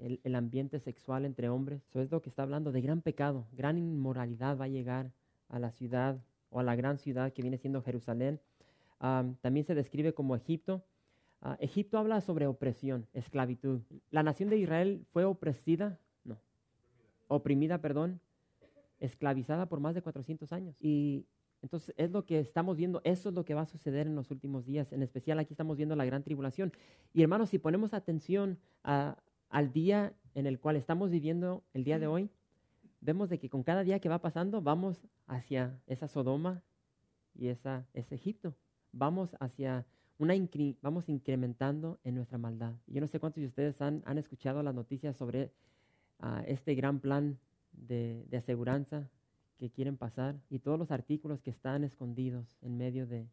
el, 0.00 0.20
el, 0.24 0.34
ambiente 0.34 0.80
sexual 0.80 1.24
entre 1.24 1.48
hombres. 1.48 1.80
Eso 1.88 2.02
es 2.02 2.10
lo 2.10 2.20
que 2.20 2.28
está 2.28 2.42
hablando 2.42 2.72
de 2.72 2.80
gran 2.80 3.00
pecado, 3.00 3.46
gran 3.52 3.78
inmoralidad 3.78 4.58
va 4.58 4.64
a 4.64 4.68
llegar 4.68 5.12
a 5.48 5.60
la 5.60 5.70
ciudad 5.70 6.20
o 6.50 6.58
a 6.58 6.62
la 6.64 6.74
gran 6.74 6.98
ciudad 6.98 7.32
que 7.32 7.42
viene 7.42 7.58
siendo 7.58 7.82
Jerusalén. 7.82 8.40
también 9.40 9.64
se 9.64 9.74
describe 9.74 10.12
como 10.12 10.34
Egipto. 10.34 10.84
Ah, 11.40 11.56
Egipto 11.60 11.98
habla 11.98 12.20
sobre 12.20 12.46
opresión, 12.46 13.06
esclavitud. 13.12 13.82
La 14.10 14.22
nación 14.22 14.48
de 14.48 14.58
Israel 14.58 15.04
fue 15.12 15.24
opresida, 15.24 15.98
no, 16.24 16.38
oprimida, 17.28 17.78
perdón, 17.78 18.20
esclavizada 19.00 19.66
por 19.66 19.80
más 19.80 19.94
de 19.94 20.02
400 20.02 20.52
años. 20.52 20.76
Y 20.80 21.26
entonces 21.62 21.94
es 21.96 22.10
lo 22.10 22.26
que 22.26 22.40
estamos 22.40 22.76
viendo, 22.76 23.00
eso 23.04 23.28
es 23.28 23.34
lo 23.34 23.44
que 23.44 23.54
va 23.54 23.62
a 23.62 23.66
suceder 23.66 24.08
en 24.08 24.16
los 24.16 24.30
últimos 24.32 24.66
días. 24.66 24.92
En 24.92 25.02
especial 25.02 25.38
aquí 25.38 25.52
estamos 25.52 25.76
viendo 25.76 25.94
la 25.94 26.04
gran 26.04 26.24
tribulación. 26.24 26.72
Y 27.14 27.22
hermanos, 27.22 27.50
si 27.50 27.58
ponemos 27.58 27.94
atención 27.94 28.58
al 28.82 29.72
día 29.72 30.12
en 30.34 30.46
el 30.46 30.58
cual 30.58 30.76
estamos 30.76 31.10
viviendo 31.10 31.62
el 31.72 31.84
día 31.84 32.00
de 32.00 32.08
hoy, 32.08 32.30
vemos 33.00 33.28
de 33.28 33.38
que 33.38 33.48
con 33.48 33.62
cada 33.62 33.84
día 33.84 34.00
que 34.00 34.08
va 34.08 34.20
pasando 34.20 34.60
vamos 34.60 35.06
hacia 35.28 35.80
esa 35.86 36.08
Sodoma 36.08 36.62
y 37.34 37.46
esa, 37.46 37.86
ese 37.94 38.16
Egipto. 38.16 38.54
Vamos 38.90 39.36
hacia 39.38 39.86
vamos 40.82 41.08
incrementando 41.08 41.98
en 42.04 42.14
nuestra 42.14 42.38
maldad. 42.38 42.74
Yo 42.86 43.00
no 43.00 43.08
sé 43.08 43.18
cuántos 43.18 43.40
de 43.40 43.48
ustedes 43.48 43.80
han, 43.80 44.02
han 44.04 44.18
escuchado 44.18 44.62
las 44.62 44.74
noticias 44.74 45.16
sobre 45.16 45.50
ah, 46.20 46.44
este 46.46 46.76
gran 46.76 47.00
plan 47.00 47.38
de, 47.72 48.24
de 48.28 48.36
aseguranza 48.36 49.10
quieren 49.70 49.96
pasar 49.96 50.36
y 50.50 50.58
todos 50.58 50.78
los 50.78 50.90
artículos 50.90 51.40
que 51.40 51.50
están 51.50 51.84
escondidos 51.84 52.56
en 52.62 52.76
medio 52.76 53.06
de, 53.06 53.26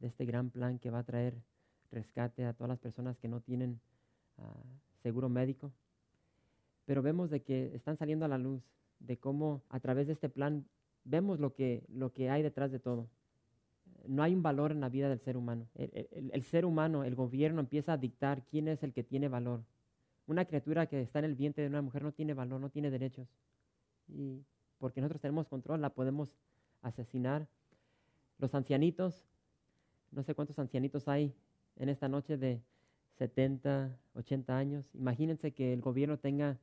este 0.00 0.26
gran 0.26 0.50
plan 0.50 0.78
que 0.78 0.90
va 0.90 0.98
a 1.00 1.04
traer 1.04 1.34
rescate 1.90 2.44
a 2.44 2.52
todas 2.52 2.68
las 2.68 2.78
personas 2.78 3.16
que 3.16 3.28
no 3.28 3.40
tienen 3.40 3.80
ah, 4.38 4.62
seguro 5.02 5.28
médico. 5.28 5.72
Pero 6.84 7.02
vemos 7.02 7.30
de 7.30 7.42
que 7.42 7.74
están 7.74 7.96
saliendo 7.96 8.24
a 8.24 8.28
la 8.28 8.38
luz 8.38 8.62
de 9.00 9.16
cómo 9.16 9.62
a 9.68 9.80
través 9.80 10.06
de 10.06 10.12
este 10.12 10.28
plan 10.28 10.66
vemos 11.04 11.40
lo 11.40 11.54
que, 11.54 11.84
lo 11.88 12.12
que 12.12 12.30
hay 12.30 12.42
detrás 12.42 12.70
de 12.70 12.78
todo. 12.78 13.08
no 14.06 14.22
hay 14.22 14.34
un 14.34 14.42
valor 14.42 14.72
en 14.72 14.80
la 14.80 14.88
vida 14.88 15.08
del 15.08 15.20
ser 15.20 15.36
humano. 15.36 15.66
El, 15.74 16.42
ser 16.42 16.64
humano, 16.64 17.04
el 17.04 17.14
gobierno 17.14 17.60
empieza 17.60 17.94
a 17.94 17.96
dictar 17.96 18.44
quién 18.44 18.68
es 18.68 18.82
el 18.82 18.92
que 18.92 19.02
tiene 19.02 19.28
valor. 19.28 19.62
Una 20.26 20.44
criatura 20.44 20.86
que 20.86 21.00
está 21.00 21.18
en 21.20 21.24
el 21.24 21.34
vientre 21.34 21.62
de 21.64 21.70
una 21.70 21.82
mujer 21.82 22.02
no 22.02 22.12
tiene 22.12 22.34
valor, 22.34 22.60
no 22.60 22.70
tiene 22.70 22.90
derechos. 22.90 23.28
Y 24.08 24.44
porque 24.78 25.00
nosotros 25.00 25.20
tenemos 25.20 25.48
control, 25.48 25.80
la 25.80 25.90
podemos 25.90 26.36
asesinar. 26.82 27.46
Los 28.38 28.54
ancianitos, 28.54 29.24
no 30.10 30.22
sé 30.22 30.34
cuántos 30.34 30.58
ancianitos 30.58 31.08
hay 31.08 31.34
en 31.76 31.88
esta 31.88 32.08
noche 32.08 32.36
de 32.36 32.62
70, 33.18 33.96
80 34.14 34.56
años. 34.56 34.94
Imagínense 34.94 35.52
que 35.52 35.72
el 35.72 35.80
gobierno 35.80 36.18
tenga 36.18 36.58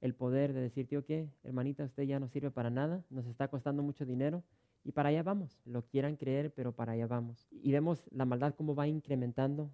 el 0.00 0.14
poder 0.14 0.52
de 0.52 0.60
decir, 0.60 0.86
tío, 0.86 1.04
¿qué? 1.04 1.28
Hermanita, 1.44 1.84
usted 1.84 2.02
ya 2.02 2.20
no 2.20 2.28
sirve 2.28 2.50
para 2.50 2.70
nada, 2.70 3.02
nos 3.10 3.26
está 3.26 3.48
costando 3.48 3.82
mucho 3.82 4.04
dinero 4.04 4.42
y 4.84 4.92
para 4.92 5.08
allá 5.08 5.22
vamos. 5.22 5.58
Lo 5.64 5.82
quieran 5.86 6.16
creer, 6.16 6.52
pero 6.52 6.72
para 6.72 6.92
allá 6.92 7.06
vamos. 7.06 7.48
Y 7.50 7.72
vemos 7.72 8.04
la 8.10 8.24
maldad 8.26 8.54
cómo 8.54 8.74
va 8.74 8.86
incrementando. 8.86 9.70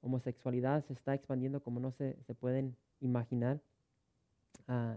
Homosexualidad 0.00 0.84
se 0.84 0.92
está 0.92 1.14
expandiendo 1.14 1.60
como 1.60 1.80
no 1.80 1.90
se, 1.90 2.16
se 2.22 2.34
pueden 2.34 2.76
imaginar. 3.00 3.60
Ah, 4.68 4.96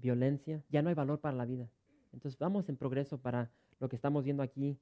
violencia. 0.00 0.62
Ya 0.70 0.82
no 0.82 0.88
hay 0.88 0.94
valor 0.94 1.20
para 1.20 1.36
la 1.36 1.44
vida. 1.44 1.68
Entonces 2.12 2.38
vamos 2.38 2.68
en 2.68 2.76
progreso 2.76 3.18
para 3.18 3.50
lo 3.78 3.88
que 3.88 3.96
estamos 3.96 4.24
viendo 4.24 4.42
aquí 4.42 4.76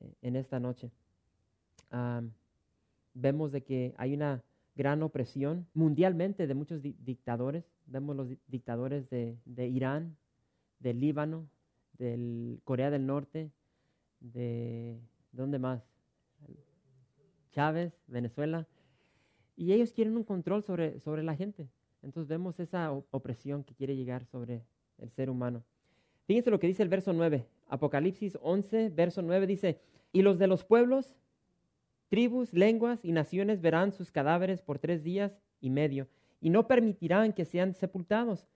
eh, 0.00 0.14
en 0.22 0.36
esta 0.36 0.58
noche. 0.60 0.90
Vemos 3.14 3.52
de 3.52 3.62
que 3.62 3.94
hay 3.96 4.14
una 4.14 4.42
gran 4.74 5.02
opresión 5.04 5.68
mundialmente 5.72 6.48
de 6.48 6.54
muchos 6.54 6.82
dictadores. 6.82 7.64
Vemos 7.86 8.16
los 8.16 8.28
dictadores 8.48 9.08
de, 9.08 9.38
de 9.44 9.68
Irán, 9.68 10.16
del 10.80 10.98
Líbano, 10.98 11.48
de 11.98 12.58
Corea 12.64 12.90
del 12.90 13.06
Norte, 13.06 13.52
de 14.20 14.98
¿dónde 15.30 15.60
más? 15.60 15.82
Chávez, 17.52 17.92
Venezuela. 18.08 18.66
Y 19.56 19.72
ellos 19.72 19.92
quieren 19.92 20.16
un 20.16 20.24
control 20.24 20.64
sobre, 20.64 20.98
sobre 20.98 21.22
la 21.22 21.36
gente. 21.36 21.68
Entonces 22.04 22.28
vemos 22.28 22.60
esa 22.60 22.92
opresión 22.92 23.64
que 23.64 23.74
quiere 23.74 23.96
llegar 23.96 24.24
sobre 24.26 24.62
el 24.98 25.10
ser 25.10 25.30
humano. 25.30 25.62
Fíjense 26.26 26.50
lo 26.50 26.60
que 26.60 26.66
dice 26.66 26.82
el 26.82 26.88
verso 26.88 27.12
9. 27.12 27.44
Apocalipsis 27.68 28.38
11, 28.40 28.90
verso 28.90 29.22
9 29.22 29.46
dice, 29.46 29.80
y 30.12 30.22
los 30.22 30.38
de 30.38 30.46
los 30.46 30.64
pueblos 30.64 31.16
Tribus, 32.14 32.52
lenguas 32.52 33.04
y 33.04 33.10
naciones 33.10 33.60
verán 33.60 33.90
sus 33.90 34.12
cadáveres 34.12 34.62
por 34.62 34.78
tres 34.78 35.02
días 35.02 35.36
y 35.60 35.70
medio, 35.70 36.06
y 36.40 36.50
no 36.50 36.68
permitirán 36.68 37.32
que 37.32 37.44
sean 37.44 37.74
sepultados. 37.74 38.46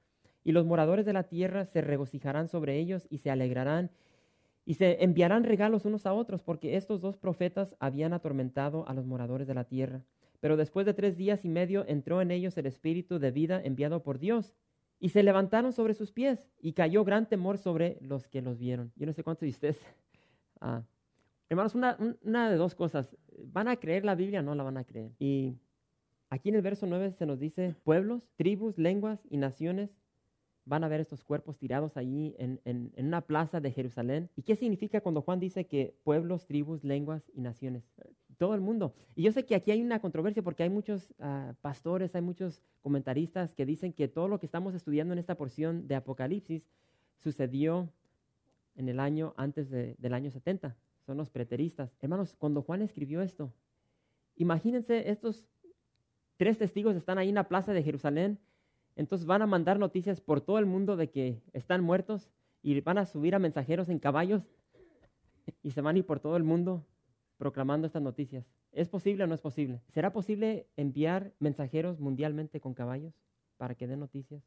Y 0.45 0.53
los 0.53 0.65
moradores 0.65 1.05
de 1.05 1.13
la 1.13 1.25
tierra 1.25 1.65
se 1.65 1.81
regocijarán 1.81 2.47
sobre 2.47 2.79
ellos 2.79 3.09
y 3.11 3.19
se 3.19 3.31
alegrarán, 3.31 3.91
y 4.65 4.75
se 4.75 5.03
enviarán 5.03 5.43
regalos 5.43 5.87
unos 5.87 6.07
a 6.07 6.13
otros, 6.13 6.41
porque 6.41 6.77
estos 6.77 7.01
dos 7.01 7.17
profetas 7.17 7.75
habían 7.81 8.13
atormentado 8.13 8.87
a 8.87 8.95
los 8.95 9.07
moradores 9.07 9.49
de 9.49 9.55
la 9.55 9.65
tierra. 9.65 10.03
Pero 10.41 10.57
después 10.57 10.87
de 10.87 10.95
tres 10.95 11.17
días 11.17 11.45
y 11.45 11.49
medio 11.49 11.85
entró 11.87 12.21
en 12.23 12.31
ellos 12.31 12.57
el 12.57 12.67
espíritu 12.67 13.19
de 13.19 13.31
vida 13.31 13.61
enviado 13.63 14.03
por 14.03 14.19
Dios, 14.19 14.55
y 15.01 15.11
se 15.11 15.23
levantaron 15.23 15.73
sobre 15.73 15.95
sus 15.95 16.11
pies, 16.11 16.51
y 16.61 16.73
cayó 16.73 17.05
gran 17.05 17.29
temor 17.29 17.59
sobre 17.59 17.99
los 18.01 18.27
que 18.29 18.43
los 18.43 18.59
vieron. 18.59 18.93
Yo 18.97 19.07
no 19.07 19.13
sé 19.13 19.23
cuántos 19.23 19.43
de 19.43 19.51
ustedes 19.51 19.81
ah, 20.61 20.83
Hermanos, 21.49 21.75
una, 21.75 21.97
una, 22.23 22.51
de 22.51 22.57
dos 22.57 22.75
cosas. 22.75 23.17
¿Van 23.45 23.69
a 23.69 23.77
creer 23.77 24.05
la 24.05 24.15
Biblia 24.15 24.43
no 24.43 24.55
la 24.55 24.65
van 24.65 24.77
a 24.77 24.85
creer? 24.85 25.13
Y 25.19 25.57
aquí 26.29 26.51
en 26.51 26.57
el 26.57 26.63
verso 26.63 26.87
9 26.87 27.13
se 27.13 27.25
nos 27.25 27.39
dice, 27.39 27.75
pueblos, 27.85 28.29
tribus, 28.37 28.77
lenguas 28.77 29.27
y 29.31 29.39
naciones 29.39 29.91
van 30.69 30.85
a 30.85 30.89
ver 30.89 31.01
estos 31.01 31.25
cuerpos 31.25 31.57
tirados 31.57 31.97
allí 31.97 32.35
en, 32.39 32.61
en, 32.67 32.93
una 32.99 33.23
plaza 33.23 33.61
de 33.61 33.73
Jerusalén. 33.73 34.29
¿Y 34.37 34.43
qué 34.43 34.55
significa 34.55 35.01
cuando 35.01 35.23
Juan 35.23 35.41
dice 35.41 35.67
que 35.67 35.97
pueblos, 36.05 36.47
tribus, 36.47 36.85
lenguas 36.85 37.23
y 37.33 37.41
naciones? 37.41 37.85
Todo 38.39 38.55
el 38.55 38.61
mundo. 38.61 38.95
Y 39.15 39.23
yo 39.23 39.33
sé 39.33 39.45
que 39.45 39.55
aquí 39.55 39.71
hay 39.71 39.83
una 39.83 40.01
controversia 40.01 40.43
porque 40.43 40.63
hay 40.63 40.71
muchos 40.71 41.13
ah, 41.19 41.55
pastores, 41.61 42.15
hay 42.15 42.23
muchos 42.23 42.63
comentaristas 42.81 43.53
que 43.53 43.67
dicen 43.67 43.93
que 43.93 44.09
todo 44.09 44.29
lo 44.29 44.39
que 44.39 44.47
estamos 44.47 44.75
estudiando 44.75 45.13
en 45.13 45.19
esta 45.19 45.35
porción 45.35 45.87
de 45.87 45.97
Apocalipsis 45.97 46.69
sucedió 47.19 47.93
en 48.77 48.89
el 48.89 49.01
año 49.01 49.35
antes 49.37 49.69
del 49.71 50.15
año 50.15 50.31
70 50.31 50.77
son 51.09 51.17
los 51.17 51.31
preteristas. 51.31 51.97
Hermanos, 52.03 52.37
cuando 52.37 52.61
Juan 52.61 52.83
escribió 52.83 53.23
esto, 53.23 53.51
imagínense 54.37 55.09
estos 55.11 55.47
tres 56.37 56.59
testigos 56.59 56.95
están 56.97 57.17
ahí 57.17 57.31
en 57.31 57.35
la 57.35 57.49
plaza 57.49 57.73
de 57.73 57.83
Jerusalén, 57.83 58.39
entonces 58.95 59.27
van 59.27 59.41
a 59.41 59.47
mandar 59.47 59.79
noticias 59.79 60.21
por 60.21 60.43
todo 60.43 60.59
el 60.59 60.67
mundo 60.67 60.99
de 60.99 61.09
que 61.09 61.41
están 61.55 61.83
muertos 61.83 62.29
y 62.63 62.79
van 62.83 62.99
a 62.99 63.07
subir 63.07 63.35
a 63.35 63.39
mensajeros 63.39 63.89
en 63.89 63.99
caballos 63.99 64.51
y 65.63 65.71
se 65.71 65.81
van 65.81 65.97
a 65.97 65.99
ir 66.01 66.05
por 66.05 66.21
todo 66.21 66.37
el 66.37 66.45
mundo 66.45 66.85
proclamando 67.39 67.87
estas 67.87 68.03
noticias. 68.03 68.45
¿Es 68.73 68.89
posible 68.89 69.25
o 69.25 69.27
no 69.27 69.35
es 69.35 69.41
posible? 69.41 69.81
¿Será 69.89 70.13
posible 70.13 70.67
enviar 70.77 71.33
mensajeros 71.39 72.01
mundialmente 72.01 72.61
con 72.61 72.75
caballos 72.75 73.15
para 73.57 73.75
que 73.75 73.87
den 73.87 74.01
noticias? 74.01 74.43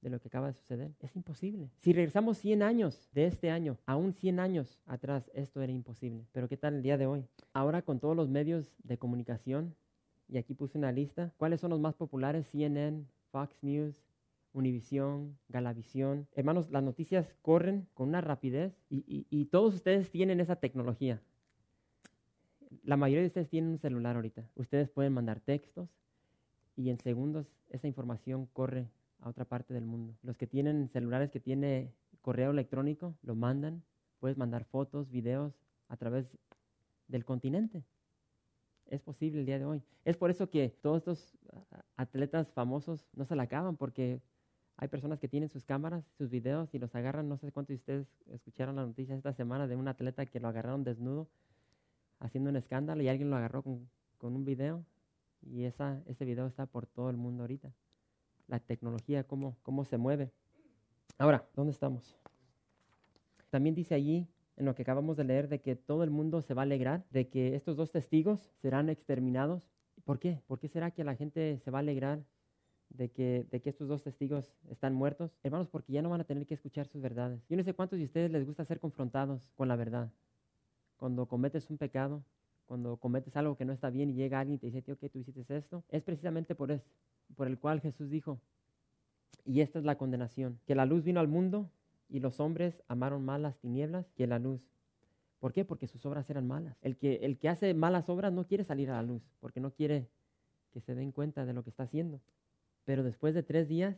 de 0.00 0.10
lo 0.10 0.20
que 0.20 0.28
acaba 0.28 0.48
de 0.48 0.52
suceder. 0.52 0.92
Es 1.00 1.16
imposible. 1.16 1.70
Si 1.78 1.94
regresamos 1.94 2.36
100 2.36 2.62
años 2.62 3.08
de 3.12 3.24
este 3.24 3.50
año, 3.50 3.78
aún 3.86 4.12
100 4.12 4.38
años 4.38 4.78
atrás, 4.84 5.30
esto 5.32 5.62
era 5.62 5.72
imposible. 5.72 6.26
Pero 6.30 6.46
¿qué 6.46 6.58
tal 6.58 6.74
el 6.74 6.82
día 6.82 6.98
de 6.98 7.06
hoy? 7.06 7.24
Ahora 7.54 7.80
con 7.80 8.00
todos 8.00 8.14
los 8.14 8.28
medios 8.28 8.76
de 8.82 8.98
comunicación, 8.98 9.74
y 10.28 10.36
aquí 10.36 10.52
puse 10.54 10.76
una 10.76 10.92
lista, 10.92 11.32
¿cuáles 11.38 11.60
son 11.60 11.70
los 11.70 11.80
más 11.80 11.94
populares? 11.94 12.46
CNN, 12.48 13.06
Fox 13.30 13.56
News, 13.62 13.96
Univision, 14.52 15.38
Galavisión. 15.48 16.28
Hermanos, 16.34 16.70
las 16.70 16.82
noticias 16.82 17.34
corren 17.42 17.88
con 17.94 18.08
una 18.08 18.20
rapidez 18.20 18.78
y, 18.90 19.46
todos 19.46 19.74
ustedes 19.74 20.10
tienen 20.10 20.38
esa 20.40 20.56
tecnología. 20.56 21.20
La 22.82 22.96
mayoría 22.96 23.22
de 23.22 23.28
ustedes 23.28 23.48
tienen 23.48 23.70
un 23.70 23.78
celular 23.78 24.16
ahorita. 24.16 24.48
Ustedes 24.56 24.88
pueden 24.88 25.12
mandar 25.12 25.40
textos 25.40 25.88
y 26.76 26.90
en 26.90 26.98
segundos 26.98 27.46
esa 27.70 27.86
información 27.86 28.46
corre 28.52 28.88
a 29.20 29.28
otra 29.28 29.44
parte 29.44 29.74
del 29.74 29.84
mundo. 29.84 30.14
Los 30.22 30.36
que 30.36 30.46
tienen 30.46 30.88
celulares 30.88 31.30
que 31.30 31.40
tiene 31.40 31.92
correo 32.20 32.50
electrónico, 32.50 33.14
lo 33.22 33.34
mandan. 33.34 33.82
Puedes 34.18 34.38
mandar 34.38 34.64
fotos, 34.64 35.10
videos 35.10 35.52
a 35.88 35.96
través 35.96 36.26
del 37.08 37.24
continente. 37.24 37.84
Es 38.86 39.02
posible 39.02 39.40
el 39.40 39.46
día 39.46 39.58
de 39.58 39.66
hoy. 39.66 39.82
Es 40.04 40.16
por 40.16 40.30
eso 40.30 40.48
que 40.48 40.68
todos 40.68 40.98
estos 40.98 41.38
atletas 41.96 42.50
famosos 42.52 43.06
no 43.14 43.24
se 43.24 43.36
la 43.36 43.44
acaban, 43.44 43.76
porque 43.76 44.20
hay 44.76 44.88
personas 44.88 45.20
que 45.20 45.28
tienen 45.28 45.48
sus 45.48 45.64
cámaras, 45.64 46.04
sus 46.16 46.30
videos 46.30 46.74
y 46.74 46.78
los 46.78 46.94
agarran. 46.94 47.28
No 47.28 47.36
sé 47.36 47.52
cuántos 47.52 47.68
de 47.68 47.76
ustedes 47.76 48.06
escucharon 48.30 48.76
la 48.76 48.86
noticia 48.86 49.14
esta 49.14 49.32
semana 49.32 49.66
de 49.66 49.76
un 49.76 49.88
atleta 49.88 50.26
que 50.26 50.40
lo 50.40 50.48
agarraron 50.48 50.84
desnudo 50.84 51.28
haciendo 52.24 52.50
un 52.50 52.56
escándalo 52.56 53.02
y 53.02 53.08
alguien 53.08 53.30
lo 53.30 53.36
agarró 53.36 53.62
con, 53.62 53.88
un 54.20 54.44
video 54.46 54.82
y 55.42 55.64
esa, 55.64 56.02
ese 56.06 56.24
video 56.24 56.46
está 56.46 56.64
por 56.64 56.86
todo 56.86 57.10
el 57.10 57.18
mundo 57.18 57.42
ahorita 57.42 57.70
la 58.48 58.60
tecnología, 58.60 59.24
cómo, 59.24 59.56
cómo 59.62 59.84
se 59.84 59.98
mueve. 59.98 60.30
Ahora, 61.18 61.46
¿dónde 61.54 61.72
estamos? 61.72 62.16
También 63.50 63.74
dice 63.74 63.94
allí, 63.94 64.26
en 64.56 64.66
lo 64.66 64.74
que 64.74 64.82
acabamos 64.82 65.16
de 65.16 65.24
leer, 65.24 65.48
de 65.48 65.60
que 65.60 65.76
todo 65.76 66.04
el 66.04 66.10
mundo 66.10 66.42
se 66.42 66.54
va 66.54 66.62
a 66.62 66.64
alegrar, 66.64 67.04
de 67.10 67.28
que 67.28 67.54
estos 67.54 67.76
dos 67.76 67.90
testigos 67.90 68.52
serán 68.60 68.88
exterminados. 68.88 69.68
¿Por 70.04 70.18
qué? 70.18 70.40
¿Por 70.46 70.58
qué 70.58 70.68
será 70.68 70.90
que 70.90 71.04
la 71.04 71.16
gente 71.16 71.58
se 71.58 71.70
va 71.70 71.78
a 71.78 71.80
alegrar 71.80 72.24
de 72.90 73.10
que, 73.10 73.46
de 73.50 73.60
que 73.60 73.70
estos 73.70 73.88
dos 73.88 74.02
testigos 74.02 74.52
están 74.70 74.94
muertos? 74.94 75.36
Hermanos, 75.42 75.68
porque 75.68 75.92
ya 75.92 76.02
no 76.02 76.10
van 76.10 76.20
a 76.20 76.24
tener 76.24 76.46
que 76.46 76.54
escuchar 76.54 76.86
sus 76.86 77.00
verdades. 77.00 77.44
Yo 77.48 77.56
no 77.56 77.62
sé 77.62 77.74
cuántos 77.74 77.98
de 77.98 78.04
ustedes 78.04 78.30
les 78.30 78.44
gusta 78.46 78.64
ser 78.64 78.80
confrontados 78.80 79.40
con 79.54 79.68
la 79.68 79.76
verdad. 79.76 80.10
Cuando 81.04 81.26
cometes 81.26 81.68
un 81.68 81.76
pecado, 81.76 82.24
cuando 82.64 82.96
cometes 82.96 83.36
algo 83.36 83.58
que 83.58 83.66
no 83.66 83.74
está 83.74 83.90
bien 83.90 84.08
y 84.08 84.14
llega 84.14 84.40
alguien 84.40 84.54
y 84.54 84.58
te 84.58 84.68
dice, 84.68 84.80
tío, 84.80 84.96
que 84.96 85.10
tú 85.10 85.18
hiciste 85.18 85.54
esto, 85.54 85.84
es 85.90 86.02
precisamente 86.02 86.54
por 86.54 86.70
eso, 86.70 86.88
por 87.36 87.46
el 87.46 87.58
cual 87.58 87.82
Jesús 87.82 88.08
dijo, 88.08 88.40
y 89.44 89.60
esta 89.60 89.78
es 89.78 89.84
la 89.84 89.98
condenación, 89.98 90.58
que 90.64 90.74
la 90.74 90.86
luz 90.86 91.04
vino 91.04 91.20
al 91.20 91.28
mundo 91.28 91.68
y 92.08 92.20
los 92.20 92.40
hombres 92.40 92.82
amaron 92.88 93.22
más 93.22 93.38
las 93.38 93.58
tinieblas 93.58 94.06
que 94.16 94.26
la 94.26 94.38
luz. 94.38 94.62
¿Por 95.40 95.52
qué? 95.52 95.66
Porque 95.66 95.88
sus 95.88 96.06
obras 96.06 96.30
eran 96.30 96.46
malas. 96.48 96.78
El 96.80 96.96
que, 96.96 97.16
el 97.16 97.36
que 97.36 97.50
hace 97.50 97.74
malas 97.74 98.08
obras 98.08 98.32
no 98.32 98.46
quiere 98.46 98.64
salir 98.64 98.88
a 98.88 98.94
la 98.94 99.02
luz, 99.02 99.20
porque 99.40 99.60
no 99.60 99.72
quiere 99.72 100.08
que 100.72 100.80
se 100.80 100.94
den 100.94 101.12
cuenta 101.12 101.44
de 101.44 101.52
lo 101.52 101.64
que 101.64 101.68
está 101.68 101.82
haciendo. 101.82 102.22
Pero 102.86 103.02
después 103.02 103.34
de 103.34 103.42
tres 103.42 103.68
días, 103.68 103.94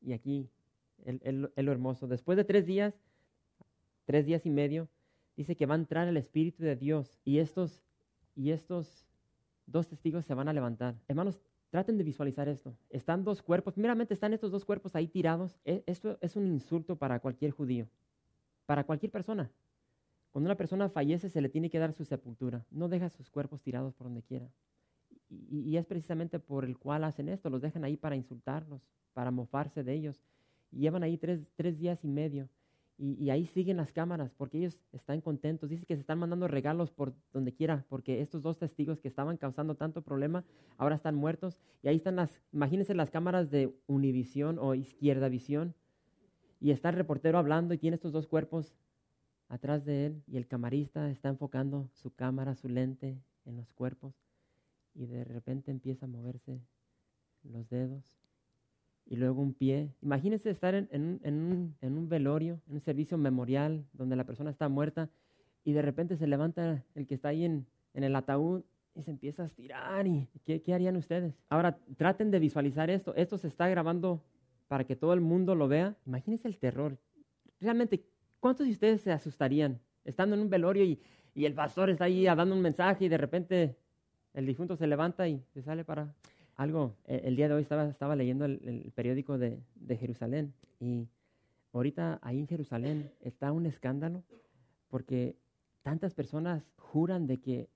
y 0.00 0.14
aquí 0.14 0.48
es 1.04 1.34
lo 1.34 1.72
hermoso, 1.72 2.08
después 2.08 2.38
de 2.38 2.44
tres 2.44 2.64
días, 2.64 2.94
tres 4.06 4.24
días 4.24 4.46
y 4.46 4.50
medio, 4.50 4.88
dice 5.36 5.56
que 5.56 5.66
va 5.66 5.74
a 5.74 5.78
entrar 5.78 6.08
el 6.08 6.16
Espíritu 6.16 6.62
de 6.62 6.76
Dios 6.76 7.18
y 7.24 7.38
estos, 7.38 7.80
y 8.34 8.50
estos 8.50 9.06
dos 9.66 9.88
testigos 9.88 10.24
se 10.24 10.34
van 10.34 10.48
a 10.48 10.52
levantar. 10.52 10.96
Hermanos, 11.08 11.40
traten 11.70 11.98
de 11.98 12.04
visualizar 12.04 12.48
esto. 12.48 12.76
Están 12.90 13.24
dos 13.24 13.42
cuerpos, 13.42 13.76
meramente 13.76 14.14
están 14.14 14.32
estos 14.32 14.52
dos 14.52 14.64
cuerpos 14.64 14.94
ahí 14.94 15.08
tirados. 15.08 15.58
E, 15.64 15.82
esto 15.86 16.18
es 16.20 16.36
un 16.36 16.46
insulto 16.46 16.96
para 16.96 17.20
cualquier 17.20 17.50
judío, 17.50 17.88
para 18.66 18.84
cualquier 18.84 19.10
persona. 19.10 19.50
Cuando 20.30 20.48
una 20.48 20.56
persona 20.56 20.88
fallece 20.88 21.28
se 21.28 21.40
le 21.40 21.48
tiene 21.48 21.70
que 21.70 21.78
dar 21.78 21.92
su 21.92 22.04
sepultura. 22.04 22.66
No 22.70 22.88
deja 22.88 23.08
sus 23.08 23.30
cuerpos 23.30 23.62
tirados 23.62 23.94
por 23.94 24.06
donde 24.08 24.22
quiera. 24.22 24.50
Y, 25.28 25.76
es 25.76 25.86
precisamente 25.86 26.38
por 26.38 26.64
el 26.64 26.76
cual 26.76 27.04
hacen 27.04 27.28
esto. 27.28 27.50
Los 27.50 27.62
dejan 27.62 27.84
ahí 27.84 27.96
para 27.96 28.16
insultarlos, 28.16 28.82
para 29.12 29.30
mofarse 29.30 29.84
de 29.84 29.94
ellos. 29.94 30.24
Y 30.72 30.80
llevan 30.80 31.04
ahí 31.04 31.18
tres, 31.18 31.46
tres 31.54 31.78
días 31.78 32.04
y 32.04 32.08
medio. 32.08 32.48
Y, 32.96 33.30
ahí 33.30 33.46
siguen 33.46 33.78
las 33.78 33.92
cámaras 33.92 34.32
porque 34.34 34.58
ellos 34.58 34.78
están 34.92 35.20
contentos. 35.20 35.68
Dice 35.68 35.84
que 35.84 35.96
se 35.96 36.00
están 36.00 36.18
mandando 36.18 36.46
regalos 36.46 36.92
por 36.92 37.12
donde 37.32 37.52
quiera 37.52 37.84
porque 37.88 38.20
estos 38.20 38.42
dos 38.42 38.58
testigos 38.58 39.00
que 39.00 39.08
estaban 39.08 39.36
causando 39.36 39.74
tanto 39.74 40.02
problema 40.02 40.44
ahora 40.76 40.94
están 40.94 41.16
muertos. 41.16 41.60
Y 41.82 41.88
ahí 41.88 41.96
están 41.96 42.16
las, 42.16 42.40
imagínense 42.52 42.94
las 42.94 43.10
cámaras 43.10 43.50
de 43.50 43.74
Univisión 43.88 44.58
o 44.60 44.74
Izquierda 44.74 45.28
Visión. 45.28 45.74
Y 46.60 46.70
está 46.70 46.90
el 46.90 46.94
reportero 46.94 47.38
hablando 47.38 47.74
y 47.74 47.78
tiene 47.78 47.96
estos 47.96 48.12
dos 48.12 48.28
cuerpos 48.28 48.76
atrás 49.48 49.84
de 49.84 50.06
él 50.06 50.22
y 50.26 50.36
el 50.36 50.46
camarista 50.46 51.10
está 51.10 51.28
enfocando 51.28 51.88
su 51.92 52.14
cámara, 52.14 52.54
su 52.54 52.68
lente 52.68 53.18
en 53.44 53.56
los 53.56 53.72
cuerpos 53.72 54.14
y 54.94 55.06
de 55.06 55.24
repente 55.24 55.70
empieza 55.70 56.06
a 56.06 56.08
moverse 56.08 56.60
los 57.42 57.68
dedos 57.68 58.23
y 59.06 59.16
luego 59.16 59.42
un 59.42 59.54
pie. 59.54 59.90
Imagínense 60.02 60.50
estar 60.50 60.74
en, 60.74 60.88
un, 60.92 61.76
un, 61.80 62.08
velorio, 62.08 62.60
en 62.68 62.74
un 62.74 62.80
servicio 62.80 63.18
memorial 63.18 63.84
donde 63.92 64.16
la 64.16 64.24
persona 64.24 64.50
está 64.50 64.68
muerta 64.68 65.10
y 65.64 65.72
de 65.72 65.82
repente 65.82 66.16
se 66.16 66.26
levanta 66.26 66.84
el 66.94 67.06
que 67.06 67.14
está 67.14 67.28
ahí 67.28 67.44
en, 67.44 67.66
el 67.94 68.16
ataúd 68.16 68.62
y 68.94 69.02
se 69.02 69.10
empieza 69.10 69.42
a 69.42 69.46
estirar. 69.46 70.06
Y, 70.06 70.28
¿qué, 70.44 70.62
¿Qué 70.62 70.74
harían 70.74 70.96
ustedes? 70.96 71.34
Ahora, 71.48 71.78
traten 71.96 72.30
de 72.30 72.38
visualizar 72.38 72.90
esto. 72.90 73.14
Esto 73.14 73.38
se 73.38 73.48
está 73.48 73.68
grabando 73.68 74.22
para 74.68 74.84
que 74.84 74.96
todo 74.96 75.12
el 75.12 75.20
mundo 75.20 75.54
lo 75.54 75.68
vea. 75.68 75.96
Imagínense 76.06 76.48
el 76.48 76.58
terror. 76.58 76.98
Realmente, 77.60 78.04
¿cuántos 78.40 78.66
de 78.66 78.72
ustedes 78.72 79.00
se 79.00 79.12
asustarían 79.12 79.80
estando 80.04 80.34
en 80.34 80.42
un 80.42 80.50
velorio 80.50 80.84
y, 80.84 81.00
y 81.34 81.44
el 81.44 81.54
pastor 81.54 81.90
está 81.90 82.04
ahí 82.04 82.24
dando 82.24 82.54
un 82.54 82.62
mensaje 82.62 83.04
y 83.04 83.08
de 83.08 83.18
repente 83.18 83.76
el 84.34 84.46
difunto 84.46 84.76
se 84.76 84.86
levanta 84.86 85.28
y 85.28 85.42
se 85.52 85.62
sale 85.62 85.84
para 85.84 86.14
algo. 86.56 86.96
Eh, 87.06 87.22
el 87.24 87.36
día 87.36 87.48
de 87.48 87.54
hoy 87.54 87.62
estaba, 87.62 87.88
estaba 87.88 88.16
leyendo 88.16 88.44
el, 88.44 88.92
periódico 88.94 89.38
de, 89.38 89.62
Jerusalén 89.98 90.54
y 90.80 91.08
ahorita 91.72 92.18
ahí 92.22 92.38
en 92.38 92.46
Jerusalén 92.46 93.10
está 93.20 93.52
un 93.52 93.66
escándalo 93.66 94.22
porque 94.88 95.36
tantas 95.82 96.14
personas 96.14 96.62
juran 96.76 97.26
de 97.26 97.38
que 97.38 97.68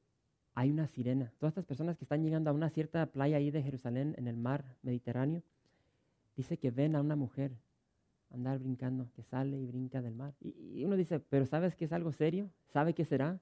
hay 0.54 0.70
una 0.70 0.86
sirena. 0.86 1.32
Todas 1.38 1.52
estas 1.52 1.66
personas 1.66 1.96
que 1.96 2.04
están 2.04 2.22
llegando 2.22 2.50
a 2.50 2.52
una 2.52 2.70
cierta 2.70 3.06
playa 3.06 3.36
ahí 3.36 3.50
de 3.50 3.62
Jerusalén 3.62 4.14
en 4.18 4.26
el 4.26 4.36
mar 4.36 4.64
Mediterráneo, 4.82 5.42
dice 6.36 6.58
que 6.58 6.70
ven 6.70 6.96
a 6.96 7.00
una 7.00 7.16
mujer 7.16 7.52
andar 8.30 8.58
brincando, 8.58 9.08
que 9.14 9.22
sale 9.22 9.58
y 9.58 9.66
brinca 9.66 10.02
del 10.02 10.14
mar. 10.14 10.34
Y, 10.40 10.80
y 10.80 10.84
uno 10.84 10.96
dice, 10.96 11.18
pero 11.20 11.46
¿sabes 11.46 11.74
que 11.74 11.84
es 11.86 11.92
algo 11.92 12.12
serio? 12.12 12.50
¿Sabe 12.66 12.94
qué 12.94 13.04
será? 13.04 13.40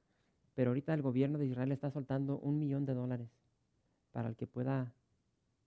Pero 0.54 0.70
ahorita 0.70 0.94
el 0.94 1.02
gobierno 1.02 1.38
de 1.38 1.46
Israel 1.46 1.72
está 1.72 1.90
soltando 1.90 2.38
un 2.38 2.58
millón 2.58 2.86
de 2.86 2.94
dólares 2.94 3.28
para 4.12 4.28
el 4.28 4.36
que 4.36 4.46
pueda 4.46 4.92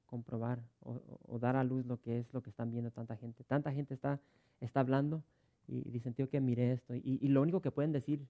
comprobar 0.10 0.60
o, 0.82 1.38
dar 1.39 1.55
a 1.55 1.64
luz 1.64 1.86
lo 1.86 2.01
que 2.01 2.20
es 2.20 2.34
lo 2.34 2.41
que 2.41 2.49
están 2.49 2.72
viendo 2.72 2.89
tanta 2.89 3.16
gente. 3.16 3.43
Tanta 3.43 3.72
gente 3.72 3.93
está, 3.93 4.20
está 4.60 4.80
hablando 4.80 5.24
y 5.68 5.88
dicen, 5.91 6.16
tío, 6.16 6.28
que 6.30 6.41
mire 6.41 6.74
esto. 6.74 6.95
Y, 6.95 7.28
lo 7.28 7.43
único 7.43 7.62
que 7.62 7.70
pueden 7.70 7.91
decir 7.91 8.26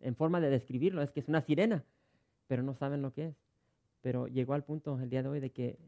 en 0.00 0.14
forma 0.14 0.38
de 0.40 0.50
describirlo 0.50 1.00
es 1.00 1.10
que 1.10 1.20
es 1.20 1.28
una 1.28 1.40
sirena, 1.40 1.82
pero 2.46 2.62
no 2.62 2.74
saben 2.74 3.00
lo 3.00 3.12
que 3.12 3.28
es. 3.28 3.36
Pero 4.02 4.28
llegó 4.28 4.52
al 4.52 4.64
punto 4.64 5.00
el 5.00 5.08
día 5.08 5.22
de 5.22 5.30
hoy 5.30 5.40
de 5.40 5.50
que 5.50 5.68
eh, 5.68 5.78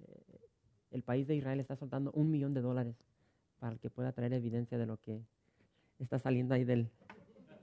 el 0.90 1.02
país 1.02 1.28
de 1.28 1.36
Israel 1.36 1.60
está 1.60 1.76
soltando 1.76 2.10
un 2.12 2.30
millón 2.30 2.54
de 2.54 2.62
dólares 2.62 2.96
para 3.58 3.76
que 3.76 3.90
pueda 3.90 4.12
traer 4.12 4.32
evidencia 4.32 4.78
de 4.78 4.86
lo 4.86 4.96
que 4.96 5.22
está 5.98 6.18
saliendo 6.18 6.54
ahí 6.54 6.64
del... 6.64 6.88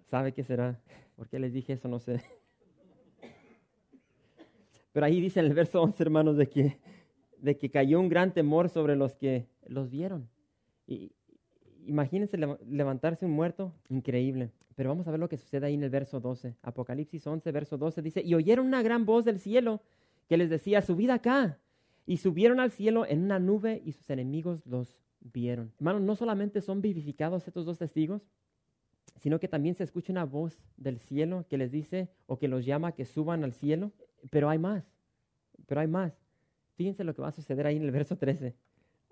¿Sabe 0.06 0.32
qué 0.32 0.44
será? 0.44 0.80
¿Por 1.16 1.28
qué 1.28 1.40
les 1.40 1.54
dije 1.54 1.74
eso? 1.74 1.88
No 1.88 2.00
sé. 2.00 2.22
Pero 4.94 5.08
ahí 5.08 5.20
dice 5.20 5.40
en 5.40 5.48
el 5.48 5.54
verso 5.54 5.82
11, 5.82 6.04
hermanos, 6.04 6.38
de 6.38 6.48
que 6.48 6.78
de 7.40 7.58
que 7.58 7.70
cayó 7.70 8.00
un 8.00 8.10
gran 8.10 8.34
temor 8.34 8.70
sobre 8.70 8.96
los 8.96 9.16
que 9.16 9.48
los 9.68 9.90
vieron. 9.90 10.30
Y, 10.88 11.12
imagínense 11.86 12.38
levantarse 12.70 13.26
un 13.26 13.32
muerto, 13.32 13.74
increíble. 13.90 14.52
Pero 14.76 14.90
vamos 14.90 15.08
a 15.08 15.12
ver 15.12 15.20
lo 15.20 15.30
que 15.30 15.38
sucede 15.38 15.66
ahí 15.66 15.74
en 15.74 15.84
el 15.84 15.90
verso 15.90 16.20
12. 16.20 16.56
Apocalipsis 16.62 17.26
11, 17.26 17.52
verso 17.52 17.78
12 17.78 18.02
dice, 18.02 18.22
y 18.24 18.36
oyeron 18.36 18.68
una 18.68 18.84
gran 18.84 19.06
voz 19.06 19.26
del 19.26 19.40
cielo 19.40 19.82
que 20.28 20.38
les 20.38 20.50
decía, 20.50 20.82
subid 20.82 21.10
acá. 21.10 21.58
Y 22.06 22.18
subieron 22.18 22.60
al 22.60 22.72
cielo 22.72 23.06
en 23.06 23.24
una 23.24 23.40
nube 23.40 23.82
y 23.84 23.94
sus 23.94 24.10
enemigos 24.10 24.66
los 24.66 24.98
vieron. 25.20 25.74
Hermanos, 25.78 26.02
no 26.04 26.16
solamente 26.16 26.62
son 26.62 26.82
vivificados 26.82 27.48
estos 27.48 27.66
dos 27.66 27.80
testigos, 27.80 28.22
sino 29.18 29.40
que 29.40 29.48
también 29.48 29.76
se 29.76 29.84
escucha 29.84 30.14
una 30.14 30.26
voz 30.26 30.58
del 30.78 31.00
cielo 31.00 31.46
que 31.50 31.58
les 31.58 31.72
dice 31.72 32.10
o 32.28 32.38
que 32.38 32.48
los 32.48 32.66
llama 32.66 32.94
que 32.94 33.06
suban 33.06 33.44
al 33.44 33.54
cielo. 33.54 33.92
Pero 34.30 34.50
hay 34.50 34.60
más, 34.60 34.86
pero 35.66 35.82
hay 35.82 35.88
más. 35.88 36.14
Fíjense 36.78 37.04
lo 37.04 37.16
que 37.16 37.24
va 37.24 37.30
a 37.30 37.32
suceder 37.32 37.66
ahí 37.66 37.76
en 37.76 37.84
el 37.84 37.92
verso 37.92 38.18
13. 38.18 38.54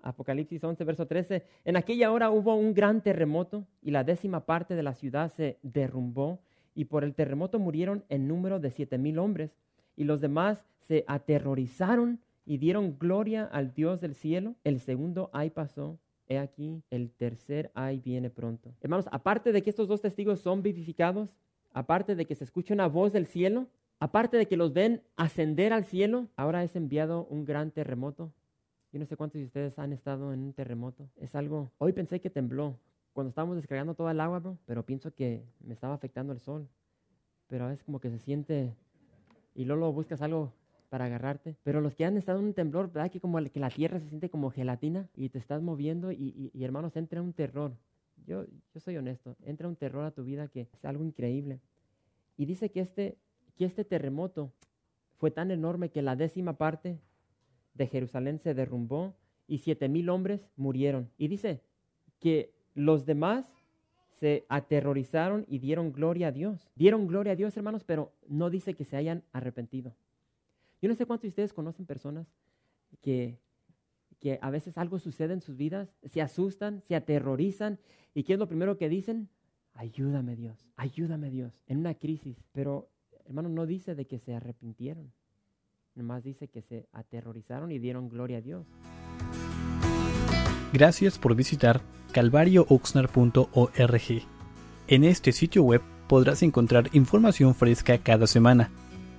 Apocalipsis 0.00 0.62
11, 0.62 0.84
verso 0.84 1.06
13. 1.06 1.42
En 1.64 1.76
aquella 1.76 2.12
hora 2.12 2.30
hubo 2.30 2.54
un 2.54 2.74
gran 2.74 3.02
terremoto 3.02 3.66
y 3.82 3.90
la 3.90 4.04
décima 4.04 4.46
parte 4.46 4.76
de 4.76 4.84
la 4.84 4.94
ciudad 4.94 5.32
se 5.32 5.58
derrumbó 5.62 6.38
y 6.76 6.84
por 6.84 7.02
el 7.02 7.14
terremoto 7.14 7.58
murieron 7.58 8.04
en 8.08 8.28
número 8.28 8.60
de 8.60 8.70
siete 8.70 8.98
mil 8.98 9.18
hombres 9.18 9.50
y 9.96 10.04
los 10.04 10.20
demás 10.20 10.64
se 10.78 11.04
aterrorizaron 11.08 12.20
y 12.44 12.58
dieron 12.58 12.96
gloria 13.00 13.44
al 13.44 13.74
Dios 13.74 14.00
del 14.00 14.14
cielo. 14.14 14.54
El 14.62 14.78
segundo 14.78 15.28
ay 15.32 15.50
pasó. 15.50 15.98
He 16.28 16.38
aquí, 16.38 16.82
el 16.90 17.10
tercer 17.10 17.72
ay 17.74 17.98
viene 17.98 18.30
pronto. 18.30 18.74
Hermanos, 18.80 19.08
aparte 19.10 19.50
de 19.50 19.62
que 19.62 19.70
estos 19.70 19.88
dos 19.88 20.00
testigos 20.00 20.40
son 20.40 20.62
vivificados, 20.62 21.30
aparte 21.72 22.14
de 22.14 22.26
que 22.26 22.36
se 22.36 22.44
escucha 22.44 22.74
una 22.74 22.86
voz 22.86 23.12
del 23.12 23.26
cielo, 23.26 23.66
aparte 23.98 24.36
de 24.36 24.46
que 24.46 24.56
los 24.56 24.72
ven 24.72 25.02
ascender 25.16 25.72
al 25.72 25.84
cielo, 25.84 26.28
ahora 26.36 26.62
es 26.62 26.76
enviado 26.76 27.26
un 27.30 27.44
gran 27.44 27.70
terremoto. 27.70 28.32
Yo 28.92 29.00
no 29.00 29.06
sé 29.06 29.16
cuántos 29.16 29.40
de 29.40 29.46
ustedes 29.46 29.78
han 29.78 29.92
estado 29.92 30.32
en 30.32 30.40
un 30.40 30.52
terremoto. 30.52 31.08
Es 31.16 31.34
algo, 31.34 31.70
hoy 31.78 31.92
pensé 31.92 32.20
que 32.20 32.30
tembló 32.30 32.78
cuando 33.12 33.30
estábamos 33.30 33.56
descargando 33.56 33.94
toda 33.94 34.12
el 34.12 34.20
agua, 34.20 34.42
pero 34.66 34.84
pienso 34.84 35.14
que 35.14 35.42
me 35.60 35.74
estaba 35.74 35.94
afectando 35.94 36.32
el 36.32 36.40
sol. 36.40 36.68
Pero 37.48 37.64
a 37.64 37.68
veces 37.68 37.84
como 37.84 38.00
que 38.00 38.10
se 38.10 38.18
siente 38.18 38.74
y 39.54 39.64
luego 39.64 39.92
buscas 39.92 40.20
algo 40.22 40.52
para 40.88 41.06
agarrarte. 41.06 41.56
Pero 41.62 41.80
los 41.80 41.94
que 41.94 42.04
han 42.04 42.16
estado 42.16 42.40
en 42.40 42.46
un 42.46 42.54
temblor, 42.54 42.92
¿verdad? 42.92 43.10
Que 43.10 43.20
como 43.20 43.42
que 43.42 43.60
la 43.60 43.70
tierra 43.70 44.00
se 44.00 44.08
siente 44.08 44.30
como 44.30 44.50
gelatina 44.50 45.08
y 45.14 45.28
te 45.30 45.38
estás 45.38 45.62
moviendo 45.62 46.12
y, 46.12 46.50
y 46.52 46.64
hermanos, 46.64 46.96
entra 46.96 47.22
un 47.22 47.32
terror. 47.32 47.72
Yo, 48.26 48.44
yo 48.74 48.80
soy 48.80 48.96
honesto, 48.96 49.36
entra 49.44 49.68
un 49.68 49.76
terror 49.76 50.04
a 50.04 50.10
tu 50.10 50.24
vida 50.24 50.48
que 50.48 50.62
es 50.62 50.84
algo 50.84 51.04
increíble. 51.04 51.60
Y 52.36 52.46
dice 52.46 52.70
que 52.70 52.80
este 52.80 53.18
que 53.56 53.64
este 53.64 53.84
terremoto 53.84 54.52
fue 55.16 55.30
tan 55.30 55.50
enorme 55.50 55.90
que 55.90 56.02
la 56.02 56.16
décima 56.16 56.58
parte 56.58 57.00
de 57.74 57.86
Jerusalén 57.86 58.38
se 58.38 58.54
derrumbó 58.54 59.16
y 59.48 59.58
siete 59.58 59.88
mil 59.88 60.08
hombres 60.08 60.48
murieron. 60.56 61.10
Y 61.18 61.28
dice 61.28 61.62
que 62.20 62.54
los 62.74 63.06
demás 63.06 63.46
se 64.18 64.46
aterrorizaron 64.48 65.44
y 65.48 65.58
dieron 65.58 65.92
gloria 65.92 66.28
a 66.28 66.32
Dios. 66.32 66.70
Dieron 66.74 67.06
gloria 67.06 67.32
a 67.32 67.36
Dios, 67.36 67.56
hermanos, 67.56 67.84
pero 67.84 68.12
no 68.28 68.50
dice 68.50 68.74
que 68.74 68.84
se 68.84 68.96
hayan 68.96 69.22
arrepentido. 69.32 69.94
Yo 70.80 70.88
no 70.88 70.94
sé 70.94 71.06
cuántos 71.06 71.22
de 71.22 71.28
ustedes 71.28 71.52
conocen 71.52 71.86
personas 71.86 72.26
que, 73.02 73.38
que 74.20 74.38
a 74.40 74.50
veces 74.50 74.78
algo 74.78 74.98
sucede 74.98 75.34
en 75.34 75.40
sus 75.40 75.56
vidas, 75.56 75.94
se 76.04 76.22
asustan, 76.22 76.82
se 76.82 76.94
aterrorizan, 76.94 77.78
y 78.14 78.24
¿qué 78.24 78.34
es 78.34 78.38
lo 78.38 78.48
primero 78.48 78.76
que 78.78 78.88
dicen? 78.88 79.28
Ayúdame 79.74 80.36
Dios, 80.36 80.66
ayúdame 80.76 81.30
Dios, 81.30 81.60
en 81.66 81.78
una 81.78 81.94
crisis. 81.94 82.42
Pero 82.52 82.88
hermano, 83.26 83.48
no 83.48 83.66
dice 83.66 83.94
de 83.94 84.06
que 84.06 84.18
se 84.18 84.34
arrepintieron, 84.34 85.12
nomás 85.94 86.22
dice 86.22 86.48
que 86.48 86.62
se 86.62 86.88
aterrorizaron 86.92 87.72
y 87.72 87.78
dieron 87.78 88.08
gloria 88.08 88.38
a 88.38 88.40
Dios. 88.40 88.66
Gracias 90.72 91.18
por 91.18 91.34
visitar 91.34 91.80
calvariooxnar.org. 92.12 94.22
En 94.88 95.04
este 95.04 95.32
sitio 95.32 95.62
web 95.62 95.82
podrás 96.08 96.42
encontrar 96.42 96.90
información 96.92 97.54
fresca 97.54 97.98
cada 97.98 98.26
semana, 98.26 98.70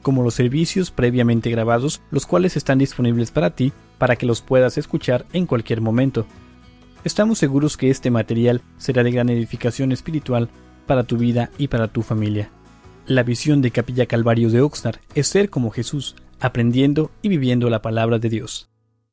como 0.01 0.24
los 0.24 0.36
servicios 0.36 0.91
previamente 0.91 1.49
grabados, 1.49 2.01
los 2.12 2.26
cuales 2.26 2.55
están 2.55 2.78
disponibles 2.78 3.32
para 3.32 3.51
ti 3.51 3.74
para 3.97 4.16
que 4.16 4.26
los 4.26 4.41
puedas 4.41 4.78
escuchar 4.78 5.26
en 5.34 5.45
cualquier 5.45 5.82
momento. 5.82 6.26
Estamos 7.03 7.39
seguros 7.39 7.78
que 7.78 7.89
este 7.89 8.12
material 8.12 8.62
será 8.78 9.03
de 9.03 9.12
gran 9.12 9.30
edificación 9.30 9.91
espiritual 9.91 10.49
para 10.86 11.03
tu 11.03 11.18
vida 11.18 11.49
y 11.58 11.68
para 11.68 11.88
tu 11.88 12.01
familia. 12.01 12.49
La 13.08 13.24
visión 13.24 13.62
de 13.62 13.72
Capilla 13.72 14.05
Calvario 14.05 14.49
de 14.49 14.60
Oxnard 14.60 14.99
es 15.16 15.30
ser 15.30 15.49
como 15.49 15.72
Jesús, 15.72 16.18
aprendiendo 16.41 17.10
y 17.22 17.30
viviendo 17.30 17.70
la 17.70 17.82
palabra 17.82 18.20
de 18.20 18.28
Dios. 18.28 18.70